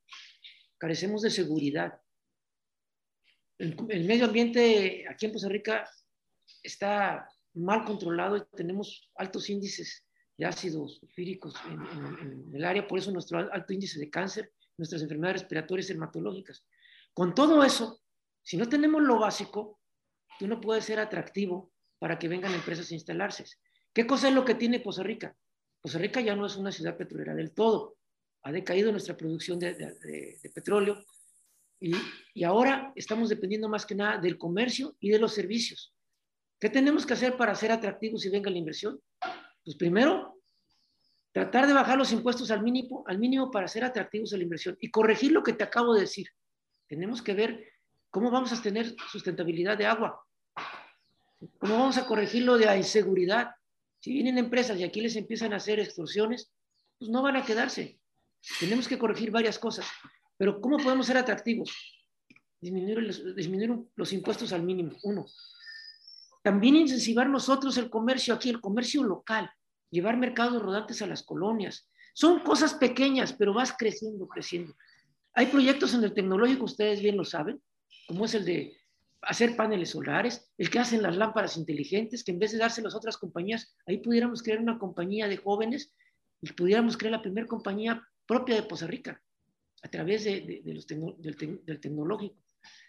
Carecemos 0.78 1.22
de 1.22 1.30
seguridad. 1.30 2.02
El, 3.58 3.78
el 3.88 4.04
medio 4.04 4.26
ambiente 4.26 5.06
aquí 5.10 5.28
en 5.28 5.32
Poza 5.32 5.48
Rica 5.48 5.90
está 6.62 7.30
mal 7.54 7.86
controlado 7.86 8.36
y 8.36 8.44
tenemos 8.54 9.10
altos 9.16 9.50
índices 9.50 10.06
de 10.38 10.46
ácidos 10.46 10.98
sulfíricos 10.98 11.56
en, 11.70 12.54
el 12.54 12.64
área, 12.64 12.88
por 12.88 13.00
eso 13.00 13.12
nuestro 13.12 13.40
alto 13.40 13.74
índice 13.74 14.00
de 14.00 14.10
cáncer, 14.10 14.52
nuestras 14.78 15.02
enfermedades 15.02 15.42
respiratorias 15.42 15.90
hematológicas. 15.90 16.66
Con 17.14 17.36
todo 17.36 17.64
eso, 17.64 18.02
si 18.42 18.58
no 18.58 18.68
tenemos 18.68 19.02
lo 19.02 19.20
básico, 19.20 19.80
tú 20.40 20.48
no 20.48 20.60
puedes 20.60 20.86
ser 20.86 21.00
atractivo 21.00 21.72
para 22.00 22.18
que 22.18 22.28
vengan 22.28 22.54
empresas 22.54 22.90
a 22.92 22.96
instalarse. 22.96 23.46
¿Qué 23.94 24.08
cosa 24.08 24.28
es 24.28 24.34
lo 24.34 24.44
que 24.44 24.56
tiene 24.56 24.82
Costa 24.82 25.04
Rica? 25.04 25.36
Costa 25.80 26.00
Rica 26.00 26.22
ya 26.22 26.36
no 26.36 26.46
es 26.46 26.56
una 26.56 26.72
ciudad 26.72 26.98
petrolera 26.98 27.36
del 27.36 27.54
todo. 27.54 27.98
ha 28.42 28.52
decaído 28.52 28.92
nuestra 28.92 29.16
producción 29.16 29.60
de, 29.60 29.74
de, 29.74 30.40
de 30.42 30.50
petróleo 30.50 31.06
y, 31.80 31.94
y, 32.34 32.44
ahora 32.44 32.92
estamos 32.96 33.30
dependiendo 33.30 33.70
más 33.70 33.86
que 33.86 33.96
nada 33.96 34.18
del 34.18 34.38
comercio 34.38 34.96
y 35.00 35.10
de 35.10 35.20
los 35.20 35.34
servicios. 35.34 35.94
¿Qué 36.60 36.70
tenemos 36.70 37.06
que 37.06 37.14
hacer 37.14 37.36
para 37.36 37.56
ser 37.56 37.72
atractivos 37.72 38.26
y 38.26 38.30
venga 38.30 38.50
la 38.50 38.58
inversión? 38.58 39.00
Pues 39.64 39.78
primero, 39.78 40.42
tratar 41.32 41.68
de 41.68 41.74
bajar 41.74 41.98
los 41.98 42.12
impuestos 42.12 42.52
al 42.52 42.64
mínimo, 42.64 43.04
al 43.08 43.18
mínimo 43.18 43.50
para 43.50 43.68
ser 43.68 43.84
atractivos 43.84 44.34
a 44.34 44.38
la 44.38 44.44
inversión 44.44 44.78
y 44.80 44.92
corregir 44.92 45.32
lo 45.32 45.44
que 45.44 45.54
te 45.54 45.64
acabo 45.64 45.94
de 45.94 46.02
decir. 46.02 46.28
Tenemos 46.88 47.22
que 47.22 47.34
ver 47.34 47.72
cómo 48.10 48.30
vamos 48.30 48.52
a 48.52 48.62
tener 48.62 48.96
sustentabilidad 49.12 49.78
de 49.78 49.86
agua, 49.86 50.24
cómo 51.58 51.80
vamos 51.80 51.98
a 51.98 52.06
corregir 52.06 52.44
lo 52.44 52.58
de 52.58 52.66
la 52.66 52.78
inseguridad. 52.78 53.52
Si 54.00 54.12
vienen 54.12 54.38
empresas 54.38 54.78
y 54.78 54.84
aquí 54.84 55.02
les 55.02 55.16
empiezan 55.16 55.54
a 55.54 55.58
hacer 55.58 55.80
extorsiones, 55.80 56.52
pues 57.00 57.10
no 57.10 57.22
van 57.22 57.38
a 57.38 57.46
quedarse. 57.46 58.00
Tenemos 58.60 58.88
que 58.88 59.00
corregir 59.00 59.32
varias 59.32 59.58
cosas. 59.58 59.88
Pero 60.38 60.60
¿cómo 60.60 60.78
podemos 60.78 61.08
ser 61.08 61.18
atractivos? 61.18 61.72
Disminuir 62.60 62.98
los, 63.00 63.36
disminuir 63.36 63.88
los 63.96 64.14
impuestos 64.14 64.52
al 64.54 64.64
mínimo, 64.64 64.92
uno. 65.04 65.26
También 66.44 66.76
incentivar 66.76 67.30
nosotros 67.30 67.78
el 67.78 67.90
comercio 67.90 68.34
aquí, 68.34 68.50
el 68.50 68.62
comercio 68.62 69.04
local, 69.04 69.50
llevar 69.90 70.18
mercados 70.18 70.62
rodantes 70.62 71.02
a 71.02 71.08
las 71.08 71.24
colonias. 71.24 71.90
Son 72.14 72.42
cosas 72.42 72.76
pequeñas, 72.76 73.34
pero 73.34 73.54
vas 73.54 73.74
creciendo, 73.78 74.28
creciendo. 74.28 74.76
Hay 75.34 75.48
proyectos 75.48 75.94
en 75.94 76.04
el 76.04 76.14
tecnológico, 76.14 76.66
ustedes 76.66 77.02
bien 77.02 77.18
lo 77.18 77.24
saben, 77.24 77.62
como 78.08 78.26
es 78.26 78.36
el 78.36 78.46
de 78.46 78.78
hacer 79.22 79.56
paneles 79.56 79.92
solares, 79.92 80.52
el 80.58 80.70
que 80.70 80.80
hacen 80.80 81.02
las 81.02 81.16
lámparas 81.16 81.58
inteligentes, 81.58 82.24
que 82.24 82.32
en 82.32 82.40
vez 82.40 82.52
de 82.52 82.58
dárselas 82.58 82.94
a 82.94 82.98
otras 82.98 83.18
compañías, 83.18 83.76
ahí 83.88 83.98
pudiéramos 83.98 84.44
crear 84.44 84.60
una 84.60 84.78
compañía 84.78 85.28
de 85.28 85.38
jóvenes 85.38 85.94
y 86.42 86.52
pudiéramos 86.52 86.98
crear 86.98 87.14
la 87.14 87.22
primera 87.22 87.48
compañía 87.48 88.06
propia 88.28 88.56
de 88.56 88.64
Poza 88.64 88.86
Rica 88.86 89.22
a 89.82 89.88
través 89.88 90.26
de, 90.26 90.62
los 90.66 90.86
tecno, 90.86 91.16
del, 91.18 91.38
te, 91.38 91.60
del, 91.64 91.80
tecnológico. 91.80 92.36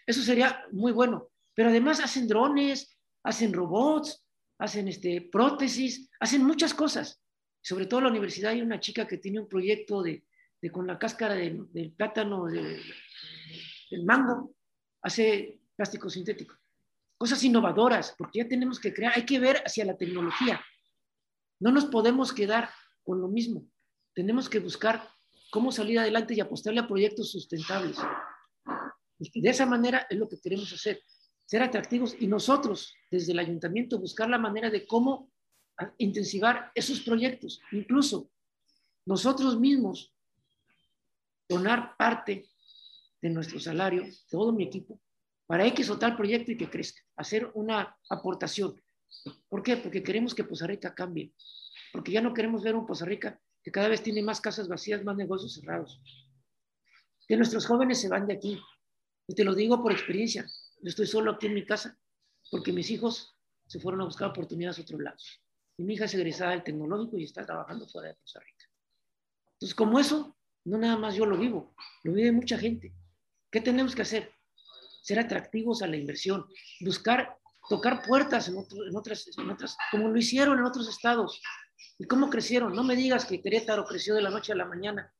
Eso 0.05 0.21
sería 0.21 0.65
muy 0.71 0.91
bueno. 0.91 1.29
Pero 1.53 1.69
además 1.69 2.01
hacen 2.01 2.27
drones, 2.27 2.94
hacen 3.25 3.51
robots, 3.53 4.23
hacen 4.59 4.87
este, 4.87 5.29
prótesis, 5.31 6.09
hacen 6.19 6.43
muchas 6.43 6.73
cosas. 6.73 7.21
Sobre 7.61 7.87
todo 7.87 7.99
en 7.99 8.05
la 8.05 8.11
universidad 8.11 8.51
hay 8.51 8.61
una 8.61 8.79
chica 8.79 9.07
que 9.07 9.17
tiene 9.17 9.39
un 9.39 9.47
proyecto 9.47 10.03
de, 10.03 10.25
de 10.61 10.71
con 10.71 10.85
la 10.87 10.97
cáscara 10.97 11.33
del, 11.33 11.65
del 11.73 11.91
plátano, 11.91 12.45
del 12.45 14.05
mango, 14.05 14.55
hace 15.01 15.59
plástico 15.75 16.09
sintético. 16.09 16.55
Cosas 17.17 17.43
innovadoras, 17.43 18.13
porque 18.17 18.39
ya 18.39 18.47
tenemos 18.47 18.79
que 18.79 18.93
crear, 18.93 19.13
hay 19.15 19.25
que 19.25 19.39
ver 19.39 19.57
hacia 19.65 19.85
la 19.85 19.97
tecnología. 19.97 20.63
No 21.59 21.71
nos 21.71 21.85
podemos 21.85 22.31
quedar 22.31 22.69
con 23.03 23.21
lo 23.21 23.27
mismo. 23.27 23.65
Tenemos 24.13 24.49
que 24.49 24.59
buscar 24.59 25.09
cómo 25.49 25.71
salir 25.71 25.97
adelante 25.97 26.35
y 26.35 26.41
apostarle 26.41 26.81
a 26.81 26.87
proyectos 26.87 27.31
sustentables. 27.31 27.97
Y 29.17 29.41
de 29.41 29.49
esa 29.49 29.65
manera 29.65 30.05
es 30.09 30.17
lo 30.17 30.27
que 30.27 30.39
queremos 30.39 30.71
hacer, 30.73 31.01
ser 31.45 31.61
atractivos 31.63 32.15
y 32.19 32.27
nosotros 32.27 32.93
desde 33.09 33.31
el 33.31 33.39
ayuntamiento 33.39 33.99
buscar 33.99 34.29
la 34.29 34.37
manera 34.37 34.69
de 34.69 34.85
cómo 34.85 35.31
intensivar 35.97 36.71
esos 36.73 37.01
proyectos. 37.01 37.59
Incluso 37.71 38.31
nosotros 39.05 39.59
mismos 39.59 40.13
donar 41.47 41.95
parte 41.97 42.49
de 43.21 43.29
nuestro 43.29 43.59
salario, 43.59 44.03
todo 44.29 44.51
mi 44.51 44.63
equipo, 44.63 44.99
para 45.45 45.65
X 45.67 45.89
o 45.89 45.99
tal 45.99 46.15
proyecto 46.15 46.51
y 46.51 46.57
que 46.57 46.69
crezca, 46.69 47.01
hacer 47.15 47.51
una 47.53 47.95
aportación. 48.09 48.81
¿Por 49.47 49.61
qué? 49.61 49.77
Porque 49.77 50.01
queremos 50.01 50.33
que 50.33 50.43
Poza 50.43 50.65
Rica 50.65 50.93
cambie, 50.95 51.31
porque 51.91 52.11
ya 52.11 52.21
no 52.21 52.33
queremos 52.33 52.63
ver 52.63 52.75
un 52.75 52.85
Poza 52.85 53.05
Rica 53.05 53.39
que 53.63 53.71
cada 53.71 53.87
vez 53.87 54.01
tiene 54.03 54.21
más 54.21 54.41
casas 54.41 54.67
vacías, 54.67 55.03
más 55.03 55.15
negocios 55.15 55.53
cerrados. 55.53 55.99
Que 57.27 57.37
nuestros 57.37 57.65
jóvenes 57.65 57.99
se 57.99 58.09
van 58.09 58.27
de 58.27 58.33
aquí. 58.33 58.59
Y 59.27 59.33
te 59.33 59.43
lo 59.43 59.55
digo 59.55 59.81
por 59.81 59.91
experiencia. 59.91 60.45
Yo 60.85 60.89
estoy 60.89 61.07
solo 61.07 61.31
aquí 61.31 61.47
en 61.47 61.55
mi 61.55 61.65
casa 61.65 61.97
porque 62.51 62.71
mis 62.71 62.91
hijos 62.91 63.35
se 63.65 63.79
fueron 63.79 64.01
a 64.01 64.05
buscar 64.05 64.29
oportunidades 64.29 64.77
a 64.77 64.83
otros 64.83 65.01
lados. 65.01 65.41
Y 65.77 65.83
mi 65.83 65.95
hija 65.95 66.05
es 66.05 66.13
egresada 66.13 66.51
del 66.51 66.63
tecnológico 66.63 67.17
y 67.17 67.23
está 67.23 67.43
trabajando 67.43 67.87
fuera 67.87 68.09
de 68.09 68.15
Costa 68.17 68.39
Rica. 68.39 68.65
Entonces, 69.53 69.73
como 69.73 69.99
eso, 69.99 70.37
no 70.65 70.77
nada 70.77 70.95
más 70.95 71.15
yo 71.15 71.25
lo 71.25 71.39
vivo, 71.39 71.73
lo 72.03 72.13
vive 72.13 72.31
mucha 72.31 72.59
gente. 72.59 72.93
¿Qué 73.49 73.61
tenemos 73.61 73.95
que 73.95 74.03
hacer? 74.03 74.31
Ser 75.01 75.17
atractivos 75.17 75.81
a 75.81 75.87
la 75.87 75.97
inversión, 75.97 76.45
buscar, 76.81 77.35
tocar 77.67 78.03
puertas 78.03 78.47
en, 78.47 78.57
otro, 78.57 78.85
en, 78.85 78.95
otras, 78.95 79.27
en 79.35 79.49
otras, 79.49 79.75
como 79.89 80.09
lo 80.09 80.19
hicieron 80.19 80.59
en 80.59 80.65
otros 80.65 80.87
estados. 80.87 81.41
¿Y 81.97 82.05
cómo 82.05 82.29
crecieron? 82.29 82.75
No 82.75 82.83
me 82.83 82.95
digas 82.95 83.25
que 83.25 83.41
Querétaro 83.41 83.85
creció 83.85 84.13
de 84.13 84.21
la 84.21 84.29
noche 84.29 84.51
a 84.51 84.55
la 84.55 84.65
mañana. 84.65 85.11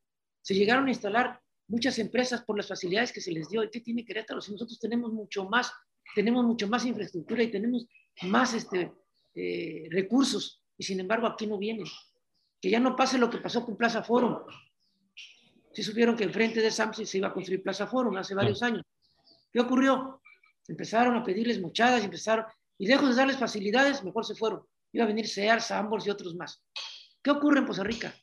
Se 0.43 0.53
llegaron 0.53 0.85
a 0.85 0.89
instalar 0.89 1.41
muchas 1.67 1.99
empresas 1.99 2.43
por 2.43 2.57
las 2.57 2.67
facilidades 2.67 3.11
que 3.11 3.21
se 3.21 3.31
les 3.31 3.49
dio. 3.49 3.63
¿Y 3.63 3.69
qué 3.69 3.81
tiene 3.81 4.05
Querétaro? 4.05 4.41
Si 4.41 4.51
nosotros 4.51 4.79
tenemos 4.79 5.11
mucho 5.11 5.45
más, 5.45 5.71
tenemos 6.13 6.45
mucho 6.45 6.67
más 6.67 6.85
infraestructura 6.85 7.43
y 7.43 7.51
tenemos 7.51 7.87
más 8.23 8.53
este, 8.53 8.91
eh, 9.33 9.87
recursos, 9.91 10.61
y 10.77 10.83
sin 10.83 10.99
embargo 10.99 11.27
aquí 11.27 11.47
no 11.47 11.57
vienen. 11.57 11.87
Que 12.61 12.69
ya 12.69 12.79
no 12.79 12.95
pase 12.95 13.17
lo 13.17 13.29
que 13.29 13.37
pasó 13.37 13.65
con 13.65 13.77
Plaza 13.77 14.03
Forum. 14.03 14.39
Si 15.73 15.83
sí 15.83 15.83
supieron 15.83 16.15
que 16.15 16.23
enfrente 16.23 16.61
de 16.61 16.71
Samsung 16.71 17.05
se 17.05 17.17
iba 17.17 17.27
a 17.27 17.33
construir 17.33 17.61
Plaza 17.61 17.85
Forum 17.85 18.15
hace 18.17 18.33
varios 18.33 18.63
años. 18.63 18.83
¿Qué 19.51 19.59
ocurrió? 19.59 20.21
Empezaron 20.67 21.15
a 21.15 21.23
pedirles 21.23 21.61
mochadas 21.61 22.01
y 22.01 22.05
empezaron, 22.05 22.45
y 22.77 22.87
lejos 22.87 23.09
de 23.09 23.15
darles 23.15 23.37
facilidades, 23.37 24.03
mejor 24.03 24.25
se 24.25 24.35
fueron 24.35 24.65
iba 24.95 25.03
a 25.03 25.07
venir 25.07 25.27
Sears, 25.27 25.71
Ambos 25.71 26.07
y 26.07 26.09
otros 26.09 26.35
más. 26.35 26.63
¿Qué 27.21 27.29
ocurre 27.29 27.59
en 27.59 27.65
Poza 27.65 27.83
Rica? 27.83 28.15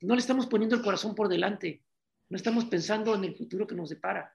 No 0.00 0.14
le 0.14 0.20
estamos 0.20 0.46
poniendo 0.46 0.74
el 0.74 0.82
corazón 0.82 1.14
por 1.14 1.28
delante, 1.28 1.84
no 2.28 2.36
estamos 2.36 2.64
pensando 2.66 3.14
en 3.14 3.24
el 3.24 3.36
futuro 3.36 3.66
que 3.66 3.74
nos 3.74 3.90
depara. 3.90 4.34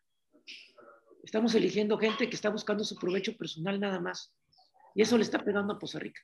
Estamos 1.24 1.54
eligiendo 1.56 1.98
gente 1.98 2.30
que 2.30 2.36
está 2.36 2.50
buscando 2.50 2.84
su 2.84 2.96
provecho 2.96 3.36
personal 3.36 3.80
nada 3.80 4.00
más. 4.00 4.34
Y 4.96 5.02
eso 5.02 5.18
le 5.18 5.24
está 5.24 5.44
pegando 5.44 5.74
a 5.74 5.80
Poza 5.80 6.00
Rica. 6.00 6.22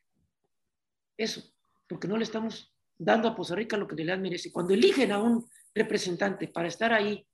Eso, 1.17 1.43
porque 1.87 2.07
no 2.07 2.17
le 2.17 2.23
estamos 2.23 2.73
dando 2.97 3.27
a 3.27 3.35
Poza 3.35 3.55
Rica 3.55 3.77
lo 3.77 3.87
que 3.87 3.95
le 3.95 4.17
merece. 4.17 4.51
Cuando 4.51 4.73
eligen 4.73 5.11
a 5.11 5.21
un 5.21 5.47
representante 5.73 6.47
para 6.47 6.67
estar 6.67 6.93
ahí 6.93 7.25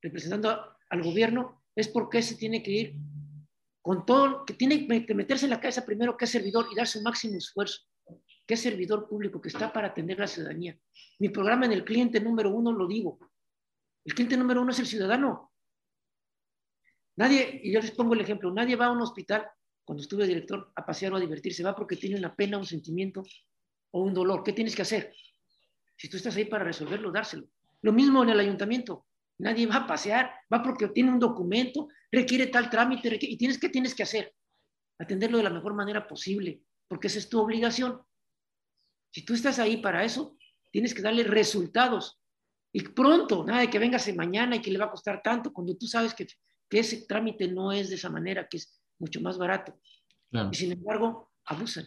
representando 0.00 0.76
al 0.88 1.02
gobierno, 1.02 1.62
es 1.74 1.88
porque 1.88 2.22
se 2.22 2.36
tiene 2.36 2.62
que 2.62 2.70
ir 2.70 2.96
con 3.82 4.04
todo, 4.04 4.44
que 4.44 4.54
tiene 4.54 4.86
que 5.06 5.14
meterse 5.14 5.46
en 5.46 5.50
la 5.50 5.60
cabeza 5.60 5.84
primero 5.84 6.16
que 6.16 6.24
es 6.24 6.30
servidor 6.30 6.66
y 6.70 6.76
dar 6.76 6.86
su 6.86 7.02
máximo 7.02 7.38
esfuerzo, 7.38 7.82
que 8.46 8.54
es 8.54 8.60
servidor 8.60 9.08
público, 9.08 9.40
que 9.40 9.48
está 9.48 9.72
para 9.72 9.88
atender 9.88 10.18
a 10.18 10.22
la 10.22 10.26
ciudadanía. 10.26 10.78
Mi 11.18 11.28
programa 11.28 11.66
en 11.66 11.72
el 11.72 11.84
cliente 11.84 12.20
número 12.20 12.50
uno 12.50 12.72
lo 12.72 12.86
digo. 12.86 13.18
El 14.04 14.14
cliente 14.14 14.36
número 14.36 14.62
uno 14.62 14.70
es 14.70 14.78
el 14.78 14.86
ciudadano. 14.86 15.52
Nadie, 17.16 17.60
y 17.62 17.72
yo 17.72 17.80
les 17.80 17.90
pongo 17.90 18.14
el 18.14 18.20
ejemplo, 18.20 18.52
nadie 18.52 18.76
va 18.76 18.86
a 18.86 18.92
un 18.92 19.02
hospital 19.02 19.46
cuando 19.84 20.02
estuve 20.02 20.26
director 20.26 20.72
a 20.74 20.86
pasear 20.86 21.12
o 21.12 21.16
a 21.16 21.20
divertirse, 21.20 21.62
va 21.62 21.74
porque 21.74 21.96
tiene 21.96 22.16
una 22.16 22.34
pena, 22.34 22.58
un 22.58 22.64
sentimiento 22.64 23.22
o 23.90 24.02
un 24.02 24.14
dolor. 24.14 24.42
¿Qué 24.44 24.52
tienes 24.52 24.74
que 24.74 24.82
hacer? 24.82 25.12
Si 25.96 26.08
tú 26.08 26.16
estás 26.16 26.36
ahí 26.36 26.44
para 26.44 26.64
resolverlo, 26.64 27.10
dárselo. 27.10 27.48
Lo 27.82 27.92
mismo 27.92 28.22
en 28.22 28.30
el 28.30 28.40
ayuntamiento. 28.40 29.06
Nadie 29.38 29.66
va 29.66 29.76
a 29.76 29.86
pasear, 29.86 30.32
va 30.52 30.62
porque 30.62 30.88
tiene 30.88 31.10
un 31.10 31.18
documento, 31.18 31.88
requiere 32.12 32.46
tal 32.46 32.68
trámite, 32.68 33.10
requiere, 33.10 33.34
y 33.34 33.38
tienes 33.38 33.58
que 33.58 33.70
tienes 33.70 33.94
que 33.94 34.02
hacer, 34.02 34.34
atenderlo 34.98 35.38
de 35.38 35.44
la 35.44 35.50
mejor 35.50 35.74
manera 35.74 36.06
posible, 36.06 36.62
porque 36.86 37.06
esa 37.06 37.18
es 37.18 37.28
tu 37.28 37.40
obligación. 37.40 38.00
Si 39.10 39.24
tú 39.24 39.34
estás 39.34 39.58
ahí 39.58 39.78
para 39.78 40.04
eso, 40.04 40.36
tienes 40.70 40.94
que 40.94 41.02
darle 41.02 41.24
resultados. 41.24 42.19
Y 42.72 42.82
pronto, 42.82 43.44
nada 43.44 43.60
de 43.60 43.70
que 43.70 43.78
vengase 43.78 44.12
mañana 44.12 44.56
y 44.56 44.62
que 44.62 44.70
le 44.70 44.78
va 44.78 44.86
a 44.86 44.90
costar 44.90 45.20
tanto, 45.22 45.52
cuando 45.52 45.76
tú 45.76 45.86
sabes 45.86 46.14
que, 46.14 46.26
que 46.68 46.78
ese 46.78 47.06
trámite 47.06 47.48
no 47.48 47.72
es 47.72 47.88
de 47.88 47.96
esa 47.96 48.10
manera, 48.10 48.46
que 48.48 48.58
es 48.58 48.80
mucho 48.98 49.20
más 49.20 49.38
barato. 49.38 49.78
Claro. 50.30 50.50
Y 50.52 50.54
sin 50.54 50.72
embargo, 50.72 51.32
abusan. 51.44 51.86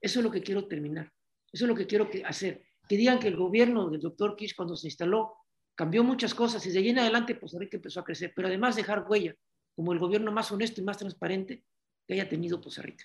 Eso 0.00 0.20
es 0.20 0.24
lo 0.24 0.30
que 0.30 0.42
quiero 0.42 0.66
terminar. 0.66 1.12
Eso 1.52 1.64
es 1.64 1.68
lo 1.68 1.74
que 1.74 1.86
quiero 1.86 2.08
que 2.08 2.24
hacer. 2.24 2.62
Que 2.88 2.96
digan 2.96 3.18
que 3.18 3.28
el 3.28 3.36
gobierno 3.36 3.90
del 3.90 4.00
doctor 4.00 4.36
Kish, 4.36 4.54
cuando 4.54 4.76
se 4.76 4.86
instaló, 4.86 5.34
cambió 5.74 6.02
muchas 6.02 6.34
cosas 6.34 6.64
y 6.66 6.70
de 6.70 6.78
ahí 6.78 6.88
en 6.88 6.98
adelante 6.98 7.34
pues 7.34 7.52
Rica 7.52 7.76
empezó 7.76 8.00
a 8.00 8.04
crecer, 8.04 8.32
pero 8.34 8.48
además 8.48 8.76
dejar 8.76 9.04
huella 9.06 9.34
como 9.74 9.92
el 9.92 9.98
gobierno 9.98 10.32
más 10.32 10.50
honesto 10.50 10.80
y 10.80 10.84
más 10.84 10.96
transparente 10.96 11.62
que 12.06 12.14
haya 12.14 12.28
tenido 12.28 12.60
Poza 12.60 12.82
Rica. 12.82 13.04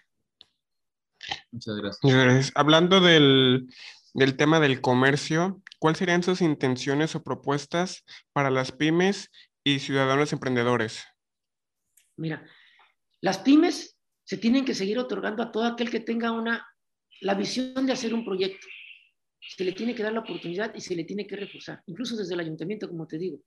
Muchas 1.52 1.76
gracias. 1.76 2.00
Muchas 2.02 2.24
gracias. 2.24 2.52
Hablando 2.56 3.02
del, 3.02 3.68
del 4.14 4.36
tema 4.36 4.60
del 4.60 4.82
comercio, 4.82 5.62
¿cuáles 5.80 6.00
serían 6.00 6.24
sus 6.24 6.42
intenciones 6.42 7.16
o 7.16 7.24
propuestas 7.24 8.04
para 8.34 8.50
las 8.50 8.72
pymes 8.72 9.32
y 9.64 9.80
ciudadanos 9.80 10.34
emprendedores? 10.34 11.04
Mira, 12.18 12.46
las 13.22 13.40
pymes 13.40 13.98
se 14.24 14.38
tienen 14.38 14.66
que 14.66 14.76
seguir 14.76 15.00
otorgando 15.00 15.44
a 15.44 15.52
todo 15.52 15.66
aquel 15.66 15.90
que 15.90 16.00
tenga 16.00 16.32
una, 16.32 16.68
la 17.22 17.34
visión 17.36 17.86
de 17.86 17.94
hacer 17.94 18.14
un 18.14 18.26
proyecto 18.26 18.68
se 19.42 19.64
le 19.64 19.74
tiene 19.74 19.96
que 19.96 20.04
dar 20.04 20.14
la 20.14 20.20
oportunidad 20.20 20.74
y 20.76 20.82
se 20.82 20.96
le 20.96 21.04
tiene 21.04 21.26
que 21.26 21.36
reforzar, 21.36 21.82
incluso 21.88 22.16
desde 22.16 22.34
el 22.34 22.40
ayuntamiento, 22.40 22.88
como 22.88 23.08
te 23.08 23.18
digo. 23.18 23.40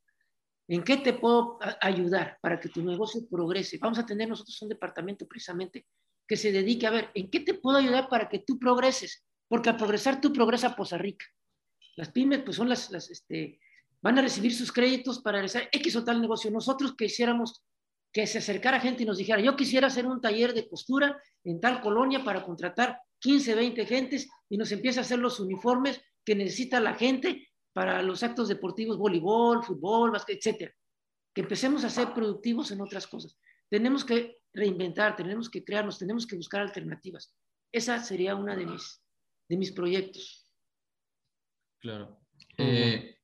¿En 0.67 0.83
qué 0.83 0.97
te 0.97 1.13
puedo 1.13 1.59
ayudar 1.81 2.39
para 2.41 2.59
que 2.59 2.69
tu 2.69 2.83
negocio 2.83 3.23
progrese? 3.31 3.79
Vamos 3.79 3.99
a 3.99 4.07
tener 4.07 4.29
nosotros 4.29 4.61
un 4.63 4.71
departamento 4.71 5.27
precisamente 5.27 5.87
que 6.27 6.37
se 6.37 6.53
dedique 6.53 6.87
a 6.87 6.91
ver, 6.91 7.11
¿en 7.15 7.31
qué 7.31 7.41
te 7.41 7.55
puedo 7.55 7.79
ayudar 7.79 8.09
para 8.09 8.29
que 8.29 8.39
tú 8.39 8.59
progreses? 8.59 9.25
Porque 9.55 9.71
al 9.71 9.77
progresar 9.77 10.21
tú 10.21 10.33
progresa 10.33 10.75
Poza 10.75 10.99
Rica. 10.99 11.27
Las 11.95 12.09
pymes 12.09 12.41
pues 12.43 12.57
son 12.57 12.69
las, 12.69 12.91
las, 12.91 13.09
este, 13.09 13.61
van 14.03 14.19
a 14.19 14.23
recibir 14.23 14.53
sus 14.53 14.73
créditos 14.73 15.21
para 15.21 15.37
realizar 15.37 15.69
X 15.71 15.95
o 15.95 16.03
tal 16.03 16.21
negocio. 16.21 16.51
Nosotros 16.51 16.97
quisiéramos 16.97 17.63
que 18.13 18.27
se 18.27 18.39
acercara 18.39 18.81
gente 18.81 19.05
y 19.05 19.07
nos 19.07 19.17
dijera, 19.17 19.41
yo 19.41 19.55
quisiera 19.55 19.87
hacer 19.87 20.07
un 20.07 20.21
taller 20.21 20.55
de 20.55 20.69
costura 20.69 21.23
en 21.45 21.61
tal 21.61 21.81
colonia 21.81 22.25
para 22.25 22.43
contratar 22.43 22.99
15, 23.21 23.55
20 23.55 23.87
gentes 23.87 24.29
y 24.49 24.57
nos 24.57 24.73
empieza 24.73 24.99
a 24.99 25.03
hacer 25.03 25.21
los 25.21 25.39
uniformes 25.39 26.01
que 26.25 26.35
necesita 26.35 26.81
la 26.81 26.95
gente 26.95 27.49
para 27.73 28.03
los 28.03 28.25
actos 28.25 28.49
deportivos, 28.49 28.99
voleibol, 28.99 29.63
fútbol, 29.63 30.11
básquet, 30.11 30.39
etcétera. 30.39 30.75
Que 31.33 31.43
empecemos 31.43 31.85
a 31.85 31.91
ser 31.91 32.13
productivos 32.13 32.73
en 32.73 32.81
otras 32.81 33.07
cosas. 33.07 33.39
Tenemos 33.71 34.05
que 34.05 34.39
reinventar, 34.53 35.15
tenemos 35.15 35.49
que 35.49 35.63
crearnos, 35.63 36.01
tenemos 36.01 36.27
que 36.27 36.35
buscar 36.35 36.61
alternativas. 36.61 37.33
Esa 37.71 38.03
sería 38.03 38.35
una 38.35 38.57
de 38.57 38.67
mis, 38.67 39.04
de 39.49 39.57
mis 39.57 39.73
proyectos. 39.73 40.51
Claro. 41.79 42.19
Eh, 42.57 43.19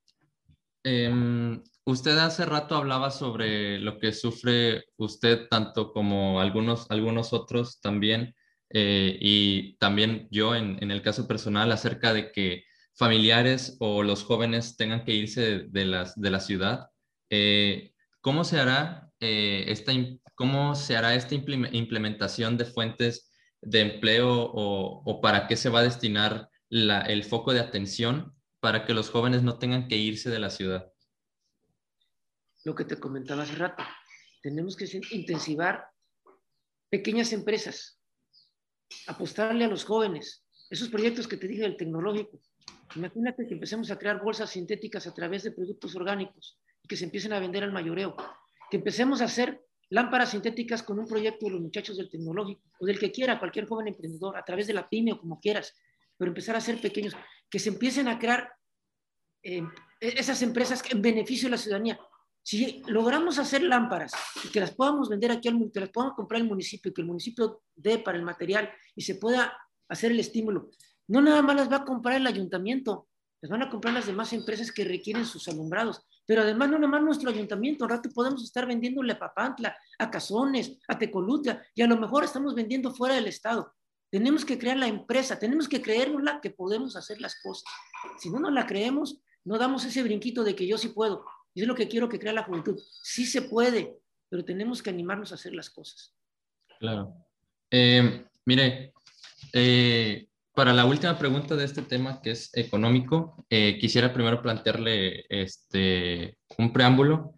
em, 0.84 1.62
usted 1.84 2.18
hace 2.18 2.44
rato 2.44 2.76
hablaba 2.76 3.10
sobre 3.10 3.78
lo 3.78 3.98
que 3.98 4.12
sufre 4.12 4.84
usted, 4.96 5.48
tanto 5.48 5.92
como 5.92 6.40
algunos, 6.40 6.90
algunos 6.90 7.32
otros 7.32 7.80
también, 7.80 8.34
eh, 8.70 9.16
y 9.20 9.76
también 9.76 10.28
yo 10.30 10.54
en, 10.54 10.78
en, 10.82 10.90
el 10.90 11.02
caso 11.02 11.26
personal, 11.26 11.72
acerca 11.72 12.12
de 12.12 12.32
que 12.32 12.64
familiares 12.94 13.76
o 13.80 14.02
los 14.02 14.24
jóvenes 14.24 14.76
tengan 14.76 15.04
que 15.04 15.14
irse 15.14 15.64
de, 15.68 15.84
las, 15.86 16.20
de 16.20 16.30
la 16.30 16.40
ciudad. 16.40 16.90
Eh, 17.30 17.92
¿Cómo 18.20 18.44
se 18.44 18.60
hará 18.60 19.10
esta, 19.20 19.92
cómo 20.34 20.74
se 20.74 20.96
hará 20.96 21.14
esta 21.14 21.34
implementación 21.34 22.56
de 22.56 22.64
fuentes 22.64 23.29
de 23.62 23.80
empleo 23.80 24.30
o, 24.30 25.02
o 25.04 25.20
para 25.20 25.46
qué 25.46 25.56
se 25.56 25.68
va 25.68 25.80
a 25.80 25.84
destinar 25.84 26.50
la, 26.68 27.02
el 27.02 27.24
foco 27.24 27.52
de 27.52 27.60
atención 27.60 28.34
para 28.60 28.84
que 28.84 28.94
los 28.94 29.10
jóvenes 29.10 29.42
no 29.42 29.58
tengan 29.58 29.88
que 29.88 29.96
irse 29.96 30.30
de 30.30 30.38
la 30.38 30.50
ciudad? 30.50 30.92
Lo 32.64 32.74
que 32.74 32.84
te 32.84 32.98
comentaba 32.98 33.42
hace 33.42 33.56
rato, 33.56 33.82
tenemos 34.42 34.76
que 34.76 34.86
intensivar 35.12 35.86
pequeñas 36.90 37.32
empresas, 37.32 38.00
apostarle 39.06 39.64
a 39.64 39.68
los 39.68 39.84
jóvenes, 39.84 40.44
esos 40.68 40.88
proyectos 40.88 41.26
que 41.26 41.36
te 41.36 41.48
dije 41.48 41.62
del 41.62 41.76
tecnológico. 41.76 42.40
Imagínate 42.96 43.46
que 43.46 43.54
empecemos 43.54 43.90
a 43.90 43.98
crear 43.98 44.22
bolsas 44.22 44.50
sintéticas 44.50 45.06
a 45.06 45.14
través 45.14 45.42
de 45.42 45.52
productos 45.52 45.94
orgánicos 45.96 46.58
y 46.82 46.88
que 46.88 46.96
se 46.96 47.04
empiecen 47.04 47.32
a 47.32 47.40
vender 47.40 47.64
al 47.64 47.72
mayoreo, 47.72 48.16
que 48.70 48.76
empecemos 48.76 49.20
a 49.20 49.24
hacer 49.24 49.62
lámparas 49.90 50.30
sintéticas 50.30 50.82
con 50.82 50.98
un 50.98 51.06
proyecto 51.06 51.46
de 51.46 51.52
los 51.52 51.60
muchachos 51.60 51.96
del 51.96 52.08
tecnológico 52.08 52.62
o 52.78 52.86
del 52.86 52.98
que 52.98 53.10
quiera, 53.10 53.38
cualquier 53.38 53.66
joven 53.66 53.88
emprendedor, 53.88 54.36
a 54.36 54.44
través 54.44 54.66
de 54.66 54.72
la 54.72 54.88
pyme 54.88 55.12
o 55.12 55.20
como 55.20 55.40
quieras, 55.40 55.74
pero 56.16 56.30
empezar 56.30 56.56
a 56.56 56.60
ser 56.60 56.80
pequeños, 56.80 57.14
que 57.50 57.58
se 57.58 57.70
empiecen 57.70 58.06
a 58.08 58.18
crear 58.18 58.52
eh, 59.42 59.62
esas 60.00 60.42
empresas 60.42 60.82
en 60.90 61.02
beneficio 61.02 61.48
de 61.48 61.52
la 61.52 61.58
ciudadanía. 61.58 61.98
Si 62.42 62.82
logramos 62.86 63.38
hacer 63.38 63.62
lámparas 63.62 64.12
y 64.44 64.48
que 64.48 64.60
las 64.60 64.70
podamos 64.70 65.08
vender 65.08 65.30
aquí, 65.32 65.48
al, 65.48 65.70
que 65.72 65.80
las 65.80 65.90
podamos 65.90 66.14
comprar 66.14 66.40
el 66.40 66.46
municipio, 66.46 66.92
que 66.94 67.02
el 67.02 67.06
municipio 67.06 67.62
dé 67.74 67.98
para 67.98 68.16
el 68.16 68.24
material 68.24 68.70
y 68.94 69.02
se 69.02 69.16
pueda 69.16 69.52
hacer 69.88 70.12
el 70.12 70.20
estímulo, 70.20 70.70
no 71.08 71.20
nada 71.20 71.42
más 71.42 71.56
las 71.56 71.70
va 71.70 71.78
a 71.78 71.84
comprar 71.84 72.16
el 72.16 72.26
ayuntamiento, 72.26 73.08
las 73.42 73.50
van 73.50 73.62
a 73.62 73.70
comprar 73.70 73.92
las 73.92 74.06
demás 74.06 74.32
empresas 74.32 74.70
que 74.72 74.84
requieren 74.84 75.26
sus 75.26 75.48
alumbrados. 75.48 76.06
Pero 76.26 76.42
además, 76.42 76.70
no 76.70 76.78
nada 76.78 76.88
más 76.88 77.02
nuestro 77.02 77.30
ayuntamiento, 77.30 77.84
al 77.84 77.90
rato 77.90 78.08
podemos 78.10 78.42
estar 78.44 78.66
vendiéndole 78.66 79.12
a 79.12 79.18
Papantla, 79.18 79.76
a 79.98 80.10
Cazones, 80.10 80.78
a 80.88 80.98
Tecoluta, 80.98 81.62
y 81.74 81.82
a 81.82 81.86
lo 81.86 81.96
mejor 81.96 82.24
estamos 82.24 82.54
vendiendo 82.54 82.92
fuera 82.92 83.14
del 83.14 83.26
Estado. 83.26 83.74
Tenemos 84.10 84.44
que 84.44 84.58
crear 84.58 84.76
la 84.76 84.88
empresa, 84.88 85.38
tenemos 85.38 85.68
que 85.68 85.82
creérnosla 85.82 86.40
que 86.40 86.50
podemos 86.50 86.96
hacer 86.96 87.20
las 87.20 87.40
cosas. 87.42 87.64
Si 88.18 88.30
no 88.30 88.40
nos 88.40 88.52
la 88.52 88.66
creemos, 88.66 89.20
no 89.44 89.58
damos 89.58 89.84
ese 89.84 90.02
brinquito 90.02 90.44
de 90.44 90.54
que 90.54 90.66
yo 90.66 90.78
sí 90.78 90.88
puedo. 90.88 91.24
Y 91.54 91.62
es 91.62 91.68
lo 91.68 91.74
que 91.74 91.88
quiero 91.88 92.08
que 92.08 92.18
crea 92.18 92.32
la 92.32 92.44
juventud. 92.44 92.78
Sí 93.02 93.26
se 93.26 93.42
puede, 93.42 93.98
pero 94.28 94.44
tenemos 94.44 94.82
que 94.82 94.90
animarnos 94.90 95.32
a 95.32 95.34
hacer 95.34 95.52
las 95.52 95.70
cosas. 95.70 96.14
Claro. 96.78 97.14
Eh, 97.70 98.24
mire, 98.46 98.92
eh, 99.52 100.29
para 100.54 100.72
la 100.72 100.84
última 100.84 101.18
pregunta 101.18 101.56
de 101.56 101.64
este 101.64 101.82
tema, 101.82 102.20
que 102.22 102.32
es 102.32 102.50
económico, 102.54 103.44
eh, 103.50 103.78
quisiera 103.78 104.12
primero 104.12 104.42
plantearle 104.42 105.24
este, 105.28 106.36
un 106.58 106.72
preámbulo. 106.72 107.34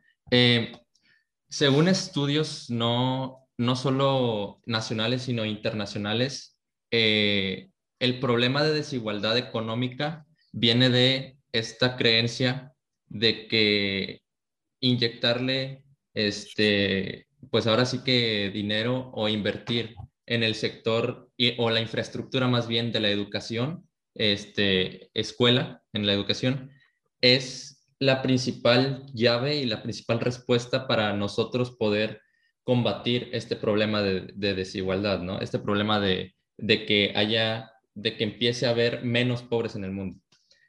según 1.48 1.88
estudios 1.88 2.70
no, 2.70 3.46
no 3.58 3.76
solo 3.76 4.60
nacionales, 4.66 5.22
sino 5.22 5.44
internacionales, 5.44 6.58
eh, 6.90 7.70
el 8.00 8.18
problema 8.18 8.62
de 8.62 8.72
desigualdad 8.72 9.38
económica 9.38 10.26
viene 10.52 10.90
de 10.90 11.38
esta 11.52 11.96
creencia 11.96 12.72
de 13.06 13.46
que 13.46 14.22
inyectarle, 14.80 15.84
este, 16.14 17.28
pues 17.50 17.66
ahora 17.66 17.86
sí 17.86 18.02
que 18.04 18.50
dinero 18.52 19.10
o 19.14 19.28
invertir 19.28 19.94
en 20.26 20.42
el 20.42 20.54
sector 20.54 21.30
o 21.58 21.70
la 21.70 21.80
infraestructura 21.80 22.48
más 22.48 22.68
bien 22.68 22.92
de 22.92 23.00
la 23.00 23.10
educación, 23.10 23.88
este, 24.14 25.10
escuela, 25.14 25.82
en 25.92 26.06
la 26.06 26.12
educación, 26.12 26.70
es 27.20 27.86
la 27.98 28.22
principal 28.22 29.06
llave 29.14 29.56
y 29.56 29.66
la 29.66 29.82
principal 29.82 30.20
respuesta 30.20 30.86
para 30.86 31.12
nosotros 31.12 31.70
poder 31.72 32.20
combatir 32.64 33.30
este 33.32 33.56
problema 33.56 34.02
de, 34.02 34.28
de 34.34 34.54
desigualdad, 34.54 35.20
¿no? 35.20 35.40
Este 35.40 35.58
problema 35.58 36.00
de, 36.00 36.34
de 36.56 36.86
que 36.86 37.12
haya, 37.16 37.72
de 37.94 38.16
que 38.16 38.24
empiece 38.24 38.66
a 38.66 38.70
haber 38.70 39.04
menos 39.04 39.42
pobres 39.42 39.74
en 39.74 39.84
el 39.84 39.92
mundo. 39.92 40.20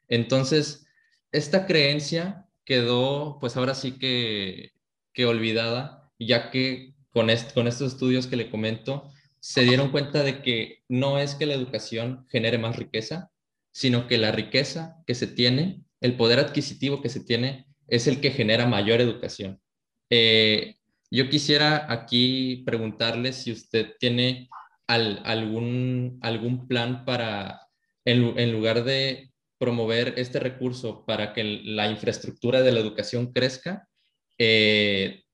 Entonces, 0.07 0.87
esta 1.31 1.65
creencia 1.65 2.47
quedó, 2.65 3.37
pues 3.39 3.57
ahora 3.57 3.75
sí 3.75 3.93
que, 3.93 4.71
que 5.13 5.25
olvidada, 5.25 6.11
ya 6.19 6.51
que 6.51 6.93
con, 7.11 7.27
con 7.53 7.67
estos 7.67 7.93
estudios 7.93 8.27
que 8.27 8.35
le 8.35 8.49
comento, 8.49 9.11
se 9.43 9.63
dieron 9.63 9.91
cuenta 9.91 10.23
de 10.23 10.41
que 10.41 10.83
no 10.87 11.19
es 11.19 11.35
que 11.35 11.45
la 11.45 11.53
educación 11.53 12.25
genere 12.29 12.57
más 12.57 12.77
riqueza, 12.77 13.29
sino 13.73 14.07
que 14.07 14.17
la 14.17 14.31
riqueza 14.31 15.03
que 15.05 15.15
se 15.15 15.27
tiene, 15.27 15.83
el 15.99 16.15
poder 16.15 16.39
adquisitivo 16.39 17.01
que 17.01 17.09
se 17.09 17.19
tiene, 17.19 17.67
es 17.89 18.07
el 18.07 18.21
que 18.21 18.31
genera 18.31 18.67
mayor 18.67 19.01
educación. 19.01 19.59
Eh, 20.09 20.77
yo 21.11 21.27
quisiera 21.27 21.91
aquí 21.91 22.63
preguntarle 22.65 23.33
si 23.33 23.51
usted 23.51 23.97
tiene 23.99 24.47
algún, 24.87 26.19
algún 26.21 26.65
plan 26.65 27.03
para, 27.03 27.67
en, 28.05 28.51
lugar 28.53 28.85
de 28.85 29.33
promover 29.57 30.13
este 30.15 30.39
recurso 30.39 31.03
para 31.05 31.33
que 31.33 31.43
la 31.43 31.91
infraestructura 31.91 32.61
de 32.61 32.71
la 32.71 32.79
educación 32.79 33.33
crezca, 33.33 33.89
eh, 34.37 35.25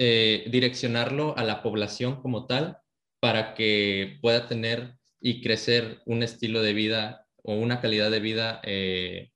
eh, 0.00 0.48
direccionarlo 0.50 1.38
a 1.38 1.44
la 1.44 1.62
población 1.62 2.20
como 2.20 2.46
tal 2.46 2.79
para 3.20 3.54
que 3.54 4.18
pueda 4.20 4.48
tener 4.48 4.94
y 5.20 5.42
crecer 5.42 6.00
un 6.06 6.22
estilo 6.22 6.62
de 6.62 6.72
vida 6.72 7.26
o 7.42 7.54
una 7.54 7.80
calidad 7.80 8.10
de 8.10 8.20
vida 8.20 8.60
eh, 8.64 9.30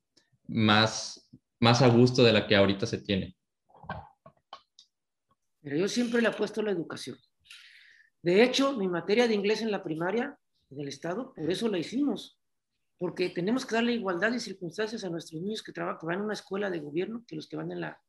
más, 0.47 1.31
más 1.61 1.83
a 1.83 1.89
gusto 1.89 2.23
de 2.25 2.33
la 2.33 2.47
que 2.47 2.57
ahorita 2.57 2.87
se 2.87 2.99
tiene. 2.99 3.37
Pero 5.61 5.77
yo 5.77 5.89
siempre 5.89 6.21
le 6.21 6.29
apuesto 6.29 6.61
a 6.61 6.65
la 6.65 6.71
educación. 6.71 7.17
De 8.23 8.43
hecho, 8.43 8.77
mi 8.77 8.89
materia 8.89 9.29
de 9.29 9.35
inglés 9.35 9.61
en 9.63 9.71
la 9.71 9.83
primaria 9.83 10.39
del 10.71 10.89
Estado, 10.89 11.35
por 11.35 11.51
eso 11.51 11.69
la 11.69 11.79
hicimos, 11.79 12.39
porque 12.99 13.29
tenemos 13.31 13.67
que 13.67 13.75
darle 13.75 13.93
igualdad 13.93 14.33
de 14.33 14.41
circunstancias 14.41 15.05
a 15.05 15.11
nuestros 15.11 15.43
niños 15.43 15.63
que, 15.63 15.73
trabajan, 15.73 15.99
que 16.01 16.07
van 16.07 16.21
a 16.21 16.25
una 16.25 16.33
escuela 16.35 16.71
de 16.71 16.81
gobierno 16.81 17.25
que 17.27 17.37
los 17.37 17.49
que 17.49 17.57
van 17.57 17.73
a 17.73 17.77
la, 17.77 18.03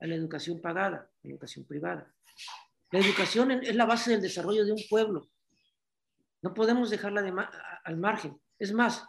a 0.00 0.06
la 0.06 0.14
educación 0.14 0.60
pagada, 0.60 1.08
educación 1.22 1.64
privada. 1.66 2.12
La 2.90 2.98
educación 2.98 3.52
es 3.52 3.74
la 3.74 3.86
base 3.86 4.10
del 4.10 4.20
desarrollo 4.20 4.64
de 4.64 4.72
un 4.72 4.82
pueblo. 4.88 5.28
No 6.42 6.54
podemos 6.54 6.90
dejarla 6.90 7.22
de 7.22 7.32
al 7.84 7.96
margen. 7.96 8.40
Es 8.58 8.72
más, 8.72 9.06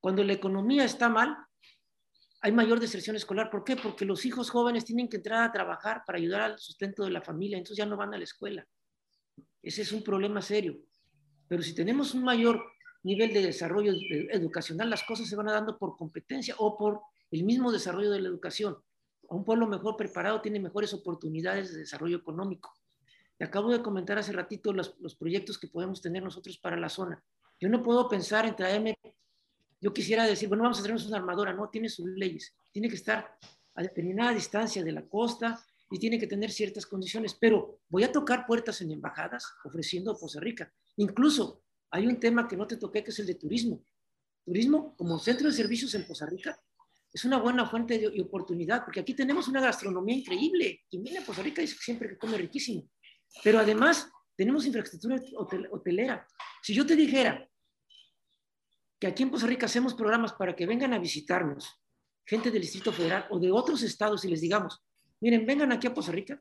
cuando 0.00 0.24
la 0.24 0.32
economía 0.32 0.84
está 0.84 1.08
mal, 1.08 1.36
hay 2.40 2.52
mayor 2.52 2.80
deserción 2.80 3.16
escolar. 3.16 3.50
¿Por 3.50 3.64
qué? 3.64 3.76
Porque 3.76 4.04
los 4.04 4.24
hijos 4.26 4.50
jóvenes 4.50 4.84
tienen 4.84 5.08
que 5.08 5.16
entrar 5.16 5.42
a 5.42 5.52
trabajar 5.52 6.02
para 6.06 6.18
ayudar 6.18 6.42
al 6.42 6.58
sustento 6.58 7.04
de 7.04 7.10
la 7.10 7.22
familia, 7.22 7.56
entonces 7.56 7.78
ya 7.78 7.86
no 7.86 7.96
van 7.96 8.12
a 8.12 8.18
la 8.18 8.24
escuela. 8.24 8.66
Ese 9.62 9.82
es 9.82 9.92
un 9.92 10.02
problema 10.02 10.42
serio. 10.42 10.78
Pero 11.48 11.62
si 11.62 11.74
tenemos 11.74 12.14
un 12.14 12.24
mayor 12.24 12.62
nivel 13.02 13.32
de 13.32 13.42
desarrollo 13.42 13.92
educacional, 14.30 14.90
las 14.90 15.04
cosas 15.04 15.28
se 15.28 15.36
van 15.36 15.46
dando 15.46 15.78
por 15.78 15.96
competencia 15.96 16.54
o 16.58 16.76
por 16.76 17.00
el 17.30 17.44
mismo 17.44 17.70
desarrollo 17.70 18.10
de 18.10 18.20
la 18.20 18.28
educación. 18.28 18.76
Un 19.28 19.44
pueblo 19.44 19.66
mejor 19.66 19.96
preparado 19.96 20.40
tiene 20.40 20.60
mejores 20.60 20.92
oportunidades 20.92 21.72
de 21.72 21.78
desarrollo 21.78 22.18
económico. 22.18 22.74
Acabo 23.44 23.70
de 23.70 23.82
comentar 23.82 24.18
hace 24.18 24.32
ratito 24.32 24.72
los, 24.72 24.96
los 25.00 25.14
proyectos 25.14 25.58
que 25.58 25.68
podemos 25.68 26.00
tener 26.00 26.22
nosotros 26.22 26.58
para 26.58 26.76
la 26.76 26.88
zona. 26.88 27.22
Yo 27.60 27.68
no 27.68 27.82
puedo 27.82 28.08
pensar 28.08 28.46
en 28.46 28.56
traerme, 28.56 28.98
yo 29.80 29.92
quisiera 29.92 30.24
decir, 30.24 30.48
bueno, 30.48 30.64
vamos 30.64 30.78
a 30.78 30.82
traernos 30.82 31.06
una 31.06 31.18
armadora, 31.18 31.52
no, 31.52 31.68
tiene 31.68 31.88
sus 31.88 32.06
leyes, 32.06 32.54
tiene 32.72 32.88
que 32.88 32.96
estar 32.96 33.38
a 33.74 33.82
determinada 33.82 34.32
distancia 34.32 34.82
de 34.82 34.92
la 34.92 35.02
costa, 35.02 35.64
y 35.94 35.98
tiene 35.98 36.18
que 36.18 36.26
tener 36.26 36.50
ciertas 36.50 36.86
condiciones, 36.86 37.34
pero 37.34 37.78
voy 37.88 38.02
a 38.02 38.10
tocar 38.10 38.46
puertas 38.46 38.80
en 38.80 38.90
embajadas 38.90 39.46
ofreciendo 39.64 40.10
a 40.10 40.18
Costa 40.18 40.40
Rica. 40.40 40.72
Incluso 40.96 41.62
hay 41.90 42.06
un 42.06 42.18
tema 42.18 42.48
que 42.48 42.56
no 42.56 42.66
te 42.66 42.76
toqué, 42.76 43.04
que 43.04 43.10
es 43.10 43.18
el 43.20 43.26
de 43.26 43.36
turismo. 43.36 43.84
Turismo 44.44 44.96
como 44.96 45.18
centro 45.18 45.46
de 45.46 45.54
servicios 45.54 45.94
en 45.94 46.02
Costa 46.02 46.26
Rica 46.26 46.58
es 47.12 47.24
una 47.24 47.38
buena 47.38 47.64
fuente 47.66 47.98
de 47.98 48.20
oportunidad, 48.20 48.84
porque 48.84 49.00
aquí 49.00 49.14
tenemos 49.14 49.46
una 49.46 49.60
gastronomía 49.60 50.16
increíble. 50.16 50.82
Quien 50.90 51.04
viene 51.04 51.20
a 51.20 51.24
Costa 51.24 51.42
Rica 51.42 51.62
dice 51.62 51.76
siempre 51.78 52.08
que 52.08 52.18
come 52.18 52.36
riquísimo. 52.38 52.90
Pero 53.42 53.58
además 53.58 54.10
tenemos 54.36 54.66
infraestructura 54.66 55.16
hotelera. 55.70 56.26
Si 56.62 56.74
yo 56.74 56.86
te 56.86 56.96
dijera 56.96 57.48
que 58.98 59.06
aquí 59.06 59.22
en 59.22 59.30
Costa 59.30 59.46
Rica 59.46 59.66
hacemos 59.66 59.94
programas 59.94 60.32
para 60.32 60.54
que 60.54 60.66
vengan 60.66 60.92
a 60.94 60.98
visitarnos 60.98 61.80
gente 62.26 62.50
del 62.50 62.62
Distrito 62.62 62.92
Federal 62.92 63.26
o 63.30 63.38
de 63.38 63.50
otros 63.52 63.82
estados 63.82 64.24
y 64.24 64.28
les 64.28 64.40
digamos, 64.40 64.82
miren, 65.20 65.44
vengan 65.44 65.72
aquí 65.72 65.86
a 65.86 65.94
Costa 65.94 66.12
Rica 66.12 66.40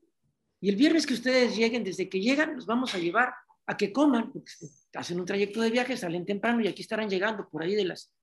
y 0.61 0.69
el 0.69 0.77
viernes 0.77 1.05
que 1.05 1.13
ustedes 1.13 1.57
lleguen, 1.57 1.83
desde 1.83 2.07
que 2.07 2.21
llegan, 2.21 2.55
los 2.55 2.65
vamos 2.65 2.95
a 2.95 2.97
llevar 2.97 3.33
a 3.65 3.75
que 3.75 3.91
coman, 3.91 4.31
porque 4.31 4.51
hacen 4.93 5.19
un 5.19 5.25
trayecto 5.25 5.61
de 5.61 5.69
viaje, 5.69 5.97
salen 5.97 6.25
temprano 6.25 6.61
y 6.61 6.67
aquí 6.67 6.81
estarán 6.81 7.09
llegando 7.09 7.49
por 7.49 7.63
ahí 7.63 7.75
de 7.75 7.83
las 7.83 8.13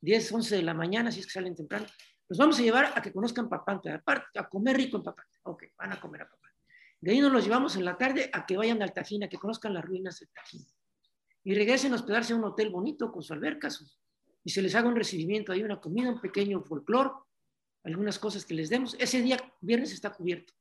10, 0.00 0.32
11 0.32 0.56
de 0.56 0.62
la 0.62 0.74
mañana, 0.74 1.10
si 1.10 1.20
es 1.20 1.26
que 1.26 1.32
salen 1.32 1.56
temprano. 1.56 1.86
Los 2.28 2.38
vamos 2.38 2.58
a 2.58 2.62
llevar 2.62 2.92
a 2.94 3.02
que 3.02 3.12
conozcan 3.12 3.48
Papante, 3.48 3.90
aparte, 3.90 4.38
a 4.38 4.48
comer 4.48 4.76
rico 4.76 4.98
en 4.98 5.02
Papante. 5.02 5.38
Ok, 5.42 5.64
van 5.76 5.92
a 5.92 6.00
comer 6.00 6.22
a 6.22 6.28
Papante. 6.28 6.47
De 7.00 7.12
ahí 7.12 7.20
nos 7.20 7.32
los 7.32 7.44
llevamos 7.44 7.76
en 7.76 7.84
la 7.84 7.96
tarde 7.96 8.28
a 8.32 8.44
que 8.44 8.56
vayan 8.56 8.82
al 8.82 8.92
Tajín, 8.92 9.24
a 9.24 9.28
que 9.28 9.38
conozcan 9.38 9.74
las 9.74 9.84
ruinas 9.84 10.18
del 10.18 10.28
Tajín. 10.30 10.66
Y 11.44 11.54
regresen 11.54 11.92
a 11.92 11.96
hospedarse 11.96 12.32
a 12.32 12.36
un 12.36 12.44
hotel 12.44 12.70
bonito 12.70 13.12
con 13.12 13.22
su 13.22 13.32
alberca, 13.32 13.68
y 14.44 14.50
se 14.50 14.62
les 14.62 14.74
haga 14.74 14.88
un 14.88 14.96
recibimiento, 14.96 15.52
hay 15.52 15.62
una 15.62 15.80
comida, 15.80 16.10
un 16.10 16.20
pequeño 16.20 16.62
folclore, 16.62 17.10
algunas 17.84 18.18
cosas 18.18 18.44
que 18.44 18.54
les 18.54 18.68
demos. 18.68 18.96
Ese 18.98 19.22
día, 19.22 19.36
viernes, 19.60 19.92
está 19.92 20.10
cubierto. 20.10 20.52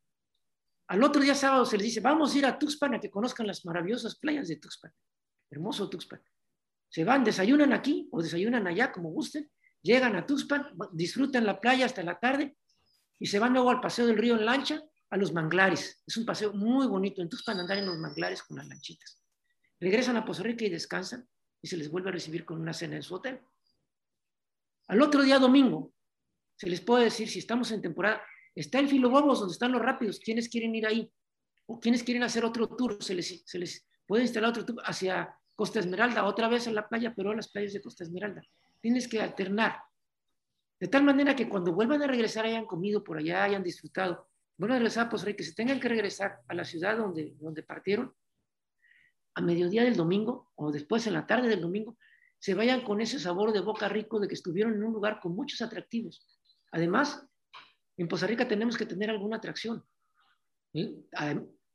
Al 0.88 1.04
otro 1.04 1.22
día, 1.22 1.36
sábado, 1.36 1.66
se 1.66 1.78
les 1.78 1.88
dice, 1.88 2.00
vamos 2.00 2.34
a 2.34 2.38
ir 2.38 2.46
a 2.46 2.58
Tuxpan 2.58 2.96
a 2.96 3.00
que 3.00 3.10
conozcan 3.10 3.48
las 3.48 3.66
maravillosas 3.66 4.16
playas 4.16 4.48
de 4.48 4.58
Tuxpan. 4.58 4.94
Hermoso 5.50 5.90
Tuxpan. 5.90 6.22
Se 6.90 7.04
van, 7.04 7.24
desayunan 7.24 7.74
aquí 7.74 8.08
o 8.12 8.22
desayunan 8.22 8.66
allá, 8.68 8.92
como 8.92 9.10
gusten, 9.10 9.52
llegan 9.82 10.16
a 10.16 10.26
Tuxpan, 10.26 10.70
disfrutan 10.94 11.46
la 11.46 11.60
playa 11.60 11.86
hasta 11.86 12.04
la 12.04 12.20
tarde 12.20 12.58
y 13.20 13.28
se 13.28 13.40
van 13.40 13.54
luego 13.54 13.70
al 13.70 13.82
paseo 13.82 14.08
del 14.08 14.18
río 14.18 14.36
en 14.36 14.46
lancha 14.46 14.82
a 15.10 15.18
los 15.18 15.34
manglares. 15.34 16.04
Es 16.06 16.18
un 16.18 16.26
paseo 16.26 16.54
muy 16.54 16.88
bonito. 16.88 17.22
En 17.22 17.30
Tuxpan 17.30 17.60
andar 17.60 17.78
en 17.78 17.86
los 17.86 17.98
manglares 17.98 18.44
con 18.44 18.58
las 18.58 18.68
lanchitas. 18.68 19.22
Regresan 19.80 20.18
a 20.18 20.26
Poza 20.26 20.44
Rica 20.44 20.66
y 20.66 20.70
descansan 20.70 21.28
y 21.62 21.68
se 21.68 21.78
les 21.78 21.90
vuelve 21.90 22.10
a 22.10 22.14
recibir 22.14 22.46
con 22.46 22.60
una 22.60 22.74
cena 22.74 22.96
en 22.96 23.04
su 23.04 23.16
hotel. 23.16 23.40
Al 24.88 25.02
otro 25.02 25.24
día 25.24 25.40
domingo, 25.40 25.94
se 26.56 26.70
les 26.70 26.82
puede 26.82 27.06
decir, 27.06 27.30
si 27.30 27.40
estamos 27.40 27.72
en 27.72 27.82
temporada, 27.82 28.22
está 28.56 28.80
el 28.80 28.88
Filobobos, 28.88 29.40
donde 29.40 29.54
están 29.54 29.72
los 29.72 29.82
rápidos, 29.82 30.20
¿quiénes 30.20 30.50
quieren 30.50 30.74
ir 30.74 30.88
ahí? 30.88 31.12
¿O 31.66 31.80
quiénes 31.80 32.04
quieren 32.04 32.24
hacer 32.24 32.46
otro 32.46 32.68
tour? 32.68 33.04
Se 33.04 33.14
les, 33.14 33.44
se 33.46 33.60
les 33.60 33.86
puede 34.06 34.24
instalar 34.24 34.50
otro 34.50 34.66
tour 34.66 34.82
hacia 34.86 35.36
Costa 35.56 35.80
Esmeralda, 35.80 36.26
otra 36.26 36.48
vez 36.48 36.68
en 36.68 36.76
la 36.76 36.88
playa, 36.88 37.14
pero 37.16 37.32
a 37.32 37.36
las 37.36 37.50
playas 37.50 37.74
de 37.74 37.82
Costa 37.82 38.04
Esmeralda. 38.04 38.42
Tienes 38.80 39.08
que 39.08 39.22
alternar. 39.22 39.82
De 40.80 40.88
tal 40.88 41.04
manera 41.04 41.36
que 41.36 41.50
cuando 41.50 41.74
vuelvan 41.74 42.04
a 42.04 42.08
regresar 42.08 42.46
hayan 42.46 42.66
comido 42.66 43.04
por 43.04 43.18
allá, 43.18 43.44
hayan 43.44 43.64
disfrutado. 43.64 44.30
Vuelvan 44.58 44.78
a 44.78 44.80
regresar 44.80 45.06
a 45.06 45.10
Poza 45.10 45.32
que 45.34 45.44
se 45.44 45.54
tengan 45.54 45.80
que 45.80 45.88
regresar 45.88 46.42
a 46.48 46.54
la 46.54 46.66
ciudad 46.66 46.98
donde, 46.98 47.36
donde 47.40 47.64
partieron, 47.64 48.14
a 49.36 49.42
mediodía 49.42 49.84
del 49.84 49.96
domingo 49.96 50.52
o 50.56 50.72
después 50.72 51.06
en 51.06 51.14
la 51.14 51.28
tarde 51.28 51.48
del 51.48 51.62
domingo, 51.62 51.96
se 52.40 52.56
vayan 52.56 52.82
con 52.82 53.02
ese 53.02 53.20
sabor 53.20 53.54
de 53.54 53.62
boca 53.62 53.88
rico 53.88 54.20
de 54.20 54.28
que 54.28 54.34
estuvieron 54.34 54.74
en 54.74 54.84
un 54.84 54.94
lugar 54.94 55.20
con 55.20 55.36
muchos 55.36 55.62
atractivos. 55.62 56.26
Además, 56.72 57.24
en 57.98 58.08
Poza 58.08 58.28
Rica 58.28 58.48
tenemos 58.48 58.78
que 58.78 58.86
tener 58.86 59.10
alguna 59.10 59.38
atracción. 59.38 59.84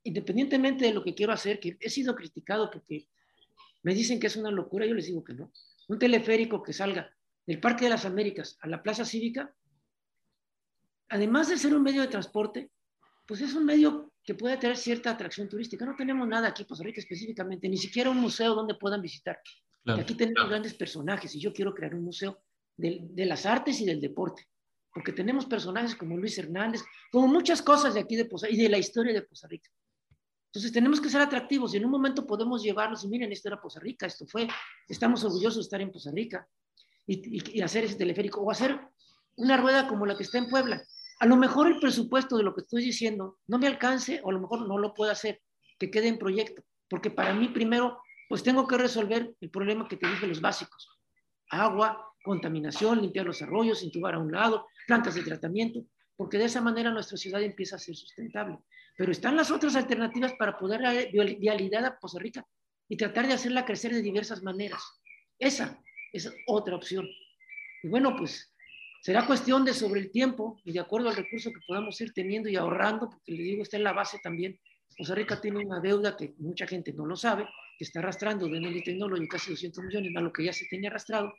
Independientemente 0.05 0.85
de 0.85 0.95
lo 0.95 1.05
que 1.05 1.15
quiero 1.15 1.33
hacer, 1.33 1.61
que 1.61 1.77
he 1.81 1.91
sido 1.91 2.15
criticado 2.15 2.71
porque 2.71 3.09
me 3.83 3.95
dicen 3.95 4.19
que 4.19 4.27
es 4.27 4.37
una 4.37 4.51
locura, 4.51 4.87
yo 4.87 4.95
les 4.95 5.07
digo 5.07 5.23
que 5.23 5.35
no. 5.35 5.53
Un 5.89 5.99
teleférico 5.99 6.63
que 6.63 6.73
salga 6.73 7.13
del 7.47 7.61
Parque 7.61 7.85
de 7.85 7.91
las 7.91 8.05
Américas 8.05 8.57
a 8.61 8.69
la 8.69 8.83
Plaza 8.83 9.05
Cívica, 9.05 9.55
además 11.13 11.49
de 11.49 11.59
ser 11.59 11.75
un 11.75 11.83
medio 11.83 12.01
de 12.01 12.09
transporte, 12.09 12.71
pues 13.27 13.43
es 13.43 13.55
un 13.55 13.67
medio 13.67 14.13
que 14.25 14.35
puede 14.35 14.57
tener 14.57 14.79
cierta 14.79 15.11
atracción 15.11 15.47
turística. 15.47 15.85
No 15.85 15.95
tenemos 15.95 16.27
nada 16.27 16.49
aquí 16.49 16.63
en 16.63 16.69
Poza 16.69 16.83
Rica 16.83 17.01
específicamente, 17.01 17.69
ni 17.69 17.77
siquiera 17.77 18.09
un 18.09 18.17
museo 18.17 18.55
donde 18.55 18.75
puedan 18.75 19.03
visitar. 19.03 19.39
Aquí 19.85 20.15
tenemos 20.15 20.49
grandes 20.49 20.73
personajes 20.73 21.35
y 21.35 21.41
yo 21.41 21.53
quiero 21.53 21.75
crear 21.75 21.95
un 21.95 22.05
museo 22.05 22.43
de, 22.79 23.11
las 23.27 23.45
artes 23.45 23.79
y 23.81 23.85
del 23.85 24.01
deporte, 24.01 24.49
porque 24.95 25.13
tenemos 25.13 25.45
personajes 25.45 25.95
como 25.95 26.17
Luis 26.17 26.39
Hernández, 26.39 26.83
como 27.11 27.27
muchas 27.29 27.61
cosas 27.61 27.93
de 27.93 28.01
aquí 28.01 28.17
de 28.17 28.25
Poza 28.25 28.49
y 28.49 28.57
de 28.57 28.71
la 28.71 28.79
historia 28.79 29.13
de 29.13 29.23
Poza 29.23 29.47
Rica. 29.49 29.71
Entonces 30.47 30.73
tenemos 30.73 30.99
que 30.99 31.11
ser 31.11 31.21
atractivos 31.21 31.75
y 31.75 31.77
en 31.77 31.85
un 31.85 31.91
momento 31.91 32.27
podemos 32.27 32.63
llevarlos 32.63 33.05
y 33.05 33.09
miren, 33.09 33.31
esto 33.33 33.49
era 33.49 33.61
Poza 33.61 33.81
Rica, 33.81 34.07
esto 34.07 34.27
fue, 34.27 34.49
estamos 34.89 35.23
orgullosos 35.25 35.57
de 35.57 35.63
estar 35.63 35.81
en 35.83 35.93
Poza 35.93 36.11
Rica 36.11 36.49
y, 37.07 37.59
y 37.59 37.61
hacer 37.61 37.85
ese 37.85 37.97
teleférico 37.97 38.41
o 38.41 38.51
hacer 38.51 38.81
una 39.37 39.59
rueda 39.59 39.87
como 39.89 40.07
la 40.07 40.17
que 40.17 40.23
está 40.23 40.39
en 40.39 40.49
Puebla. 40.49 40.83
A 41.23 41.27
lo 41.27 41.37
mejor 41.37 41.69
el 41.69 41.79
presupuesto 41.79 42.37
de 42.37 42.43
lo 42.43 42.53
que 42.53 42.63
estoy 42.63 42.83
diciendo 42.83 43.39
no 43.47 43.57
me 43.57 43.69
alcance 43.69 44.21
o 44.25 44.31
a 44.31 44.33
lo 44.33 44.41
mejor 44.41 44.67
no 44.67 44.77
lo 44.77 44.93
puedo 44.93 45.13
hacer, 45.13 45.41
que 45.79 45.89
quede 45.89 46.09
en 46.09 46.19
proyecto, 46.19 46.65
porque 46.91 47.13
para 47.13 47.33
mí 47.33 47.47
primero 47.47 48.03
pues 48.29 48.43
tengo 48.43 48.67
que 48.67 48.77
resolver 48.77 49.33
el 49.41 49.51
problema 49.51 49.87
que 49.87 49.97
te 49.97 50.09
dije, 50.09 50.27
los 50.27 50.41
básicos. 50.41 50.99
Agua, 51.49 52.13
contaminación, 52.25 53.01
limpiar 53.01 53.25
los 53.25 53.41
arroyos, 53.41 53.85
intubar 53.85 54.15
a 54.15 54.19
un 54.19 54.33
lado, 54.33 54.67
plantas 54.89 55.15
de 55.15 55.23
tratamiento, 55.23 55.85
porque 56.17 56.39
de 56.39 56.47
esa 56.47 56.61
manera 56.61 56.91
nuestra 56.91 57.17
ciudad 57.17 57.41
empieza 57.41 57.77
a 57.77 57.79
ser 57.79 57.95
sustentable. 57.95 58.59
Pero 58.99 59.13
están 59.13 59.37
las 59.37 59.53
otras 59.53 59.77
alternativas 59.77 60.33
para 60.37 60.59
poder 60.59 60.83
dar 60.83 61.09
vialidad 61.39 61.85
a 61.85 61.99
Costa 62.01 62.19
Rica 62.19 62.45
y 62.89 62.97
tratar 62.97 63.29
de 63.29 63.35
hacerla 63.35 63.65
crecer 63.65 63.95
de 63.95 64.03
diversas 64.03 64.43
maneras. 64.43 64.83
Esa 65.39 65.81
es 66.13 66.35
otra 66.49 66.75
opción. 66.75 67.07
Y 67.85 67.89
bueno, 67.89 68.17
pues 68.17 68.52
será 69.03 69.27
cuestión 69.27 69.65
de 69.65 69.75
sobre 69.75 70.01
el 70.01 70.11
tiempo 70.13 70.61
y 70.65 70.73
de 70.73 70.79
acuerdo 70.79 71.09
al 71.09 71.17
recurso 71.17 71.51
que 71.53 71.61
podamos 71.67 72.01
ir 72.01 72.13
teniendo 72.13 72.49
y 72.49 72.55
ahorrando, 72.55 73.11
porque 73.11 73.33
le 73.33 73.43
digo, 73.43 73.63
está 73.65 73.77
en 73.77 73.83
la 73.83 73.93
base 73.93 74.19
también. 74.23 74.59
Costa 74.97 75.17
Rica 75.17 75.41
tiene 75.41 75.59
una 75.59 75.81
deuda 75.81 76.17
que 76.17 76.35
mucha 76.39 76.69
gente 76.69 76.93
no 76.93 77.05
lo 77.05 77.17
sabe, 77.17 77.45
que 77.77 77.85
está 77.85 77.99
arrastrando 77.99 78.47
de 78.47 78.61
Nelly 78.61 78.85
Technology 78.85 79.27
casi 79.27 79.51
200 79.51 79.85
millones 79.85 80.13
más 80.13 80.23
lo 80.23 80.33
que 80.33 80.45
ya 80.45 80.53
se 80.53 80.67
tenía 80.67 80.89
arrastrado, 80.89 81.35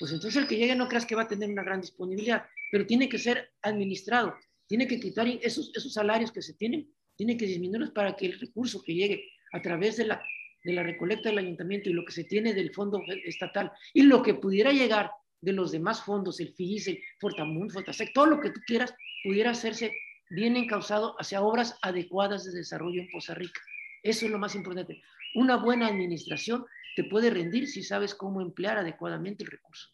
pues 0.00 0.10
entonces 0.10 0.42
el 0.42 0.48
que 0.48 0.56
llegue 0.56 0.74
no 0.74 0.88
creas 0.88 1.06
que 1.06 1.14
va 1.14 1.22
a 1.22 1.28
tener 1.28 1.48
una 1.48 1.62
gran 1.62 1.80
disponibilidad, 1.80 2.46
pero 2.72 2.84
tiene 2.84 3.08
que 3.08 3.18
ser 3.18 3.52
administrado, 3.62 4.34
tiene 4.66 4.88
que 4.88 4.98
quitar 4.98 5.28
esos, 5.28 5.70
esos 5.76 5.92
salarios 5.92 6.32
que 6.32 6.42
se 6.42 6.54
tienen, 6.54 6.92
tiene 7.14 7.36
que 7.36 7.46
disminuirlos 7.46 7.92
para 7.92 8.16
que 8.16 8.26
el 8.26 8.40
recurso 8.40 8.82
que 8.82 8.92
llegue 8.92 9.24
a 9.52 9.62
través 9.62 9.98
de 9.98 10.06
la, 10.06 10.20
de 10.64 10.72
la 10.72 10.82
recolecta 10.82 11.28
del 11.28 11.38
ayuntamiento 11.38 11.90
y 11.90 11.92
lo 11.92 12.04
que 12.04 12.12
se 12.12 12.24
tiene 12.24 12.54
del 12.54 12.74
fondo 12.74 13.00
estatal 13.24 13.70
y 13.92 14.02
lo 14.02 14.20
que 14.20 14.34
pudiera 14.34 14.72
llegar 14.72 15.12
de 15.40 15.52
los 15.52 15.72
demás 15.72 16.02
fondos, 16.02 16.40
el 16.40 16.54
FIS, 16.54 16.88
el 16.88 17.00
Fortamun, 17.20 17.70
Fortasec, 17.70 18.12
todo 18.12 18.26
lo 18.26 18.40
que 18.40 18.50
tú 18.50 18.60
quieras, 18.66 18.94
pudiera 19.22 19.50
hacerse 19.50 19.92
bien 20.30 20.56
encausado 20.56 21.14
hacia 21.18 21.42
obras 21.42 21.78
adecuadas 21.82 22.44
de 22.44 22.52
desarrollo 22.52 23.00
en 23.00 23.08
Poza 23.12 23.34
Rica. 23.34 23.60
Eso 24.02 24.26
es 24.26 24.32
lo 24.32 24.38
más 24.38 24.54
importante. 24.54 25.02
Una 25.34 25.56
buena 25.56 25.88
administración 25.88 26.64
te 26.96 27.04
puede 27.04 27.30
rendir 27.30 27.68
si 27.68 27.82
sabes 27.82 28.14
cómo 28.14 28.40
emplear 28.40 28.78
adecuadamente 28.78 29.44
el 29.44 29.50
recurso. 29.50 29.88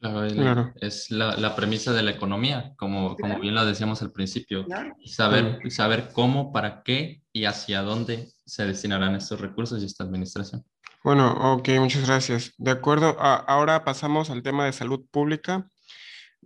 Claro, 0.00 0.72
es 0.80 1.10
la, 1.10 1.56
premisa 1.56 1.92
de 1.92 2.02
la 2.02 2.10
economía, 2.10 2.74
como, 2.76 3.16
como 3.16 3.40
bien 3.40 3.54
lo 3.54 3.64
decíamos 3.64 4.02
al 4.02 4.12
principio. 4.12 4.66
Saber, 5.04 5.58
saber 5.70 6.10
cómo, 6.12 6.52
para 6.52 6.82
qué 6.82 7.22
y 7.32 7.46
hacia 7.46 7.80
dónde 7.80 8.28
se 8.44 8.66
destinarán 8.66 9.14
estos 9.14 9.40
recursos 9.40 9.82
y 9.82 9.86
esta 9.86 10.04
administración. 10.04 10.62
Bueno, 11.04 11.52
ok, 11.52 11.68
muchas 11.80 12.06
gracias. 12.06 12.54
De 12.56 12.70
acuerdo, 12.70 13.20
ahora 13.20 13.84
pasamos 13.84 14.30
al 14.30 14.42
tema 14.42 14.64
de 14.64 14.72
salud 14.72 15.04
pública. 15.10 15.68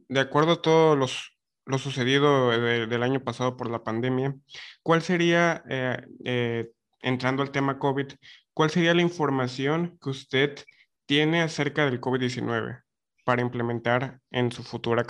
De 0.08 0.18
acuerdo 0.18 0.54
a 0.54 0.62
todo 0.62 0.96
los, 0.96 1.38
lo 1.64 1.78
sucedido 1.78 2.50
del 2.50 3.02
año 3.04 3.22
pasado 3.22 3.56
por 3.56 3.70
la 3.70 3.84
pandemia, 3.84 4.34
¿cuál 4.82 5.02
sería 5.02 5.62
eh, 5.68 6.04
eh, 6.24 6.72
entrando 7.02 7.44
al 7.44 7.52
tema 7.52 7.78
COVID, 7.78 8.06
¿cuál 8.52 8.70
sería 8.70 8.94
la 8.94 9.02
información 9.02 9.96
que 10.02 10.10
usted 10.10 10.58
tiene 11.06 11.40
acerca 11.40 11.84
del 11.84 12.00
COVID-19 12.00 12.82
para 13.24 13.42
implementar 13.42 14.18
en 14.32 14.50
su 14.50 14.64
futura 14.64 15.04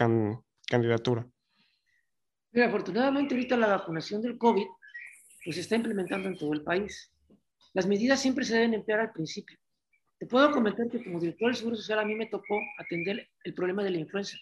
candidatura? 0.66 1.26
Afortunadamente 2.54 3.34
ahorita 3.34 3.56
la 3.56 3.68
vacunación 3.68 4.20
del 4.20 4.36
COVID 4.36 4.66
pues, 5.42 5.56
se 5.56 5.62
está 5.62 5.76
implementando 5.76 6.28
en 6.28 6.36
todo 6.36 6.52
el 6.52 6.62
país. 6.62 7.10
Las 7.74 7.86
medidas 7.86 8.20
siempre 8.20 8.44
se 8.44 8.54
deben 8.54 8.74
emplear 8.74 9.00
al 9.00 9.12
principio. 9.12 9.58
Te 10.18 10.26
puedo 10.26 10.50
comentar 10.50 10.88
que 10.90 11.02
como 11.02 11.20
director 11.20 11.48
del 11.48 11.56
Seguro 11.56 11.76
Social 11.76 12.00
a 12.00 12.04
mí 12.04 12.14
me 12.14 12.26
tocó 12.26 12.60
atender 12.78 13.28
el 13.44 13.54
problema 13.54 13.84
de 13.84 13.90
la 13.90 13.98
influenza. 13.98 14.36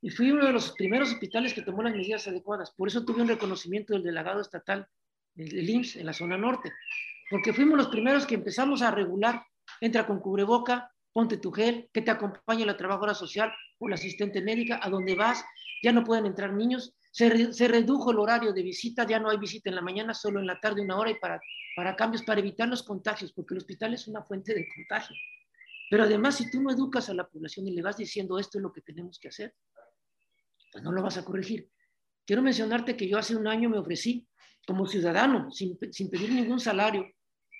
Y 0.00 0.10
fui 0.10 0.30
uno 0.30 0.46
de 0.46 0.52
los 0.52 0.72
primeros 0.72 1.10
hospitales 1.10 1.52
que 1.52 1.62
tomó 1.62 1.82
las 1.82 1.94
medidas 1.94 2.28
adecuadas. 2.28 2.70
Por 2.70 2.88
eso 2.88 3.04
tuve 3.04 3.22
un 3.22 3.28
reconocimiento 3.28 3.94
del 3.94 4.04
delegado 4.04 4.40
estatal 4.40 4.86
el 5.38 5.70
IMSS 5.70 5.96
en 5.96 6.06
la 6.06 6.12
zona 6.12 6.36
norte, 6.36 6.72
porque 7.30 7.52
fuimos 7.52 7.78
los 7.78 7.88
primeros 7.88 8.26
que 8.26 8.34
empezamos 8.34 8.82
a 8.82 8.90
regular, 8.90 9.44
entra 9.80 10.06
con 10.06 10.20
cubreboca, 10.20 10.92
ponte 11.12 11.36
tu 11.36 11.52
gel, 11.52 11.88
que 11.92 12.02
te 12.02 12.10
acompañe 12.10 12.66
la 12.66 12.76
trabajadora 12.76 13.14
social 13.14 13.52
o 13.78 13.88
la 13.88 13.94
asistente 13.94 14.42
médica, 14.42 14.80
a 14.82 14.90
donde 14.90 15.14
vas, 15.14 15.44
ya 15.82 15.92
no 15.92 16.04
pueden 16.04 16.26
entrar 16.26 16.52
niños, 16.52 16.94
se, 17.10 17.68
redujo 17.68 18.10
el 18.10 18.18
horario 18.18 18.52
de 18.52 18.62
visita, 18.62 19.06
ya 19.06 19.18
no 19.18 19.30
hay 19.30 19.38
visita 19.38 19.70
en 19.70 19.76
la 19.76 19.82
mañana, 19.82 20.14
solo 20.14 20.40
en 20.40 20.46
la 20.46 20.60
tarde 20.60 20.82
una 20.82 20.98
hora 20.98 21.10
y 21.10 21.18
para, 21.18 21.40
para 21.74 21.96
cambios, 21.96 22.22
para 22.22 22.40
evitar 22.40 22.68
los 22.68 22.82
contagios, 22.82 23.32
porque 23.32 23.54
el 23.54 23.58
hospital 23.58 23.94
es 23.94 24.06
una 24.06 24.22
fuente 24.22 24.54
de 24.54 24.66
contagio. 24.74 25.16
Pero 25.90 26.04
además, 26.04 26.36
si 26.36 26.50
tú 26.50 26.60
no 26.60 26.70
educas 26.70 27.08
a 27.08 27.14
la 27.14 27.26
población 27.26 27.66
y 27.66 27.72
le 27.72 27.82
vas 27.82 27.96
diciendo 27.96 28.38
esto 28.38 28.58
es 28.58 28.62
lo 28.62 28.72
que 28.72 28.82
tenemos 28.82 29.18
que 29.18 29.28
hacer, 29.28 29.54
pues 30.70 30.84
no 30.84 30.92
lo 30.92 31.02
vas 31.02 31.16
a 31.16 31.24
corregir. 31.24 31.70
Quiero 32.26 32.42
mencionarte 32.42 32.96
que 32.96 33.08
yo 33.08 33.16
hace 33.16 33.34
un 33.34 33.46
año 33.46 33.70
me 33.70 33.78
ofrecí 33.78 34.28
como 34.66 34.86
ciudadano, 34.86 35.50
sin, 35.50 35.78
sin 35.90 36.10
pedir 36.10 36.30
ningún 36.30 36.60
salario, 36.60 37.10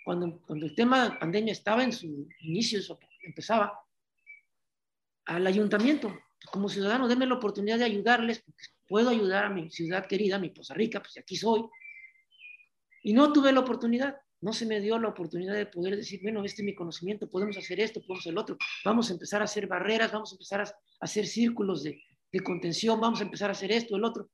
cuando, 0.05 0.41
cuando 0.43 0.67
el 0.67 0.75
tema 0.75 1.09
de 1.09 1.17
pandemia 1.17 1.53
estaba 1.53 1.83
en 1.83 1.93
su 1.93 2.29
inicio, 2.41 2.81
empezaba, 3.23 3.79
al 5.25 5.47
ayuntamiento, 5.47 6.19
como 6.51 6.69
ciudadano, 6.69 7.09
denme 7.09 7.27
la 7.27 7.35
oportunidad 7.35 7.79
de 7.79 7.85
ayudarles, 7.85 8.41
porque 8.41 8.65
puedo 8.89 9.11
ayudar 9.11 9.45
a 9.45 9.51
mi 9.51 9.71
ciudad 9.71 10.07
querida, 10.07 10.37
a 10.37 10.39
mi 10.39 10.51
Poza 10.51 10.75
Rica, 10.75 11.01
pues 11.01 11.17
aquí 11.19 11.37
soy. 11.37 11.65
Y 13.03 13.13
no 13.13 13.33
tuve 13.33 13.53
la 13.53 13.61
oportunidad, 13.61 14.17
no 14.41 14.53
se 14.53 14.67
me 14.67 14.81
dio 14.81 14.99
la 14.99 15.09
oportunidad 15.09 15.55
de 15.55 15.67
poder 15.67 15.97
decir, 15.97 16.21
bueno, 16.23 16.45
este 16.45 16.63
es 16.63 16.67
mi 16.67 16.75
conocimiento, 16.75 17.29
podemos 17.29 17.57
hacer 17.57 17.81
esto, 17.81 18.01
podemos 18.01 18.21
hacer 18.21 18.33
el 18.33 18.39
otro, 18.39 18.57
vamos 18.85 19.11
a 19.11 19.13
empezar 19.13 19.41
a 19.41 19.45
hacer 19.45 19.67
barreras, 19.67 20.13
vamos 20.13 20.33
a 20.33 20.35
empezar 20.35 20.61
a, 20.63 20.75
hacer 21.01 21.27
círculos 21.27 21.83
de, 21.83 22.03
de, 22.33 22.41
contención, 22.41 23.01
vamos 23.01 23.21
a 23.21 23.25
empezar 23.25 23.51
a 23.51 23.53
hacer 23.53 23.71
esto, 23.71 23.97
el 23.97 24.05
otro. 24.05 24.31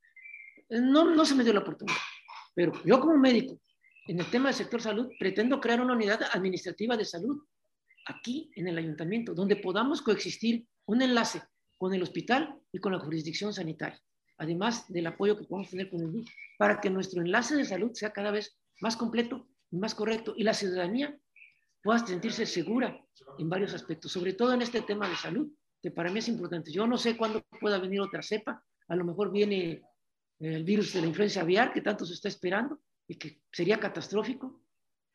No, 0.71 1.15
no 1.15 1.25
se 1.25 1.35
me 1.35 1.45
dio 1.45 1.53
la 1.53 1.61
oportunidad. 1.61 1.99
Pero 2.55 2.73
yo 2.85 3.01
como 3.01 3.17
médico, 3.19 3.61
en 4.07 4.21
el 4.21 4.27
tema 4.27 4.49
del 4.49 4.55
sector 4.55 4.81
salud, 4.81 5.11
pretendo 5.19 5.61
crear 5.61 5.81
una 5.81 5.95
unidad 5.95 6.21
administrativa 6.33 6.97
de 6.97 7.05
salud 7.05 7.43
aquí 8.07 8.51
en 8.55 8.69
el 8.69 8.79
ayuntamiento, 8.79 9.35
donde 9.35 9.57
podamos 9.57 10.03
coexistir 10.03 10.67
un 10.87 11.03
enlace 11.03 11.43
con 11.79 11.95
el 11.95 12.03
hospital 12.03 12.59
y 12.73 12.79
con 12.79 12.93
la 12.93 12.99
jurisdicción 12.99 13.53
sanitaria, 13.53 14.01
además 14.39 14.91
del 14.93 15.07
apoyo 15.07 15.37
que 15.37 15.45
podemos 15.45 15.71
tener 15.71 15.91
con 15.91 16.01
el 16.01 16.13
DIF, 16.13 16.29
para 16.59 16.81
que 16.81 16.91
nuestro 16.91 17.23
enlace 17.23 17.57
de 17.57 17.65
salud 17.65 17.93
sea 17.95 18.13
cada 18.13 18.31
vez 18.31 18.57
más 18.81 18.97
completo 18.97 19.49
y 19.71 19.77
más 19.77 19.95
correcto 19.95 20.35
y 20.37 20.45
la 20.45 20.55
ciudadanía 20.55 21.19
pueda 21.83 22.05
sentirse 22.07 22.47
segura 22.47 22.99
en 23.39 23.49
varios 23.49 23.75
aspectos, 23.75 24.11
sobre 24.11 24.33
todo 24.33 24.55
en 24.55 24.63
este 24.63 24.81
tema 24.83 25.09
de 25.09 25.17
salud, 25.17 25.51
que 25.83 25.91
para 25.91 26.11
mí 26.11 26.19
es 26.19 26.29
importante. 26.29 26.73
Yo 26.73 26.87
no 26.87 26.97
sé 26.97 27.17
cuándo 27.17 27.43
pueda 27.61 27.79
venir 27.79 28.01
otra 28.01 28.23
cepa, 28.23 28.65
a 28.89 28.97
lo 28.97 29.05
mejor 29.05 29.31
viene 29.31 29.83
el 30.41 30.65
virus 30.65 30.93
de 30.93 31.03
la 31.03 31.07
influencia 31.07 31.43
aviar 31.43 31.73
que 31.73 31.83
tanto 31.83 32.05
se 32.05 32.15
está 32.15 32.29
esperando 32.29 32.81
y 33.07 33.17
que 33.17 33.43
sería 33.53 33.79
catastrófico, 33.79 34.63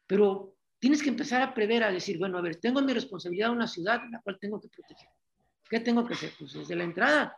pero 0.06 0.56
tienes 0.80 1.02
que 1.04 1.10
empezar 1.10 1.42
a 1.42 1.54
prever, 1.54 1.84
a 1.84 1.92
decir, 1.92 2.18
bueno, 2.18 2.38
a 2.38 2.42
ver, 2.42 2.58
tengo 2.58 2.82
mi 2.82 2.94
responsabilidad 2.94 3.52
una 3.52 3.68
ciudad 3.68 4.04
en 4.04 4.12
la 4.12 4.22
cual 4.22 4.38
tengo 4.40 4.62
que 4.62 4.70
proteger. 4.70 5.10
¿Qué 5.70 5.80
tengo 5.80 6.06
que 6.06 6.14
hacer? 6.14 6.34
Pues 6.38 6.54
desde 6.54 6.76
la 6.76 6.84
entrada, 6.84 7.38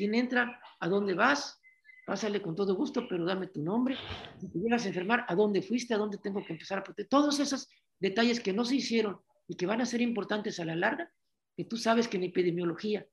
¿quién 0.00 0.14
entra? 0.14 0.58
¿A 0.80 0.88
dónde 0.88 1.12
vas? 1.12 1.60
Pásale 2.06 2.40
con 2.40 2.56
todo 2.56 2.74
gusto, 2.74 3.06
pero 3.06 3.26
dame 3.26 3.48
tu 3.48 3.62
nombre. 3.62 3.98
Si 4.40 4.50
te 4.50 4.58
llegas 4.58 4.86
a 4.86 4.88
enfermar, 4.88 5.26
¿a 5.28 5.34
dónde 5.34 5.60
fuiste? 5.60 5.92
¿A 5.92 5.98
dónde 5.98 6.16
tengo 6.16 6.42
que 6.42 6.54
empezar 6.54 6.78
a 6.78 6.82
proteger? 6.82 7.10
Todos 7.10 7.38
esos 7.38 7.68
detalles 7.98 8.40
que 8.40 8.54
no 8.54 8.64
se 8.64 8.76
hicieron 8.76 9.20
y 9.46 9.56
que 9.56 9.66
van 9.66 9.82
a 9.82 9.84
ser 9.84 10.00
importantes 10.00 10.58
a 10.58 10.64
la 10.64 10.74
larga, 10.74 11.12
que 11.54 11.66
tú 11.66 11.76
sabes 11.76 12.08
que 12.08 12.16
en 12.16 12.24
epidemiología 12.24 13.06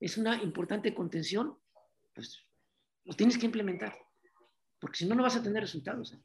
es 0.00 0.16
una 0.16 0.42
importante 0.42 0.94
contención, 0.94 1.58
pues 2.14 2.38
lo 3.04 3.12
tienes 3.12 3.36
que 3.36 3.44
implementar, 3.44 3.94
porque 4.80 4.96
si 4.96 5.06
no, 5.06 5.14
no 5.14 5.22
vas 5.22 5.36
a 5.36 5.42
tener 5.42 5.60
resultados. 5.60 6.14
¿eh? 6.14 6.20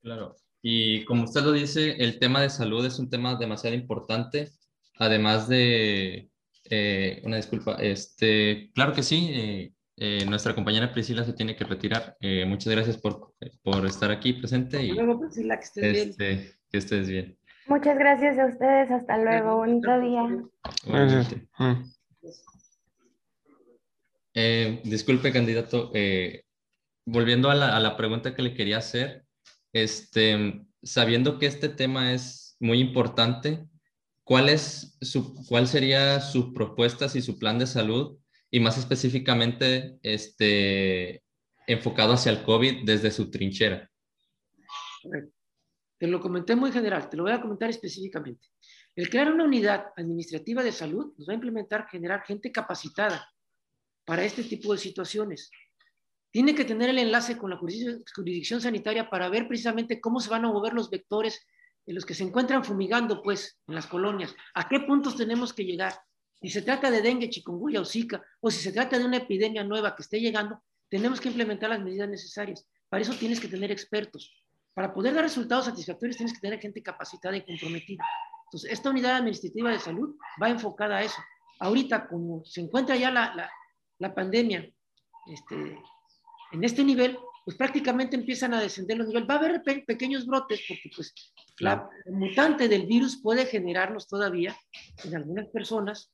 Claro, 0.00 0.34
y 0.62 1.04
como 1.04 1.24
usted 1.24 1.42
lo 1.42 1.52
dice, 1.52 1.96
el 1.98 2.18
tema 2.18 2.40
de 2.40 2.48
salud 2.48 2.86
es 2.86 2.98
un 2.98 3.10
tema 3.10 3.34
demasiado 3.34 3.76
importante, 3.76 4.50
además 4.98 5.46
de, 5.46 6.30
eh, 6.70 7.20
una 7.24 7.36
disculpa, 7.36 7.76
este, 7.80 8.70
claro 8.74 8.92
que 8.92 9.02
sí, 9.02 9.30
eh, 9.32 9.72
eh, 9.96 10.24
nuestra 10.26 10.54
compañera 10.54 10.92
Priscila 10.92 11.24
se 11.24 11.32
tiene 11.32 11.56
que 11.56 11.64
retirar. 11.64 12.16
muchas 12.46 12.72
gracias 12.72 12.98
por, 12.98 13.34
por, 13.62 13.86
estar 13.86 14.10
aquí 14.10 14.34
presente. 14.34 14.82
Y, 14.82 14.92
luego, 14.92 15.20
Priscila, 15.20 15.58
que 15.58 15.64
estés 15.64 15.96
este, 15.96 16.28
bien. 16.28 16.50
Que 16.70 16.78
estés 16.78 17.08
bien. 17.08 17.38
Muchas 17.68 17.98
gracias 17.98 18.38
a 18.38 18.46
ustedes, 18.46 18.90
hasta 18.90 19.18
luego, 19.18 19.56
bonito 19.56 20.00
día. 20.00 20.22
Gracias. 20.84 21.34
disculpe, 24.84 25.32
candidato, 25.32 25.92
volviendo 27.04 27.50
a 27.50 27.54
la, 27.54 27.76
a 27.76 27.80
la 27.80 27.96
pregunta 27.96 28.34
que 28.34 28.42
le 28.42 28.54
quería 28.54 28.78
hacer, 28.78 29.24
este, 29.72 30.62
sabiendo 30.82 31.38
que 31.38 31.46
este 31.46 31.68
tema 31.68 32.12
es 32.12 32.56
muy 32.60 32.80
importante, 32.80 33.66
¿cuál, 34.26 34.48
es 34.48 34.98
su, 35.00 35.34
¿cuál 35.46 35.68
sería 35.68 36.20
sus 36.20 36.52
propuestas 36.52 37.14
y 37.14 37.22
su 37.22 37.38
plan 37.38 37.60
de 37.60 37.66
salud? 37.66 38.18
Y 38.50 38.58
más 38.58 38.76
específicamente, 38.76 40.00
este, 40.02 41.22
enfocado 41.68 42.12
hacia 42.12 42.32
el 42.32 42.42
COVID 42.42 42.84
desde 42.84 43.12
su 43.12 43.30
trinchera. 43.30 43.88
Te 45.98 46.08
lo 46.08 46.20
comenté 46.20 46.56
muy 46.56 46.72
general, 46.72 47.08
te 47.08 47.16
lo 47.16 47.22
voy 47.22 47.32
a 47.32 47.40
comentar 47.40 47.70
específicamente. 47.70 48.48
El 48.96 49.08
crear 49.08 49.32
una 49.32 49.44
unidad 49.44 49.86
administrativa 49.96 50.64
de 50.64 50.72
salud 50.72 51.14
nos 51.16 51.28
va 51.28 51.32
a 51.32 51.34
implementar 51.34 51.86
generar 51.88 52.24
gente 52.26 52.50
capacitada 52.50 53.32
para 54.04 54.24
este 54.24 54.42
tipo 54.42 54.72
de 54.72 54.78
situaciones 54.78 55.52
tiene 56.32 56.54
que 56.54 56.64
tener 56.64 56.90
el 56.90 56.98
enlace 56.98 57.38
con 57.38 57.50
la 57.50 57.56
jurisdicción 57.56 58.60
sanitaria 58.60 59.08
para 59.08 59.28
ver 59.28 59.46
precisamente 59.46 60.00
cómo 60.00 60.18
se 60.18 60.30
van 60.30 60.44
a 60.44 60.48
mover 60.48 60.74
los 60.74 60.90
vectores 60.90 61.46
en 61.86 61.94
los 61.94 62.04
que 62.04 62.14
se 62.14 62.24
encuentran 62.24 62.64
fumigando, 62.64 63.22
pues, 63.22 63.58
en 63.66 63.74
las 63.74 63.86
colonias. 63.86 64.34
¿A 64.54 64.68
qué 64.68 64.80
puntos 64.80 65.16
tenemos 65.16 65.52
que 65.52 65.64
llegar? 65.64 65.94
Si 66.42 66.50
se 66.50 66.62
trata 66.62 66.90
de 66.90 67.00
dengue, 67.00 67.30
chikungunya 67.30 67.80
o 67.80 67.84
zika, 67.84 68.22
o 68.40 68.50
si 68.50 68.60
se 68.60 68.72
trata 68.72 68.98
de 68.98 69.04
una 69.04 69.18
epidemia 69.18 69.64
nueva 69.64 69.94
que 69.94 70.02
esté 70.02 70.20
llegando, 70.20 70.62
tenemos 70.88 71.20
que 71.20 71.28
implementar 71.28 71.70
las 71.70 71.80
medidas 71.80 72.08
necesarias. 72.08 72.66
Para 72.88 73.02
eso 73.02 73.14
tienes 73.14 73.40
que 73.40 73.48
tener 73.48 73.70
expertos. 73.70 74.32
Para 74.74 74.92
poder 74.92 75.14
dar 75.14 75.24
resultados 75.24 75.64
satisfactorios 75.64 76.16
tienes 76.16 76.34
que 76.34 76.40
tener 76.40 76.60
gente 76.60 76.82
capacitada 76.82 77.36
y 77.36 77.44
comprometida. 77.44 78.04
Entonces, 78.46 78.70
esta 78.70 78.90
unidad 78.90 79.16
administrativa 79.16 79.70
de 79.70 79.78
salud 79.78 80.16
va 80.40 80.50
enfocada 80.50 80.98
a 80.98 81.02
eso. 81.02 81.20
Ahorita, 81.58 82.06
como 82.06 82.44
se 82.44 82.60
encuentra 82.60 82.94
ya 82.96 83.10
la, 83.10 83.34
la, 83.34 83.50
la 83.98 84.14
pandemia 84.14 84.70
este, 85.26 85.78
en 86.52 86.64
este 86.64 86.84
nivel, 86.84 87.18
pues 87.46 87.56
prácticamente 87.56 88.16
empiezan 88.16 88.54
a 88.54 88.60
descender 88.60 88.98
los 88.98 89.06
niveles. 89.06 89.30
Va 89.30 89.34
a 89.34 89.38
haber 89.38 89.62
pequeños 89.62 90.26
brotes 90.26 90.64
porque 90.66 90.90
pues 90.96 91.14
la 91.60 91.88
mutante 92.06 92.66
del 92.66 92.86
virus 92.86 93.22
puede 93.22 93.46
generarnos 93.46 94.08
todavía 94.08 94.56
en 95.04 95.14
algunas 95.14 95.46
personas 95.50 96.10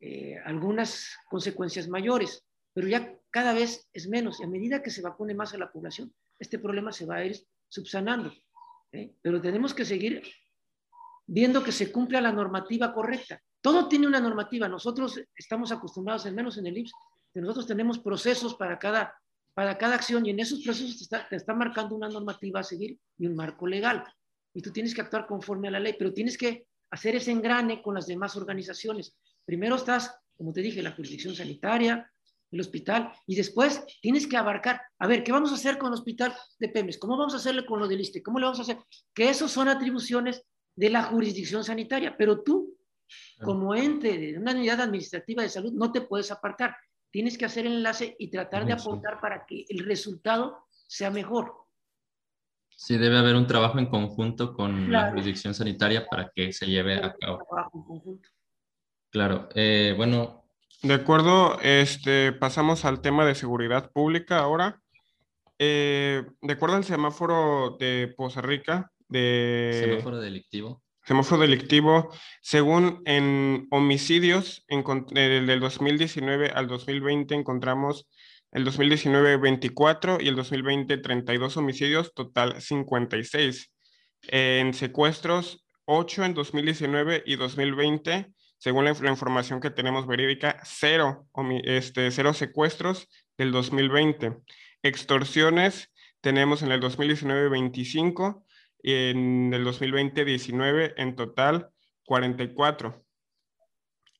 eh, 0.00 0.38
algunas 0.46 1.10
consecuencias 1.28 1.86
mayores, 1.86 2.46
pero 2.72 2.88
ya 2.88 3.14
cada 3.30 3.52
vez 3.52 3.90
es 3.92 4.08
menos 4.08 4.40
y 4.40 4.44
a 4.44 4.46
medida 4.46 4.82
que 4.82 4.88
se 4.88 5.02
vacune 5.02 5.34
más 5.34 5.52
a 5.52 5.58
la 5.58 5.70
población, 5.70 6.14
este 6.38 6.58
problema 6.58 6.92
se 6.92 7.04
va 7.04 7.16
a 7.16 7.26
ir 7.26 7.36
subsanando. 7.68 8.32
¿eh? 8.90 9.12
Pero 9.20 9.42
tenemos 9.42 9.74
que 9.74 9.84
seguir 9.84 10.22
viendo 11.26 11.62
que 11.62 11.72
se 11.72 11.92
cumpla 11.92 12.22
la 12.22 12.32
normativa 12.32 12.94
correcta. 12.94 13.38
Todo 13.60 13.86
tiene 13.86 14.06
una 14.06 14.20
normativa. 14.20 14.66
Nosotros 14.66 15.20
estamos 15.36 15.72
acostumbrados, 15.72 16.24
al 16.24 16.34
menos 16.34 16.56
en 16.56 16.68
el 16.68 16.78
IPS, 16.78 16.92
que 17.34 17.40
nosotros 17.42 17.66
tenemos 17.66 17.98
procesos 17.98 18.54
para 18.54 18.78
cada 18.78 19.14
para 19.54 19.78
cada 19.78 19.94
acción 19.94 20.26
y 20.26 20.30
en 20.30 20.40
esos 20.40 20.60
procesos 20.60 21.08
te 21.08 21.36
está, 21.36 21.54
marcando 21.54 21.94
una 21.94 22.08
normativa 22.08 22.60
a 22.60 22.64
seguir 22.64 22.98
y 23.16 23.26
un 23.26 23.36
marco 23.36 23.66
legal. 23.66 24.04
Y 24.52 24.60
tú 24.60 24.72
tienes 24.72 24.94
que 24.94 25.00
actuar 25.00 25.26
conforme 25.26 25.68
a 25.68 25.70
la 25.70 25.80
ley, 25.80 25.94
pero 25.98 26.12
tienes 26.12 26.36
que 26.36 26.66
hacer 26.90 27.16
ese 27.16 27.30
engrane 27.30 27.80
con 27.80 27.94
las 27.94 28.06
demás 28.06 28.36
organizaciones. 28.36 29.16
Primero 29.44 29.76
estás, 29.76 30.14
como 30.36 30.52
te 30.52 30.60
dije, 30.60 30.82
la 30.82 30.92
jurisdicción 30.92 31.34
sanitaria, 31.34 32.10
el 32.50 32.60
hospital, 32.60 33.12
y 33.26 33.34
después 33.34 33.84
tienes 34.00 34.26
que 34.26 34.36
abarcar, 34.36 34.80
a 34.98 35.06
ver, 35.06 35.24
¿qué 35.24 35.32
vamos 35.32 35.50
a 35.50 35.56
hacer 35.56 35.78
con 35.78 35.88
el 35.88 35.94
hospital 35.94 36.34
de 36.58 36.68
Pemes? 36.68 36.98
¿Cómo 36.98 37.16
vamos 37.16 37.34
a 37.34 37.38
hacerle 37.38 37.66
con 37.66 37.80
lo 37.80 37.88
del 37.88 38.00
ISTE? 38.00 38.22
¿Cómo 38.22 38.38
le 38.38 38.44
vamos 38.44 38.60
a 38.60 38.62
hacer? 38.62 38.78
Que 39.12 39.28
esos 39.28 39.50
son 39.50 39.68
atribuciones 39.68 40.44
de 40.76 40.90
la 40.90 41.04
jurisdicción 41.04 41.64
sanitaria, 41.64 42.16
pero 42.16 42.42
tú, 42.42 42.76
como 43.40 43.74
ente 43.74 44.16
de 44.18 44.38
una 44.38 44.52
unidad 44.52 44.80
administrativa 44.80 45.42
de 45.42 45.48
salud, 45.48 45.72
no 45.72 45.92
te 45.92 46.00
puedes 46.00 46.30
apartar 46.30 46.76
tienes 47.14 47.38
que 47.38 47.44
hacer 47.44 47.64
el 47.64 47.74
enlace 47.74 48.16
y 48.18 48.28
tratar 48.28 48.66
de 48.66 48.72
aportar 48.72 49.20
para 49.20 49.46
que 49.46 49.64
el 49.68 49.84
resultado 49.84 50.66
sea 50.88 51.12
mejor. 51.12 51.54
Sí, 52.74 52.98
debe 52.98 53.18
haber 53.18 53.36
un 53.36 53.46
trabajo 53.46 53.78
en 53.78 53.86
conjunto 53.86 54.52
con 54.52 54.90
la 54.90 55.10
jurisdicción 55.10 55.54
sanitaria 55.54 56.08
para 56.10 56.32
que 56.34 56.52
se 56.52 56.66
lleve 56.66 56.96
a 56.96 57.14
cabo. 57.14 57.46
Claro, 59.10 59.48
eh, 59.54 59.94
bueno. 59.96 60.44
De 60.82 60.94
acuerdo, 60.94 61.60
este, 61.60 62.32
pasamos 62.32 62.84
al 62.84 63.00
tema 63.00 63.24
de 63.24 63.36
seguridad 63.36 63.92
pública 63.92 64.40
ahora. 64.40 64.82
Eh, 65.60 66.26
de 66.42 66.52
acuerdo 66.52 66.74
al 66.74 66.84
semáforo 66.84 67.76
de 67.78 68.12
Poza 68.16 68.40
Rica, 68.42 68.90
de... 69.06 69.84
Semáforo 69.84 70.18
delictivo 70.18 70.83
semáforo 71.04 71.42
delictivo, 71.42 72.12
según 72.40 73.02
en 73.04 73.66
homicidios, 73.70 74.64
en, 74.68 74.84
del 75.46 75.60
2019 75.60 76.50
al 76.50 76.66
2020 76.66 77.34
encontramos 77.34 78.08
el 78.52 78.64
2019 78.64 79.36
24 79.36 80.18
y 80.20 80.28
el 80.28 80.36
2020 80.36 80.98
32 80.98 81.56
homicidios, 81.56 82.14
total 82.14 82.60
56. 82.60 83.70
En 84.28 84.72
secuestros, 84.74 85.66
8 85.86 86.24
en 86.24 86.34
2019 86.34 87.24
y 87.26 87.36
2020, 87.36 88.32
según 88.58 88.84
la, 88.84 88.90
información 88.90 89.60
que 89.60 89.70
tenemos 89.70 90.06
verídica, 90.06 90.60
cero, 90.64 91.26
este, 91.64 92.10
cero 92.10 92.32
secuestros 92.32 93.08
del 93.36 93.52
2020. 93.52 94.36
Extorsiones, 94.82 95.90
tenemos 96.20 96.62
en 96.62 96.72
el 96.72 96.80
2019 96.80 97.48
25 97.48 98.43
en 98.84 99.52
el 99.54 99.64
2020 99.64 100.24
19, 100.24 100.94
en 100.96 101.16
total 101.16 101.70
44. 102.04 103.02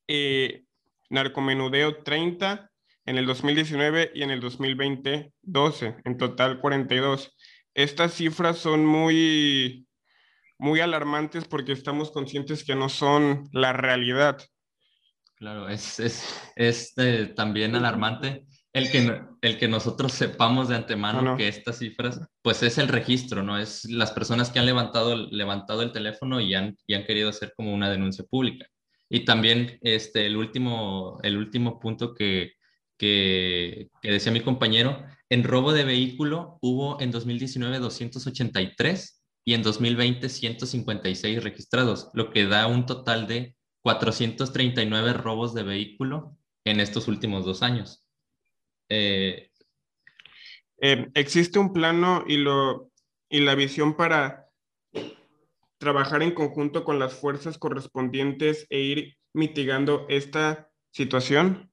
Eh, 0.09 0.65
narcomenudeo 1.11 2.03
30, 2.03 2.71
en 3.07 3.19
el 3.19 3.27
2019 3.27 4.13
y 4.15 4.23
en 4.23 4.31
el 4.31 4.41
2020 4.41 5.33
12, 5.43 5.97
en 6.05 6.17
total 6.17 6.61
42. 6.61 7.37
Estas 7.75 8.15
cifras 8.15 8.59
son 8.59 8.87
muy, 8.87 9.87
alarmantes 10.83 11.45
porque 11.47 11.73
estamos 11.73 12.11
conscientes 12.11 12.65
que 12.65 12.75
no 12.75 12.89
son 12.89 13.49
la 13.53 13.75
realidad. 13.75 14.39
Claro, 15.37 15.69
es 15.69 15.99
eh, 16.57 17.33
también 17.37 17.77
alarmante 17.77 18.47
el 18.75 18.91
que, 18.91 19.23
el 19.41 19.57
que 19.57 19.69
nosotros 19.69 20.13
sepamos 20.13 20.69
de 20.69 20.75
antemano 20.75 21.37
que 21.37 21.47
estas 21.47 21.79
cifras, 21.79 22.21
pues 22.43 22.63
es 22.65 22.77
el 22.77 22.89
registro, 22.89 23.45
¿no? 23.45 23.57
Es 23.57 23.85
las 23.85 24.11
personas 24.11 24.51
que 24.51 24.59
han 24.59 24.67
levantado, 24.67 25.15
levantado 25.31 25.83
el 25.83 25.93
teléfono 25.93 26.41
y 26.41 26.55
han, 26.55 26.77
y 26.89 26.95
han 26.95 27.05
querido 27.05 27.29
hacer 27.29 27.55
como 27.57 27.73
una 27.73 27.89
denuncia 27.89 28.25
pública. 28.29 28.67
Y 29.09 29.25
también 29.25 29.79
este, 29.83 30.27
el, 30.27 30.37
último, 30.37 31.21
el 31.23 31.37
último 31.37 31.79
punto 31.79 32.15
que, 32.15 32.55
que, 32.99 33.91
que 34.03 34.11
decía 34.11 34.33
mi 34.33 34.41
compañero, 34.41 35.05
en 35.31 35.45
robo 35.45 35.73
de 35.73 35.85
vehículo 35.85 36.59
hubo 36.61 37.01
en 37.01 37.13
2019 37.13 37.79
283 37.79 39.23
y 39.45 39.55
en 39.55 39.63
2020 39.63 40.29
156 40.29 41.45
registrados, 41.45 42.11
lo 42.13 42.31
que 42.31 42.47
da 42.47 42.67
un 42.67 42.87
total 42.87 43.29
de 43.29 43.55
439 43.83 45.13
robos 45.13 45.55
de 45.55 45.63
vehículo 45.63 46.37
en 46.65 46.81
estos 46.81 47.07
últimos 47.07 47.45
dos 47.45 47.63
años. 47.63 48.04
Eh, 48.89 49.51
eh, 50.79 51.11
¿Existe 51.15 51.59
un 51.59 51.73
plano 51.73 52.25
y, 52.27 52.37
lo, 52.37 52.91
y 53.29 53.41
la 53.41 53.55
visión 53.55 53.97
para 53.97 54.51
trabajar 55.79 56.23
en 56.23 56.33
conjunto 56.33 56.85
con 56.85 56.99
las 56.99 57.15
fuerzas 57.15 57.59
correspondientes 57.59 58.67
e 58.71 58.81
ir 58.81 59.17
mitigando 59.33 60.07
esta 60.09 60.71
situación? 60.91 61.71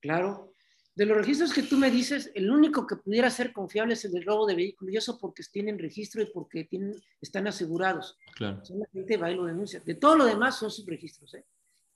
Claro. 0.00 0.50
De 0.94 1.06
los 1.06 1.16
registros 1.16 1.52
que 1.52 1.62
tú 1.62 1.78
me 1.78 1.90
dices, 1.90 2.30
el 2.34 2.50
único 2.50 2.86
que 2.86 2.96
pudiera 2.96 3.30
ser 3.30 3.52
confiable 3.52 3.94
es 3.94 4.04
el 4.04 4.12
del 4.12 4.24
robo 4.24 4.46
de 4.46 4.56
vehículos, 4.56 4.92
y 4.92 4.96
eso 4.96 5.18
porque 5.18 5.42
tienen 5.50 5.78
registro 5.78 6.20
y 6.20 6.26
porque 6.26 6.64
tienen, 6.64 6.94
están 7.20 7.46
asegurados. 7.46 8.18
Claro. 8.34 8.62
la 8.68 8.86
gente 8.92 9.16
va 9.16 9.30
y 9.30 9.36
lo 9.36 9.44
denuncia. 9.44 9.80
De 9.80 9.94
todo 9.94 10.16
lo 10.16 10.24
demás 10.26 10.58
son 10.58 10.70
subregistros. 10.70 11.32
¿eh? 11.34 11.44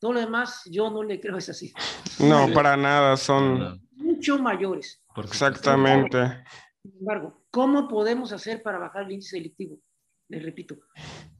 Todo 0.04 0.12
lo 0.12 0.20
demás 0.20 0.60
yo 0.70 0.90
no 0.90 1.02
le 1.02 1.18
creo 1.18 1.38
es 1.38 1.48
así. 1.48 1.72
No, 2.18 2.52
para 2.52 2.76
nada, 2.76 3.16
son... 3.16 3.80
Mucho 3.92 4.38
mayores. 4.38 5.02
Exactamente. 5.16 6.44
Sin 6.82 6.92
embargo, 6.98 7.46
¿cómo 7.50 7.88
podemos 7.88 8.30
hacer 8.30 8.62
para 8.62 8.76
bajar 8.76 9.04
el 9.04 9.12
índice 9.12 9.38
delictivo? 9.38 9.78
Les 10.28 10.42
repito, 10.42 10.76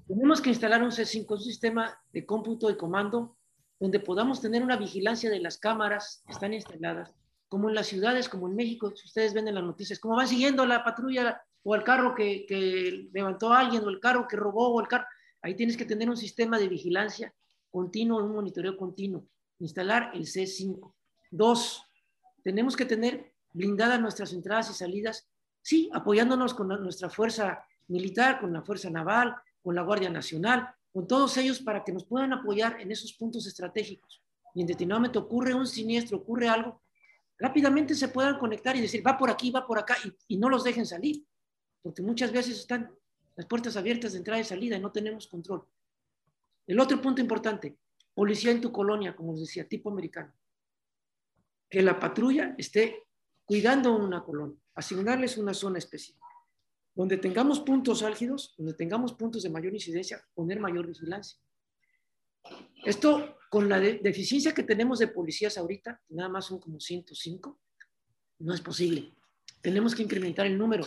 tenemos 0.08 0.40
que 0.40 0.48
instalar 0.48 0.82
un 0.82 0.92
C5, 0.92 1.26
un 1.28 1.40
sistema 1.42 1.94
de 2.10 2.24
cómputo 2.24 2.70
y 2.70 2.78
comando 2.78 3.36
donde 3.78 4.00
podamos 4.00 4.40
tener 4.40 4.62
una 4.62 4.78
vigilancia 4.78 5.28
de 5.28 5.40
las 5.40 5.58
cámaras 5.58 6.22
que 6.26 6.32
están 6.32 6.54
instaladas, 6.54 7.12
como 7.50 7.68
en 7.68 7.74
las 7.74 7.88
ciudades, 7.88 8.30
como 8.30 8.48
en 8.48 8.56
México, 8.56 8.94
si 8.96 9.06
ustedes 9.08 9.34
ven 9.34 9.46
en 9.46 9.56
las 9.56 9.64
noticias, 9.64 9.98
como 9.98 10.16
van 10.16 10.26
siguiendo 10.26 10.64
la 10.64 10.82
patrulla 10.82 11.42
o 11.64 11.74
el 11.74 11.84
carro 11.84 12.14
que, 12.14 12.46
que 12.46 13.10
levantó 13.12 13.52
a 13.52 13.60
alguien 13.60 13.84
o 13.84 13.90
el 13.90 14.00
carro 14.00 14.26
que 14.26 14.38
robó 14.38 14.68
o 14.68 14.80
el 14.80 14.88
carro. 14.88 15.04
Ahí 15.42 15.54
tienes 15.54 15.76
que 15.76 15.84
tener 15.84 16.08
un 16.08 16.16
sistema 16.16 16.58
de 16.58 16.68
vigilancia 16.68 17.34
continuo, 17.74 18.22
un 18.22 18.32
monitoreo 18.32 18.76
continuo. 18.76 19.26
Instalar 19.58 20.12
el 20.14 20.26
C5. 20.26 20.94
Dos, 21.32 21.82
tenemos 22.44 22.76
que 22.76 22.84
tener 22.84 23.34
blindadas 23.52 24.00
nuestras 24.00 24.32
entradas 24.32 24.70
y 24.70 24.74
salidas, 24.74 25.28
sí, 25.60 25.90
apoyándonos 25.92 26.54
con 26.54 26.68
nuestra 26.68 27.10
fuerza 27.10 27.66
militar, 27.88 28.40
con 28.40 28.52
la 28.52 28.62
fuerza 28.62 28.90
naval, 28.90 29.34
con 29.60 29.74
la 29.74 29.82
Guardia 29.82 30.08
Nacional, 30.08 30.68
con 30.92 31.08
todos 31.08 31.36
ellos 31.36 31.58
para 31.58 31.82
que 31.82 31.92
nos 31.92 32.04
puedan 32.04 32.32
apoyar 32.32 32.80
en 32.80 32.92
esos 32.92 33.12
puntos 33.14 33.44
estratégicos. 33.44 34.22
Y 34.54 34.60
en 34.60 34.68
determinado 34.68 35.00
momento 35.00 35.18
ocurre 35.18 35.52
un 35.52 35.66
siniestro, 35.66 36.18
ocurre 36.18 36.48
algo, 36.48 36.80
rápidamente 37.40 37.96
se 37.96 38.06
puedan 38.06 38.38
conectar 38.38 38.76
y 38.76 38.82
decir, 38.82 39.04
va 39.04 39.18
por 39.18 39.30
aquí, 39.30 39.50
va 39.50 39.66
por 39.66 39.80
acá, 39.80 39.96
y, 40.04 40.34
y 40.34 40.36
no 40.36 40.48
los 40.48 40.62
dejen 40.62 40.86
salir, 40.86 41.24
porque 41.82 42.02
muchas 42.02 42.30
veces 42.30 42.56
están 42.56 42.94
las 43.34 43.46
puertas 43.46 43.76
abiertas 43.76 44.12
de 44.12 44.18
entrada 44.18 44.40
y 44.40 44.44
salida 44.44 44.76
y 44.76 44.80
no 44.80 44.92
tenemos 44.92 45.26
control. 45.26 45.66
El 46.66 46.80
otro 46.80 47.00
punto 47.00 47.20
importante, 47.20 47.78
policía 48.14 48.50
en 48.50 48.60
tu 48.60 48.72
colonia, 48.72 49.14
como 49.14 49.32
os 49.32 49.40
decía, 49.40 49.68
tipo 49.68 49.90
americano. 49.90 50.32
Que 51.68 51.82
la 51.82 51.98
patrulla 51.98 52.54
esté 52.56 53.06
cuidando 53.44 53.94
una 53.96 54.22
colonia, 54.22 54.58
asignarles 54.74 55.36
una 55.36 55.52
zona 55.52 55.78
específica. 55.78 56.26
Donde 56.94 57.16
tengamos 57.16 57.60
puntos 57.60 58.02
álgidos, 58.02 58.54
donde 58.56 58.74
tengamos 58.74 59.12
puntos 59.14 59.42
de 59.42 59.50
mayor 59.50 59.74
incidencia, 59.74 60.24
poner 60.32 60.60
mayor 60.60 60.86
vigilancia. 60.86 61.38
Esto, 62.84 63.38
con 63.50 63.68
la 63.68 63.80
deficiencia 63.80 64.54
que 64.54 64.62
tenemos 64.62 64.98
de 64.98 65.08
policías 65.08 65.58
ahorita, 65.58 66.00
nada 66.10 66.28
más 66.28 66.46
son 66.46 66.60
como 66.60 66.78
105, 66.78 67.60
no 68.38 68.54
es 68.54 68.60
posible. 68.60 69.12
Tenemos 69.60 69.94
que 69.94 70.02
incrementar 70.02 70.46
el 70.46 70.58
número, 70.58 70.86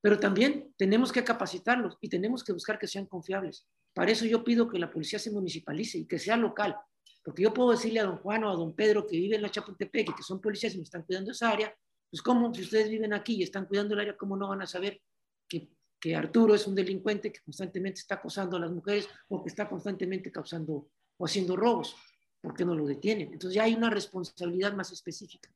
pero 0.00 0.18
también 0.18 0.74
tenemos 0.76 1.12
que 1.12 1.24
capacitarlos 1.24 1.96
y 2.00 2.08
tenemos 2.08 2.42
que 2.44 2.52
buscar 2.52 2.78
que 2.78 2.88
sean 2.88 3.06
confiables. 3.06 3.66
Para 3.98 4.12
eso 4.12 4.26
yo 4.26 4.44
pido 4.44 4.68
que 4.68 4.78
la 4.78 4.88
policía 4.88 5.18
se 5.18 5.28
municipalice 5.32 5.98
y 5.98 6.06
que 6.06 6.20
sea 6.20 6.36
local. 6.36 6.76
Porque 7.24 7.42
yo 7.42 7.52
puedo 7.52 7.72
decirle 7.72 7.98
a 7.98 8.04
don 8.04 8.18
Juan 8.18 8.44
o 8.44 8.50
a 8.50 8.54
don 8.54 8.72
Pedro 8.72 9.04
que 9.04 9.16
viven 9.16 9.38
en 9.38 9.42
la 9.42 9.50
Chapultepec 9.50 10.10
y 10.10 10.14
que 10.14 10.22
son 10.22 10.40
policías 10.40 10.72
y 10.74 10.76
me 10.76 10.84
están 10.84 11.02
cuidando 11.02 11.32
esa 11.32 11.50
área, 11.50 11.76
pues 12.08 12.22
cómo, 12.22 12.54
si 12.54 12.62
ustedes 12.62 12.90
viven 12.90 13.12
aquí 13.12 13.34
y 13.34 13.42
están 13.42 13.66
cuidando 13.66 13.94
el 13.94 14.00
área, 14.02 14.16
¿cómo 14.16 14.36
no 14.36 14.48
van 14.50 14.62
a 14.62 14.68
saber 14.68 15.00
que, 15.48 15.68
que 15.98 16.14
Arturo 16.14 16.54
es 16.54 16.64
un 16.68 16.76
delincuente 16.76 17.32
que 17.32 17.40
constantemente 17.40 17.98
está 17.98 18.14
acosando 18.14 18.56
a 18.56 18.60
las 18.60 18.70
mujeres 18.70 19.08
o 19.26 19.42
que 19.42 19.48
está 19.48 19.68
constantemente 19.68 20.30
causando 20.30 20.88
o 21.16 21.26
haciendo 21.26 21.56
robos? 21.56 21.96
¿Por 22.40 22.54
qué 22.54 22.64
no 22.64 22.76
lo 22.76 22.86
detienen? 22.86 23.32
Entonces 23.32 23.56
ya 23.56 23.64
hay 23.64 23.74
una 23.74 23.90
responsabilidad 23.90 24.74
más 24.74 24.92
específica. 24.92 25.52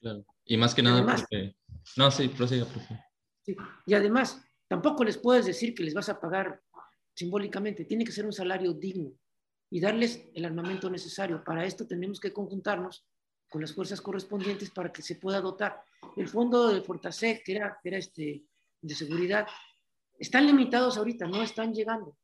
Claro. 0.00 0.24
Y 0.46 0.56
más 0.56 0.74
que 0.74 0.82
nada 0.82 1.04
porque... 1.04 1.56
No, 1.98 2.10
sí, 2.10 2.28
prosiga, 2.28 2.64
prosiga. 2.64 3.04
Sí. 3.42 3.54
Y 3.84 3.92
además, 3.92 4.42
tampoco 4.66 5.04
les 5.04 5.18
puedes 5.18 5.44
decir 5.44 5.74
que 5.74 5.84
les 5.84 5.92
vas 5.92 6.08
a 6.08 6.18
pagar 6.18 6.58
simbólicamente, 7.14 7.84
tiene 7.84 8.04
que 8.04 8.12
ser 8.12 8.26
un 8.26 8.32
salario 8.32 8.72
digno 8.72 9.12
y 9.70 9.80
darles 9.80 10.28
el 10.34 10.44
armamento 10.44 10.90
necesario. 10.90 11.42
Para 11.44 11.64
esto 11.64 11.86
tenemos 11.86 12.20
que 12.20 12.32
conjuntarnos 12.32 13.06
con 13.48 13.60
las 13.60 13.74
fuerzas 13.74 14.00
correspondientes 14.00 14.70
para 14.70 14.92
que 14.92 15.02
se 15.02 15.16
pueda 15.16 15.40
dotar. 15.40 15.82
El 16.16 16.28
fondo 16.28 16.68
de 16.68 16.82
Fortasec, 16.82 17.44
que 17.44 17.56
era, 17.56 17.78
era 17.82 17.98
este, 17.98 18.44
de 18.80 18.94
seguridad, 18.94 19.46
están 20.18 20.46
limitados 20.46 20.96
ahorita, 20.96 21.26
no 21.26 21.42
están 21.42 21.74
llegando. 21.74 22.16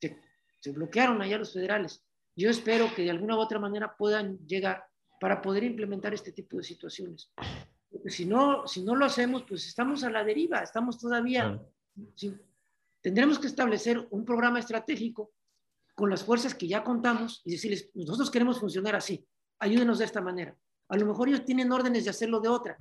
Se, 0.00 0.18
se 0.60 0.72
bloquearon 0.72 1.20
allá 1.20 1.38
los 1.38 1.52
federales. 1.52 2.02
Yo 2.36 2.50
espero 2.50 2.94
que 2.94 3.02
de 3.02 3.10
alguna 3.10 3.36
u 3.36 3.40
otra 3.40 3.58
manera 3.58 3.96
puedan 3.96 4.38
llegar 4.46 4.84
para 5.20 5.42
poder 5.42 5.64
implementar 5.64 6.14
este 6.14 6.32
tipo 6.32 6.56
de 6.56 6.62
situaciones. 6.62 7.30
Porque 7.90 8.10
si 8.10 8.26
no, 8.26 8.66
si 8.66 8.82
no 8.82 8.94
lo 8.94 9.04
hacemos, 9.04 9.44
pues 9.48 9.66
estamos 9.66 10.04
a 10.04 10.10
la 10.10 10.24
deriva, 10.24 10.60
estamos 10.60 10.98
todavía 10.98 11.60
sin, 12.14 12.40
Tendremos 13.08 13.38
que 13.38 13.46
establecer 13.46 14.06
un 14.10 14.22
programa 14.22 14.58
estratégico 14.58 15.32
con 15.94 16.10
las 16.10 16.22
fuerzas 16.22 16.54
que 16.54 16.68
ya 16.68 16.84
contamos 16.84 17.40
y 17.42 17.52
decirles, 17.52 17.90
nosotros 17.94 18.30
queremos 18.30 18.60
funcionar 18.60 18.94
así, 18.94 19.26
ayúdenos 19.60 19.98
de 19.98 20.04
esta 20.04 20.20
manera. 20.20 20.54
A 20.88 20.96
lo 20.98 21.06
mejor 21.06 21.26
ellos 21.26 21.46
tienen 21.46 21.72
órdenes 21.72 22.04
de 22.04 22.10
hacerlo 22.10 22.38
de 22.38 22.50
otra, 22.50 22.76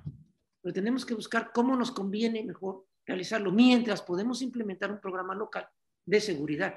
pero 0.61 0.73
tenemos 0.73 1.05
que 1.05 1.13
buscar 1.13 1.51
cómo 1.53 1.77
nos 1.77 1.91
conviene 1.91 2.43
mejor 2.43 2.85
realizarlo 3.05 3.53
mientras 3.53 4.01
podemos 4.01 4.41
implementar 4.41 4.91
un 4.91 4.99
programa 4.99 5.33
local 5.33 5.65
de 6.05 6.19
seguridad. 6.19 6.75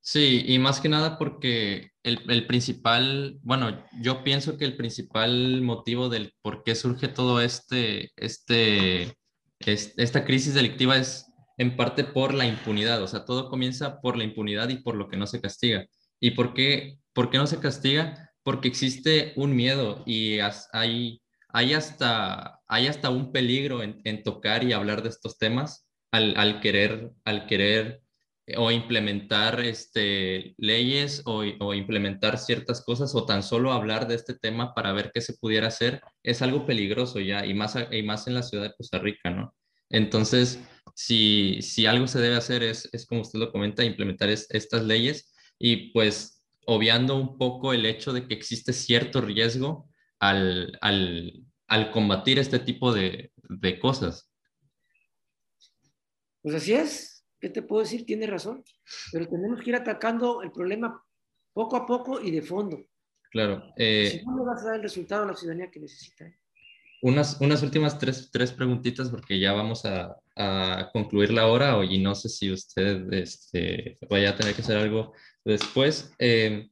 Sí, 0.00 0.44
y 0.46 0.60
más 0.60 0.80
que 0.80 0.88
nada 0.88 1.18
porque 1.18 1.90
el, 2.04 2.20
el, 2.30 2.46
principal, 2.46 3.40
bueno, 3.42 3.84
yo 4.00 4.22
pienso 4.22 4.56
que 4.58 4.64
el 4.64 4.76
principal 4.76 5.60
motivo 5.60 6.08
del 6.08 6.36
por 6.40 6.62
qué 6.62 6.76
surge 6.76 7.08
todo 7.08 7.40
este, 7.40 8.12
este, 8.14 9.12
este 9.58 10.04
esta 10.04 10.24
crisis 10.24 10.54
delictiva 10.54 10.96
es 10.96 11.33
en 11.56 11.76
parte 11.76 12.04
por 12.04 12.34
la 12.34 12.46
impunidad, 12.46 13.02
o 13.02 13.08
sea, 13.08 13.24
todo 13.24 13.48
comienza 13.48 14.00
por 14.00 14.16
la 14.16 14.24
impunidad 14.24 14.68
y 14.68 14.76
por 14.76 14.96
lo 14.96 15.08
que 15.08 15.16
no 15.16 15.26
se 15.26 15.40
castiga. 15.40 15.86
¿Y 16.20 16.32
por 16.32 16.54
qué, 16.54 16.98
por 17.12 17.30
qué 17.30 17.38
no 17.38 17.46
se 17.46 17.60
castiga? 17.60 18.32
Porque 18.42 18.68
existe 18.68 19.32
un 19.36 19.54
miedo 19.54 20.02
y 20.06 20.38
hay, 20.72 21.22
hay, 21.48 21.72
hasta, 21.74 22.60
hay 22.66 22.86
hasta 22.88 23.10
un 23.10 23.32
peligro 23.32 23.82
en, 23.82 24.22
tocar 24.22 24.64
y 24.64 24.72
hablar 24.72 25.02
de 25.02 25.10
estos 25.10 25.38
temas 25.38 25.88
al, 26.10 26.60
querer, 26.60 27.10
al 27.24 27.46
querer 27.46 28.02
eh, 28.46 28.54
o 28.56 28.70
implementar 28.70 29.60
este, 29.60 30.54
leyes 30.58 31.22
o, 31.24 31.44
o, 31.60 31.74
implementar 31.74 32.38
ciertas 32.38 32.84
cosas 32.84 33.14
o 33.14 33.26
tan 33.26 33.42
solo 33.42 33.72
hablar 33.72 34.06
de 34.06 34.14
este 34.14 34.34
tema 34.34 34.74
para 34.74 34.92
ver 34.92 35.10
qué 35.12 35.20
se 35.20 35.34
pudiera 35.34 35.68
hacer, 35.68 36.00
es 36.22 36.42
algo 36.42 36.66
peligroso 36.66 37.20
ya 37.20 37.46
y 37.46 37.54
más, 37.54 37.76
y 37.90 38.02
más 38.02 38.26
en 38.26 38.34
la 38.34 38.42
ciudad 38.42 38.64
de 38.64 38.74
Costa 38.76 38.98
Rica, 38.98 39.30
¿no? 39.30 39.54
Entonces, 39.90 40.60
si, 40.94 41.60
si 41.60 41.86
algo 41.86 42.06
se 42.06 42.20
debe 42.20 42.36
hacer 42.36 42.62
es, 42.62 42.88
es 42.92 43.06
como 43.06 43.20
usted 43.20 43.38
lo 43.38 43.52
comenta, 43.52 43.84
implementar 43.84 44.30
estas 44.30 44.84
leyes 44.84 45.34
y 45.58 45.92
pues 45.92 46.42
obviando 46.66 47.16
un 47.16 47.36
poco 47.36 47.72
el 47.72 47.84
hecho 47.84 48.12
de 48.12 48.26
que 48.26 48.34
existe 48.34 48.72
cierto 48.72 49.20
riesgo 49.20 49.88
al, 50.20 50.78
al, 50.80 51.44
al 51.66 51.90
combatir 51.90 52.38
este 52.38 52.58
tipo 52.58 52.92
de, 52.92 53.32
de, 53.36 53.78
cosas. 53.78 54.30
Pues 56.42 56.54
así 56.54 56.72
es, 56.72 57.26
¿qué 57.40 57.50
te 57.50 57.62
puedo 57.62 57.82
decir? 57.82 58.06
Tiene 58.06 58.26
razón, 58.26 58.64
pero 59.12 59.28
tenemos 59.28 59.60
que 59.60 59.70
ir 59.70 59.76
atacando 59.76 60.42
el 60.42 60.52
problema 60.52 61.04
poco 61.52 61.76
a 61.76 61.86
poco 61.86 62.20
y 62.20 62.30
de 62.30 62.42
fondo. 62.42 62.78
Claro. 63.30 63.64
si 63.76 64.22
no, 64.24 64.38
le 64.38 64.44
vas 64.44 64.62
a 64.62 64.66
dar 64.66 64.76
el 64.76 64.82
resultado 64.82 65.24
a 65.24 65.26
la 65.26 65.34
ciudadanía 65.34 65.70
que 65.70 65.80
necesita. 65.80 66.24
¿eh? 66.24 66.38
Unas, 67.04 67.38
unas 67.42 67.62
últimas 67.62 67.98
tres, 67.98 68.30
tres 68.32 68.50
preguntitas 68.50 69.10
porque 69.10 69.38
ya 69.38 69.52
vamos 69.52 69.84
a, 69.84 70.16
a 70.36 70.88
concluir 70.90 71.34
la 71.34 71.48
hora 71.48 71.84
y 71.84 71.98
no 71.98 72.14
sé 72.14 72.30
si 72.30 72.50
usted 72.50 73.12
este, 73.12 73.98
vaya 74.08 74.30
a 74.30 74.36
tener 74.36 74.54
que 74.54 74.62
hacer 74.62 74.78
algo 74.78 75.12
después. 75.44 76.14
Eh, 76.18 76.70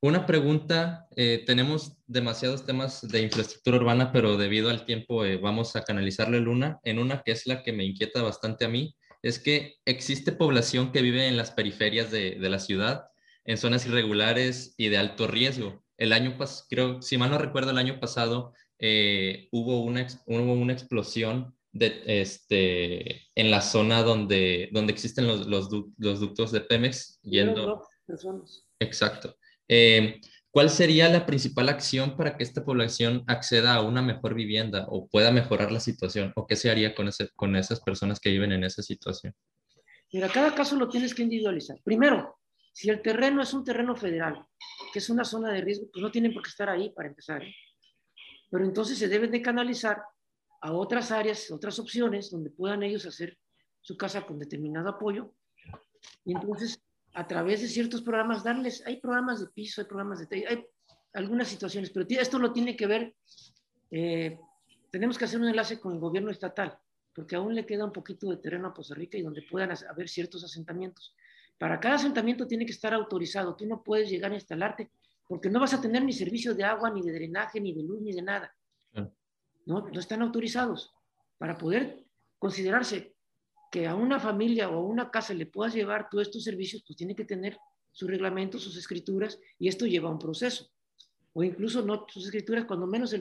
una 0.00 0.24
pregunta, 0.24 1.06
eh, 1.16 1.42
tenemos 1.44 1.98
demasiados 2.06 2.64
temas 2.64 3.06
de 3.06 3.20
infraestructura 3.20 3.76
urbana, 3.76 4.10
pero 4.10 4.38
debido 4.38 4.70
al 4.70 4.86
tiempo 4.86 5.26
eh, 5.26 5.36
vamos 5.36 5.76
a 5.76 5.84
canalizarle 5.84 6.38
en 6.38 6.48
una, 6.48 6.80
en 6.82 6.98
una 6.98 7.20
que 7.20 7.32
es 7.32 7.46
la 7.46 7.62
que 7.62 7.74
me 7.74 7.84
inquieta 7.84 8.22
bastante 8.22 8.64
a 8.64 8.70
mí, 8.70 8.96
es 9.20 9.38
que 9.38 9.74
existe 9.84 10.32
población 10.32 10.92
que 10.92 11.02
vive 11.02 11.28
en 11.28 11.36
las 11.36 11.50
periferias 11.50 12.10
de, 12.10 12.36
de 12.40 12.48
la 12.48 12.58
ciudad, 12.58 13.08
en 13.44 13.58
zonas 13.58 13.84
irregulares 13.84 14.74
y 14.78 14.88
de 14.88 14.96
alto 14.96 15.26
riesgo. 15.26 15.84
El 15.98 16.14
año 16.14 16.38
pasado, 16.38 16.66
creo, 16.70 17.02
si 17.02 17.18
mal 17.18 17.30
no 17.30 17.36
recuerdo, 17.36 17.72
el 17.72 17.78
año 17.78 18.00
pasado 18.00 18.54
eh, 18.78 19.48
hubo, 19.52 19.82
una, 19.82 20.06
hubo 20.26 20.52
una 20.52 20.72
explosión 20.72 21.54
de, 21.72 22.02
este, 22.06 23.22
en 23.34 23.50
la 23.50 23.60
zona 23.60 24.02
donde, 24.02 24.68
donde 24.72 24.92
existen 24.92 25.26
los, 25.26 25.46
los, 25.46 25.68
los 25.96 26.20
ductos 26.20 26.52
de 26.52 26.60
Pemex 26.60 27.20
yendo... 27.22 27.82
Exacto. 28.80 29.36
Eh, 29.68 30.20
¿Cuál 30.50 30.70
sería 30.70 31.08
la 31.08 31.26
principal 31.26 31.68
acción 31.68 32.16
para 32.16 32.36
que 32.36 32.42
esta 32.42 32.64
población 32.64 33.22
acceda 33.26 33.74
a 33.74 33.82
una 33.82 34.00
mejor 34.00 34.34
vivienda 34.34 34.86
o 34.88 35.06
pueda 35.06 35.30
mejorar 35.30 35.70
la 35.70 35.80
situación? 35.80 36.32
¿O 36.36 36.46
qué 36.46 36.56
se 36.56 36.70
haría 36.70 36.94
con, 36.94 37.08
ese, 37.08 37.28
con 37.36 37.54
esas 37.54 37.80
personas 37.80 38.18
que 38.18 38.30
viven 38.30 38.52
en 38.52 38.64
esa 38.64 38.82
situación? 38.82 39.34
Mira, 40.10 40.28
cada 40.28 40.54
caso 40.54 40.74
lo 40.76 40.88
tienes 40.88 41.14
que 41.14 41.22
individualizar. 41.22 41.78
Primero, 41.84 42.38
si 42.72 42.88
el 42.88 43.02
terreno 43.02 43.42
es 43.42 43.52
un 43.52 43.62
terreno 43.62 43.94
federal, 43.94 44.42
que 44.92 45.00
es 45.00 45.10
una 45.10 45.24
zona 45.24 45.52
de 45.52 45.60
riesgo, 45.60 45.88
pues 45.92 46.02
no 46.02 46.10
tienen 46.10 46.32
por 46.32 46.42
qué 46.42 46.48
estar 46.48 46.70
ahí 46.70 46.90
para 46.90 47.08
empezar. 47.08 47.42
¿eh? 47.42 47.54
Pero 48.50 48.64
entonces 48.64 48.98
se 48.98 49.08
deben 49.08 49.30
de 49.30 49.42
canalizar 49.42 50.02
a 50.60 50.72
otras 50.72 51.10
áreas, 51.10 51.50
otras 51.50 51.78
opciones, 51.78 52.30
donde 52.30 52.50
puedan 52.50 52.82
ellos 52.82 53.06
hacer 53.06 53.38
su 53.80 53.96
casa 53.96 54.26
con 54.26 54.38
determinado 54.38 54.88
apoyo. 54.88 55.34
Y 56.24 56.32
entonces 56.32 56.80
a 57.14 57.26
través 57.26 57.60
de 57.62 57.68
ciertos 57.68 58.02
programas 58.02 58.44
darles, 58.44 58.84
hay 58.86 59.00
programas 59.00 59.40
de 59.40 59.46
piso, 59.48 59.80
hay 59.80 59.86
programas 59.86 60.28
de... 60.28 60.46
Hay 60.46 60.66
algunas 61.14 61.48
situaciones, 61.48 61.90
pero 61.90 62.06
esto 62.08 62.38
lo 62.38 62.52
tiene 62.52 62.76
que 62.76 62.86
ver, 62.86 63.14
eh, 63.90 64.38
tenemos 64.90 65.18
que 65.18 65.24
hacer 65.24 65.40
un 65.40 65.48
enlace 65.48 65.80
con 65.80 65.94
el 65.94 65.98
gobierno 65.98 66.30
estatal, 66.30 66.78
porque 67.14 67.36
aún 67.36 67.54
le 67.54 67.66
queda 67.66 67.84
un 67.84 67.92
poquito 67.92 68.28
de 68.28 68.36
terreno 68.36 68.68
a 68.68 68.74
Costa 68.74 68.94
Rica 68.94 69.18
y 69.18 69.22
donde 69.22 69.42
puedan 69.42 69.70
haber 69.90 70.08
ciertos 70.08 70.44
asentamientos. 70.44 71.14
Para 71.58 71.80
cada 71.80 71.96
asentamiento 71.96 72.46
tiene 72.46 72.66
que 72.66 72.72
estar 72.72 72.94
autorizado, 72.94 73.56
tú 73.56 73.66
no 73.66 73.82
puedes 73.82 74.08
llegar 74.08 74.32
a 74.32 74.34
instalarte 74.34 74.90
porque 75.28 75.50
no 75.50 75.60
vas 75.60 75.74
a 75.74 75.80
tener 75.80 76.02
ni 76.02 76.12
servicio 76.12 76.54
de 76.54 76.64
agua, 76.64 76.90
ni 76.90 77.02
de 77.02 77.12
drenaje, 77.12 77.60
ni 77.60 77.72
de 77.72 77.82
luz, 77.82 78.00
ni 78.00 78.12
de 78.12 78.22
nada. 78.22 78.52
No, 79.66 79.86
no 79.86 80.00
están 80.00 80.22
autorizados. 80.22 80.94
Para 81.36 81.58
poder 81.58 82.04
considerarse 82.38 83.14
que 83.70 83.86
a 83.86 83.94
una 83.94 84.18
familia 84.18 84.70
o 84.70 84.76
a 84.76 84.82
una 84.82 85.10
casa 85.10 85.34
le 85.34 85.44
puedas 85.44 85.74
llevar 85.74 86.08
todos 86.08 86.28
estos 86.28 86.42
servicios, 86.42 86.82
pues 86.86 86.96
tiene 86.96 87.14
que 87.14 87.26
tener 87.26 87.58
sus 87.92 88.08
reglamentos, 88.08 88.62
sus 88.62 88.76
escrituras, 88.78 89.38
y 89.58 89.68
esto 89.68 89.84
lleva 89.86 90.10
un 90.10 90.18
proceso. 90.18 90.70
O 91.34 91.44
incluso 91.44 91.82
no 91.82 92.06
sus 92.08 92.24
escrituras, 92.24 92.64
cuando 92.64 92.86
menos 92.86 93.14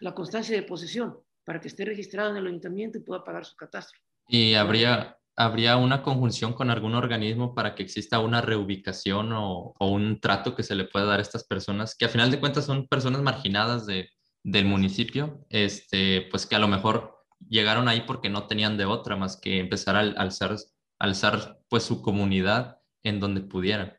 la 0.00 0.14
constancia 0.14 0.54
de 0.54 0.62
posesión, 0.62 1.18
para 1.44 1.58
que 1.58 1.68
esté 1.68 1.86
registrado 1.86 2.30
en 2.30 2.36
el 2.36 2.46
ayuntamiento 2.46 2.98
y 2.98 3.02
pueda 3.02 3.24
pagar 3.24 3.46
su 3.46 3.56
catastro. 3.56 3.98
¿Y 4.28 4.52
habría, 4.52 5.16
habría 5.40 5.78
una 5.78 6.02
conjunción 6.02 6.52
con 6.52 6.68
algún 6.68 6.94
organismo 6.94 7.54
para 7.54 7.74
que 7.74 7.82
exista 7.82 8.18
una 8.18 8.42
reubicación 8.42 9.32
o, 9.32 9.72
o, 9.78 9.90
un 9.90 10.20
trato 10.20 10.54
que 10.54 10.62
se 10.62 10.74
le 10.74 10.84
pueda 10.84 11.06
dar 11.06 11.18
a 11.18 11.22
estas 11.22 11.44
personas, 11.44 11.94
que 11.96 12.04
a 12.04 12.10
final 12.10 12.30
de 12.30 12.38
cuentas 12.38 12.66
son 12.66 12.86
personas 12.86 13.22
marginadas 13.22 13.86
de, 13.86 14.10
del 14.42 14.66
municipio, 14.66 15.46
este, 15.48 16.28
pues 16.30 16.44
que 16.44 16.56
a 16.56 16.58
lo 16.58 16.68
mejor 16.68 17.24
llegaron 17.48 17.88
ahí 17.88 18.02
porque 18.02 18.28
no 18.28 18.48
tenían 18.48 18.76
de 18.76 18.84
otra 18.84 19.16
más 19.16 19.38
que 19.38 19.60
empezar 19.60 19.96
a 19.96 20.00
alzar, 20.00 20.56
alzar 20.98 21.58
pues 21.70 21.84
su 21.84 22.02
comunidad 22.02 22.78
en 23.02 23.18
donde 23.18 23.40
pudieran. 23.40 23.96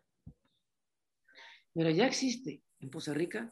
Mira, 1.74 1.90
ya 1.90 2.06
existe 2.06 2.62
en 2.80 2.92
Poza 2.92 3.16
Rica 3.16 3.52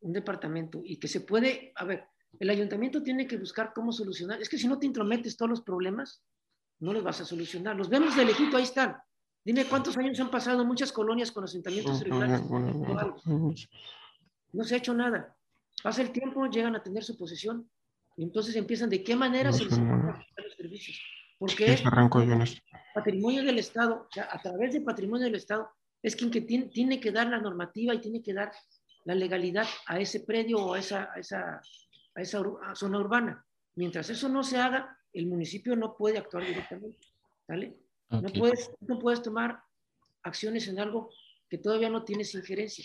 un 0.00 0.12
departamento 0.12 0.82
y 0.84 0.98
que 0.98 1.06
se 1.06 1.20
puede, 1.20 1.72
a 1.76 1.84
ver, 1.84 2.04
el 2.40 2.50
ayuntamiento 2.50 3.00
tiene 3.00 3.28
que 3.28 3.36
buscar 3.36 3.72
cómo 3.72 3.92
solucionar. 3.92 4.42
Es 4.42 4.48
que 4.48 4.58
si 4.58 4.66
no 4.66 4.80
te 4.80 4.86
intrometes 4.86 5.36
todos 5.36 5.50
los 5.50 5.62
problemas, 5.62 6.24
no 6.82 6.92
los 6.92 7.04
vas 7.04 7.20
a 7.20 7.24
solucionar. 7.24 7.76
Los 7.76 7.88
vemos 7.88 8.16
de 8.16 8.24
lejito, 8.24 8.56
ahí 8.56 8.64
están. 8.64 8.96
Dime 9.44 9.64
cuántos 9.66 9.96
años 9.96 10.18
han 10.18 10.30
pasado 10.30 10.64
muchas 10.64 10.90
colonias 10.90 11.30
con 11.30 11.44
asentamientos 11.44 12.00
irregulares. 12.00 12.42
No 14.52 14.64
se 14.64 14.74
ha 14.74 14.78
hecho 14.78 14.92
nada. 14.92 15.36
Pasa 15.82 16.02
el 16.02 16.10
tiempo, 16.10 16.44
llegan 16.46 16.74
a 16.74 16.82
tener 16.82 17.04
su 17.04 17.16
posesión 17.16 17.70
y 18.16 18.24
entonces 18.24 18.56
empiezan 18.56 18.90
de 18.90 19.02
qué 19.02 19.14
manera 19.14 19.52
se 19.52 19.64
les 19.64 19.78
los 19.78 20.56
servicios. 20.56 21.00
Porque 21.38 21.72
es 21.72 21.82
patrimonio 22.94 23.44
del 23.44 23.58
Estado, 23.58 24.06
o 24.08 24.12
sea, 24.12 24.28
a 24.30 24.40
través 24.42 24.72
del 24.72 24.82
patrimonio 24.82 25.26
del 25.26 25.36
Estado, 25.36 25.70
es 26.02 26.16
quien 26.16 26.30
que 26.30 26.40
tiene, 26.40 26.66
tiene, 26.66 27.00
que 27.00 27.12
dar 27.12 27.28
la 27.28 27.38
normativa 27.40 27.94
y 27.94 28.00
tiene 28.00 28.22
que 28.22 28.34
dar 28.34 28.52
la 29.04 29.14
legalidad 29.14 29.66
a 29.86 30.00
ese 30.00 30.20
predio 30.20 30.58
o 30.58 30.74
a 30.74 30.80
esa, 30.80 31.10
a 31.14 31.18
esa, 31.18 31.60
a 32.14 32.20
esa 32.20 32.42
zona 32.74 32.98
urbana. 32.98 33.44
Mientras 33.76 34.10
eso 34.10 34.28
no 34.28 34.42
se 34.42 34.58
haga, 34.58 34.96
el 35.12 35.26
municipio 35.26 35.76
no 35.76 35.96
puede 35.96 36.18
actuar 36.18 36.46
directamente. 36.46 37.06
¿vale? 37.48 37.76
No, 38.10 38.22
puedes, 38.22 38.70
no 38.80 38.98
puedes 38.98 39.22
tomar 39.22 39.62
acciones 40.22 40.68
en 40.68 40.78
algo 40.78 41.10
que 41.48 41.58
todavía 41.58 41.90
no 41.90 42.04
tienes 42.04 42.34
injerencia. 42.34 42.84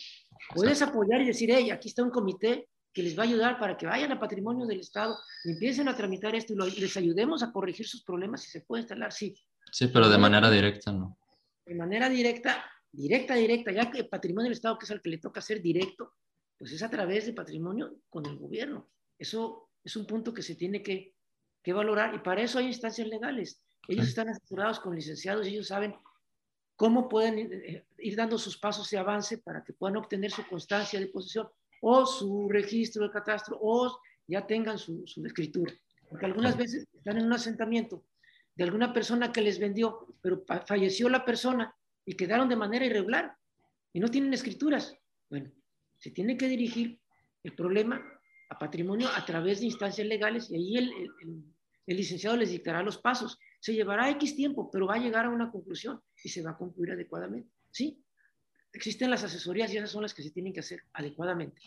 Puedes 0.53 0.81
apoyar 0.81 1.21
y 1.21 1.27
decir, 1.27 1.49
hey, 1.51 1.71
aquí 1.71 1.89
está 1.89 2.03
un 2.03 2.11
comité 2.11 2.67
que 2.93 3.03
les 3.03 3.17
va 3.17 3.23
a 3.23 3.25
ayudar 3.27 3.59
para 3.59 3.77
que 3.77 3.85
vayan 3.85 4.11
a 4.11 4.19
patrimonio 4.19 4.65
del 4.65 4.79
Estado 4.79 5.17
y 5.43 5.51
empiecen 5.51 5.87
a 5.87 5.95
tramitar 5.95 6.35
esto 6.35 6.53
y, 6.53 6.79
les 6.79 6.97
ayudemos 6.97 7.43
a 7.43 7.51
corregir 7.51 7.87
sus 7.87 8.03
problemas 8.03 8.41
si 8.41 8.49
se 8.49 8.61
puede 8.61 8.81
instalar, 8.81 9.13
sí. 9.13 9.35
Sí, 9.71 9.87
pero 9.87 10.09
de 10.09 10.17
manera 10.17 10.49
directa, 10.49 10.91
¿no? 10.91 11.17
De 11.65 11.75
manera 11.75 12.09
directa, 12.09 12.65
directa, 12.91 13.35
directa, 13.35 13.71
ya 13.71 13.91
que 13.91 13.99
el 13.99 14.07
patrimonio 14.07 14.45
del 14.45 14.53
Estado, 14.53 14.77
que 14.77 14.85
es 14.85 14.91
el 14.91 15.01
que 15.01 15.09
le 15.09 15.17
toca 15.17 15.41
hacer 15.41 15.61
directo, 15.61 16.13
pues 16.57 16.71
es 16.71 16.81
a 16.81 16.89
través 16.89 17.25
de 17.25 17.33
patrimonio 17.33 17.99
con 18.09 18.25
el 18.25 18.37
gobierno. 18.37 18.89
Eso 19.19 19.69
es 19.83 19.95
un 19.95 20.07
punto 20.07 20.33
que 20.33 20.41
se 20.41 20.55
tiene 20.55 20.81
que, 20.81 21.13
que 21.67 21.73
valorar 21.73 22.15
y 22.15 22.19
para 22.19 22.41
eso 22.41 22.59
hay 22.59 22.67
instancias 22.67 23.05
legales. 23.09 23.61
Ellos 23.89 24.07
están 24.07 24.29
asesorados 24.29 24.79
con 24.79 24.95
licenciados 24.95 25.45
y 25.45 25.49
ellos 25.49 25.67
saben 25.67 25.93
cómo 26.77 27.09
pueden 27.09 27.39
ir, 27.39 27.85
ir 27.97 28.15
dando 28.15 28.37
sus 28.37 28.57
pasos 28.57 28.89
de 28.89 28.97
avance 28.97 29.39
para 29.39 29.65
que 29.65 29.73
puedan 29.73 29.97
obtener 29.97 30.31
su 30.31 30.47
constancia 30.47 30.97
de 30.97 31.07
posesión 31.07 31.49
o 31.81 32.05
su 32.05 32.47
registro 32.47 33.03
de 33.03 33.11
catastro 33.11 33.57
o 33.59 33.99
ya 34.29 34.47
tengan 34.47 34.77
su, 34.77 35.05
su 35.05 35.25
escritura. 35.25 35.73
Porque 36.07 36.25
algunas 36.25 36.55
veces 36.55 36.87
están 36.93 37.17
en 37.17 37.25
un 37.25 37.33
asentamiento 37.33 38.01
de 38.55 38.63
alguna 38.63 38.93
persona 38.93 39.33
que 39.33 39.41
les 39.41 39.59
vendió, 39.59 40.07
pero 40.21 40.45
falleció 40.65 41.09
la 41.09 41.25
persona 41.25 41.75
y 42.05 42.13
quedaron 42.15 42.47
de 42.47 42.55
manera 42.55 42.85
irregular 42.85 43.35
y 43.91 43.99
no 43.99 44.07
tienen 44.07 44.33
escrituras. 44.33 44.95
Bueno, 45.29 45.51
se 45.97 46.11
tiene 46.11 46.37
que 46.37 46.47
dirigir 46.47 47.01
el 47.43 47.53
problema 47.55 48.01
a 48.51 48.57
patrimonio 48.57 49.09
a 49.13 49.25
través 49.25 49.59
de 49.59 49.65
instancias 49.65 50.07
legales 50.07 50.49
y 50.49 50.55
ahí 50.55 50.77
el, 50.77 50.93
el, 50.93 51.11
el, 51.23 51.56
licenciado 51.95 52.35
les 52.35 52.51
dictará 52.51 52.83
los 52.83 52.97
pasos. 52.97 53.37
Se 53.59 53.73
llevará 53.73 54.09
X 54.11 54.35
tiempo, 54.35 54.69
pero 54.71 54.87
va 54.87 54.95
a 54.95 54.99
llegar 54.99 55.25
a 55.25 55.29
una 55.29 55.51
conclusión 55.51 56.01
y 56.23 56.29
se 56.29 56.41
va 56.41 56.51
a 56.51 56.57
concluir 56.57 56.91
adecuadamente. 56.91 57.49
¿Sí? 57.71 58.03
existen 58.77 59.09
las 59.09 59.23
asesorías 59.23 59.73
y 59.73 59.77
esas 59.77 59.91
son 59.91 60.03
las 60.03 60.13
que 60.13 60.23
se 60.23 60.31
tienen 60.31 60.53
que 60.53 60.61
hacer 60.61 60.83
adecuadamente. 60.93 61.61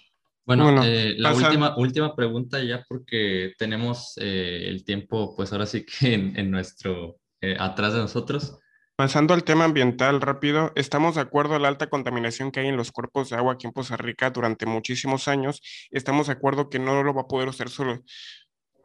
Bueno, 0.46 0.82
eh, 0.82 1.14
la 1.18 1.34
última, 1.34 1.76
última 1.76 2.16
pregunta 2.16 2.62
ya 2.62 2.84
porque 2.88 3.52
tenemos 3.58 4.14
eh, 4.16 4.64
el 4.66 4.84
tiempo, 4.84 5.34
pues 5.36 5.52
ahora 5.52 5.66
sí 5.66 5.84
que 5.84 6.14
en, 6.36 6.50
nuestro, 6.50 7.18
eh, 7.40 7.56
atrás 7.58 7.94
de 7.94 8.00
nosotros. 8.00 8.58
Pasando 8.96 9.32
al 9.32 9.44
tema 9.44 9.64
ambiental 9.64 10.20
rápido, 10.20 10.72
estamos 10.74 11.14
de 11.14 11.22
acuerdo 11.22 11.54
a 11.54 11.58
la 11.58 11.68
alta 11.68 11.88
contaminación 11.88 12.50
que 12.50 12.60
hay 12.60 12.68
en 12.68 12.76
los 12.76 12.92
cuerpos 12.92 13.30
de 13.30 13.36
agua 13.36 13.54
aquí 13.54 13.66
en 13.66 13.72
Poza 13.72 13.96
Rica 13.96 14.30
durante 14.30 14.66
muchísimos 14.66 15.26
años. 15.26 15.62
Estamos 15.90 16.26
de 16.26 16.34
acuerdo 16.34 16.68
que 16.68 16.78
no 16.78 17.02
lo 17.02 17.14
va 17.14 17.22
a 17.22 17.28
poder 17.28 17.48
usted 17.48 17.68
solo, 17.68 18.02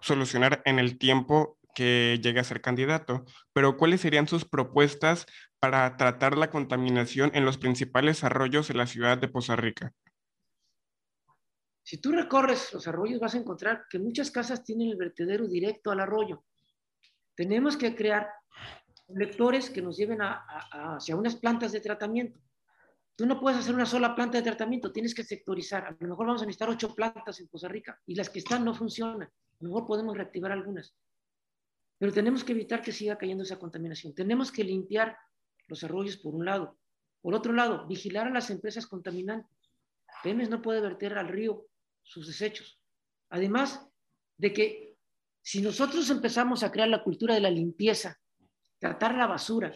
solucionar 0.06 0.62
en 0.66 0.78
el 0.78 0.99
tiempo 0.99 1.58
que 1.74 2.20
llegue 2.22 2.39
a 2.39 2.43
ser 2.43 2.62
candidato, 2.62 3.26
pero 3.53 3.76
¿cuáles 3.76 4.01
serían 4.01 4.28
sus 4.28 4.45
propuestas 4.45 5.26
para 5.60 5.97
tratar 5.97 6.38
la 6.38 6.51
contaminación 6.51 7.32
en 7.34 7.43
los 7.43 7.58
principales 7.58 8.24
arroyos 8.24 8.68
de 8.68 8.76
la 8.76 8.86
ciudad 8.86 9.18
de 9.18 9.28
Poza 9.28 9.56
Rica? 9.56 9.91
Si 11.84 11.97
tú 11.97 12.12
recorres 12.12 12.72
los 12.74 12.88
arroyos 12.88 13.20
vas 13.20 13.36
a 13.36 13.39
encontrar 13.39 13.86
que 13.89 13.99
muchas 13.99 14.32
casas 14.32 14.64
tienen 14.64 14.89
el 14.89 14.95
vertedero 14.95 15.47
directo 15.47 15.91
al 15.91 15.99
arroyo. 15.99 16.43
Tenemos 17.36 17.76
que 17.76 17.95
crear 17.95 18.30
lectores 19.08 19.70
que 19.70 19.82
nos 19.82 19.97
lleven 19.97 20.22
a, 20.22 20.45
hacia 20.95 21.16
unas 21.16 21.36
plantas 21.36 21.72
de 21.72 21.82
tratamiento. 21.82 22.39
Tú 23.16 23.26
no 23.26 23.39
puedes 23.39 23.60
hacer 23.60 23.74
una 23.74 23.86
sola 23.86 24.16
planta 24.16 24.38
de 24.38 24.43
tratamiento, 24.43 24.91
tienes 24.91 25.16
que 25.16 25.24
sectorizar. 25.24 25.86
A 25.86 25.95
lo 25.99 26.08
mejor 26.10 26.28
vamos 26.28 26.41
a 26.41 26.45
necesitar 26.45 26.70
ocho 26.70 26.93
plantas 26.93 27.39
en 27.39 27.47
Poza 27.47 27.68
Rica 27.68 27.99
y 28.06 28.16
las 28.16 28.30
que 28.30 28.39
están 28.39 28.64
no 28.64 28.74
funcionan. 28.74 29.30
A 29.60 29.64
lo 29.64 29.70
mejor 29.70 29.86
podemos 29.88 30.16
reactivar 30.16 30.51
algunas. 30.51 30.95
Pero 31.97 32.12
tenemos 32.12 32.43
que 32.43 32.51
evitar 32.51 32.82
que 32.82 32.91
siga 32.91 33.18
cayendo 33.18 33.43
esa 33.43 33.58
contaminación. 33.58 34.14
Tenemos 34.14 34.51
que 34.51 34.64
limpiar 34.64 35.18
los 35.68 35.84
arroyos 35.84 36.18
por 36.18 36.36
un 36.36 36.45
lado. 36.45 36.78
Por 37.22 37.34
otro 37.34 37.53
lado, 37.53 37.88
vigilar 37.88 38.28
a 38.28 38.32
las 38.32 38.49
empresas 38.49 38.86
contaminantes. 38.86 39.72
Pemex 40.22 40.49
no 40.49 40.62
puede 40.62 40.82
verter 40.82 41.18
al 41.18 41.28
río 41.28 41.66
sus 42.03 42.28
desechos. 42.28 42.80
Además 43.30 43.88
de 44.38 44.53
que 44.53 44.97
si 45.41 45.62
nosotros 45.62 46.10
empezamos 46.10 46.64
a 46.64 46.72
crear 46.72 46.89
la 46.89 47.03
cultura 47.03 47.34
de 47.36 47.41
la 47.41 47.49
limpieza, 47.49 48.20
tratar 48.80 49.16
la 49.16 49.28
basura, 49.28 49.76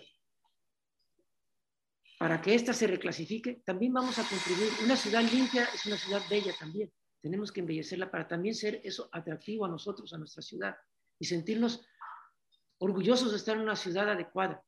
para 2.20 2.42
que 2.42 2.54
ésta 2.54 2.74
se 2.74 2.86
reclasifique, 2.86 3.62
también 3.66 3.94
vamos 3.94 4.20
a 4.20 4.28
contribuir. 4.28 4.72
Una 4.84 4.98
ciudad 4.98 5.24
limpia 5.24 5.64
es 5.74 5.86
una 5.86 5.96
ciudad 5.96 6.22
bella 6.30 6.54
también. 6.60 6.92
Tenemos 7.22 7.52
que 7.52 7.60
embellecerla 7.60 8.10
para 8.10 8.28
también 8.28 8.56
ser 8.56 8.82
eso 8.84 9.10
atractivo 9.12 9.66
a 9.66 9.70
nosotros, 9.70 10.14
a 10.14 10.18
nuestra 10.18 10.42
ciudad, 10.42 10.76
y 11.20 11.26
sentirnos 11.26 11.86
orgullosos 12.78 13.32
de 13.32 13.38
estar 13.38 13.56
en 13.58 13.64
una 13.64 13.76
ciudad 13.76 14.10
adecuada 14.10 14.64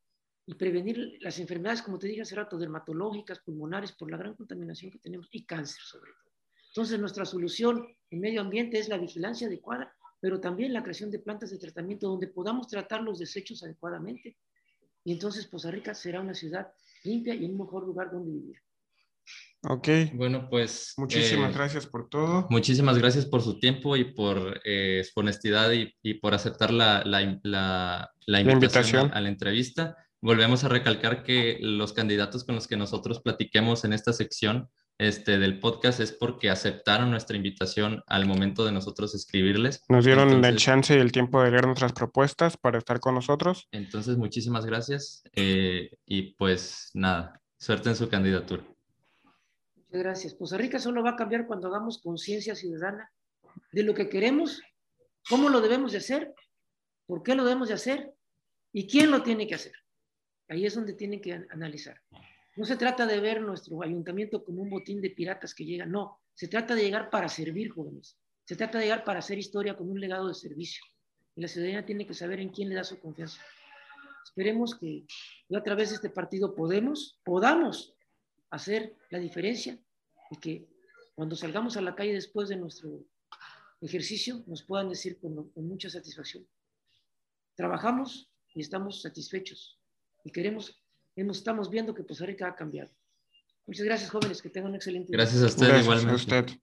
y 0.45 0.55
prevenir 0.55 1.17
las 1.21 1.39
enfermedades, 1.39 1.81
como 1.81 1.97
te 1.97 2.07
dije 2.07 2.21
hace 2.21 2.35
rato, 2.35 2.57
dermatológicas, 2.57 3.39
pulmonares, 3.39 3.93
por 3.93 4.11
la 4.11 4.17
gran 4.17 4.35
contaminación 4.35 4.91
que 4.91 4.99
tenemos 4.99 5.29
y 5.31 5.45
cáncer 5.45 5.81
sobre 5.81 6.11
todo. 6.11 6.31
Entonces, 6.69 6.99
nuestra 6.99 7.25
solución 7.25 7.85
en 8.09 8.19
medio 8.19 8.41
ambiente 8.41 8.79
es 8.79 8.89
la 8.89 8.97
vigilancia 8.97 9.47
adecuada, 9.47 9.93
pero 10.19 10.39
también 10.39 10.73
la 10.73 10.83
creación 10.83 11.11
de 11.11 11.19
plantas 11.19 11.51
de 11.51 11.57
tratamiento 11.57 12.07
donde 12.07 12.27
podamos 12.27 12.67
tratar 12.67 13.01
los 13.01 13.19
desechos 13.19 13.63
adecuadamente. 13.63 14.37
Y 15.03 15.13
entonces 15.13 15.47
Poza 15.47 15.71
Rica 15.71 15.93
será 15.93 16.21
una 16.21 16.33
ciudad 16.33 16.71
limpia 17.03 17.33
y 17.33 17.45
un 17.45 17.57
mejor 17.57 17.85
lugar 17.85 18.11
donde 18.11 18.31
vivir. 18.31 18.57
Ok. 19.63 19.87
Bueno, 20.13 20.47
pues... 20.49 20.93
Muchísimas 20.97 21.51
eh, 21.51 21.53
gracias 21.55 21.85
por 21.85 22.09
todo. 22.09 22.47
Muchísimas 22.49 22.97
gracias 22.97 23.25
por 23.25 23.41
su 23.41 23.59
tiempo 23.59 23.95
y 23.95 24.13
por 24.13 24.59
eh, 24.65 25.03
su 25.03 25.19
honestidad 25.19 25.71
y, 25.71 25.93
y, 26.01 26.15
por 26.15 26.33
aceptar 26.33 26.71
la, 26.71 27.03
la, 27.05 27.39
la, 27.43 28.11
la 28.25 28.39
invitación, 28.41 28.53
invitación. 28.53 29.11
A, 29.11 29.17
a 29.17 29.21
la 29.21 29.29
entrevista. 29.29 29.97
Volvemos 30.19 30.63
a 30.63 30.67
recalcar 30.67 31.23
que 31.23 31.57
los 31.61 31.93
candidatos 31.93 32.43
con 32.43 32.55
los 32.55 32.67
que 32.67 32.77
nosotros 32.77 33.21
platiquemos 33.21 33.85
en 33.85 33.93
esta 33.93 34.13
sección 34.13 34.69
este, 35.01 35.39
del 35.39 35.59
podcast 35.59 35.99
es 35.99 36.11
porque 36.11 36.51
aceptaron 36.51 37.09
nuestra 37.09 37.35
invitación 37.35 38.03
al 38.05 38.27
momento 38.27 38.63
de 38.63 38.71
nosotros 38.71 39.15
escribirles. 39.15 39.83
Nos 39.89 40.05
dieron 40.05 40.27
entonces, 40.29 40.51
el 40.51 40.57
chance 40.57 40.95
y 40.95 40.99
el 40.99 41.11
tiempo 41.11 41.41
de 41.41 41.49
leer 41.49 41.65
nuestras 41.65 41.93
propuestas 41.93 42.55
para 42.55 42.77
estar 42.77 42.99
con 42.99 43.15
nosotros. 43.15 43.67
Entonces, 43.71 44.17
muchísimas 44.17 44.63
gracias 44.63 45.23
eh, 45.35 45.89
y 46.05 46.33
pues 46.33 46.91
nada, 46.93 47.41
suerte 47.57 47.89
en 47.89 47.95
su 47.95 48.09
candidatura. 48.09 48.63
Muchas 49.91 50.03
gracias. 50.03 50.33
Costa 50.35 50.57
Rica 50.57 50.79
solo 50.79 51.03
va 51.03 51.09
a 51.09 51.15
cambiar 51.17 51.45
cuando 51.45 51.67
hagamos 51.67 52.01
conciencia 52.01 52.55
ciudadana 52.55 53.11
de 53.73 53.83
lo 53.83 53.93
que 53.93 54.07
queremos, 54.07 54.61
cómo 55.27 55.49
lo 55.49 55.59
debemos 55.59 55.91
de 55.91 55.97
hacer, 55.97 56.33
por 57.05 57.23
qué 57.23 57.35
lo 57.35 57.43
debemos 57.43 57.67
de 57.67 57.73
hacer 57.73 58.13
y 58.71 58.87
quién 58.87 59.11
lo 59.11 59.21
tiene 59.21 59.47
que 59.47 59.55
hacer. 59.55 59.73
Ahí 60.47 60.65
es 60.65 60.75
donde 60.75 60.93
tienen 60.93 61.19
que 61.19 61.45
analizar. 61.49 61.99
No 62.55 62.63
se 62.63 62.77
trata 62.77 63.05
de 63.05 63.19
ver 63.19 63.41
nuestro 63.41 63.83
ayuntamiento 63.83 64.45
como 64.45 64.61
un 64.61 64.69
botín 64.69 65.01
de 65.01 65.09
piratas 65.09 65.53
que 65.53 65.65
llega, 65.65 65.85
no, 65.85 66.21
se 66.35 66.47
trata 66.47 66.73
de 66.73 66.83
llegar 66.83 67.09
para 67.09 67.27
servir, 67.27 67.71
jóvenes. 67.71 68.17
Se 68.45 68.55
trata 68.55 68.77
de 68.77 68.85
llegar 68.85 69.03
para 69.03 69.19
hacer 69.19 69.39
historia 69.39 69.75
con 69.75 69.91
un 69.91 69.99
legado 69.99 70.29
de 70.29 70.35
servicio. 70.35 70.85
Y 71.35 71.41
la 71.41 71.49
ciudadanía 71.49 71.85
tiene 71.85 72.07
que 72.07 72.13
saber 72.13 72.39
en 72.39 72.47
quién 72.47 72.69
le 72.69 72.75
da 72.75 72.85
su 72.85 72.97
confianza. 72.97 73.41
Esperemos 74.23 74.73
que 74.73 75.03
a 75.53 75.61
través 75.61 75.89
de 75.89 75.95
este 75.95 76.09
partido 76.09 76.55
podemos, 76.55 77.19
podamos 77.25 77.93
hacer 78.51 78.95
la 79.09 79.19
diferencia 79.19 79.79
y 80.29 80.37
que 80.37 80.67
cuando 81.15 81.35
salgamos 81.35 81.75
a 81.77 81.81
la 81.81 81.95
calle 81.95 82.13
después 82.13 82.49
de 82.49 82.57
nuestro 82.57 83.03
ejercicio 83.81 84.43
nos 84.47 84.63
puedan 84.63 84.89
decir 84.89 85.19
con, 85.19 85.49
con 85.51 85.67
mucha 85.67 85.89
satisfacción. 85.89 86.47
Trabajamos 87.55 88.31
y 88.53 88.61
estamos 88.61 89.01
satisfechos 89.01 89.79
y 90.23 90.31
queremos 90.31 90.81
hemos, 91.15 91.37
estamos 91.37 91.69
viendo 91.69 91.93
que 91.93 92.05
Costa 92.05 92.25
Rica 92.25 92.47
ha 92.47 92.55
cambiado. 92.55 92.91
Muchas 93.65 93.85
gracias, 93.85 94.09
jóvenes, 94.09 94.41
que 94.41 94.49
tengan 94.49 94.71
un 94.71 94.75
excelente 94.75 95.11
Gracias 95.11 95.43
a 95.43 95.45
usted 95.45 95.67
gracias 95.67 95.83
igualmente. 95.83 96.11
A 96.11 96.15
usted. 96.15 96.59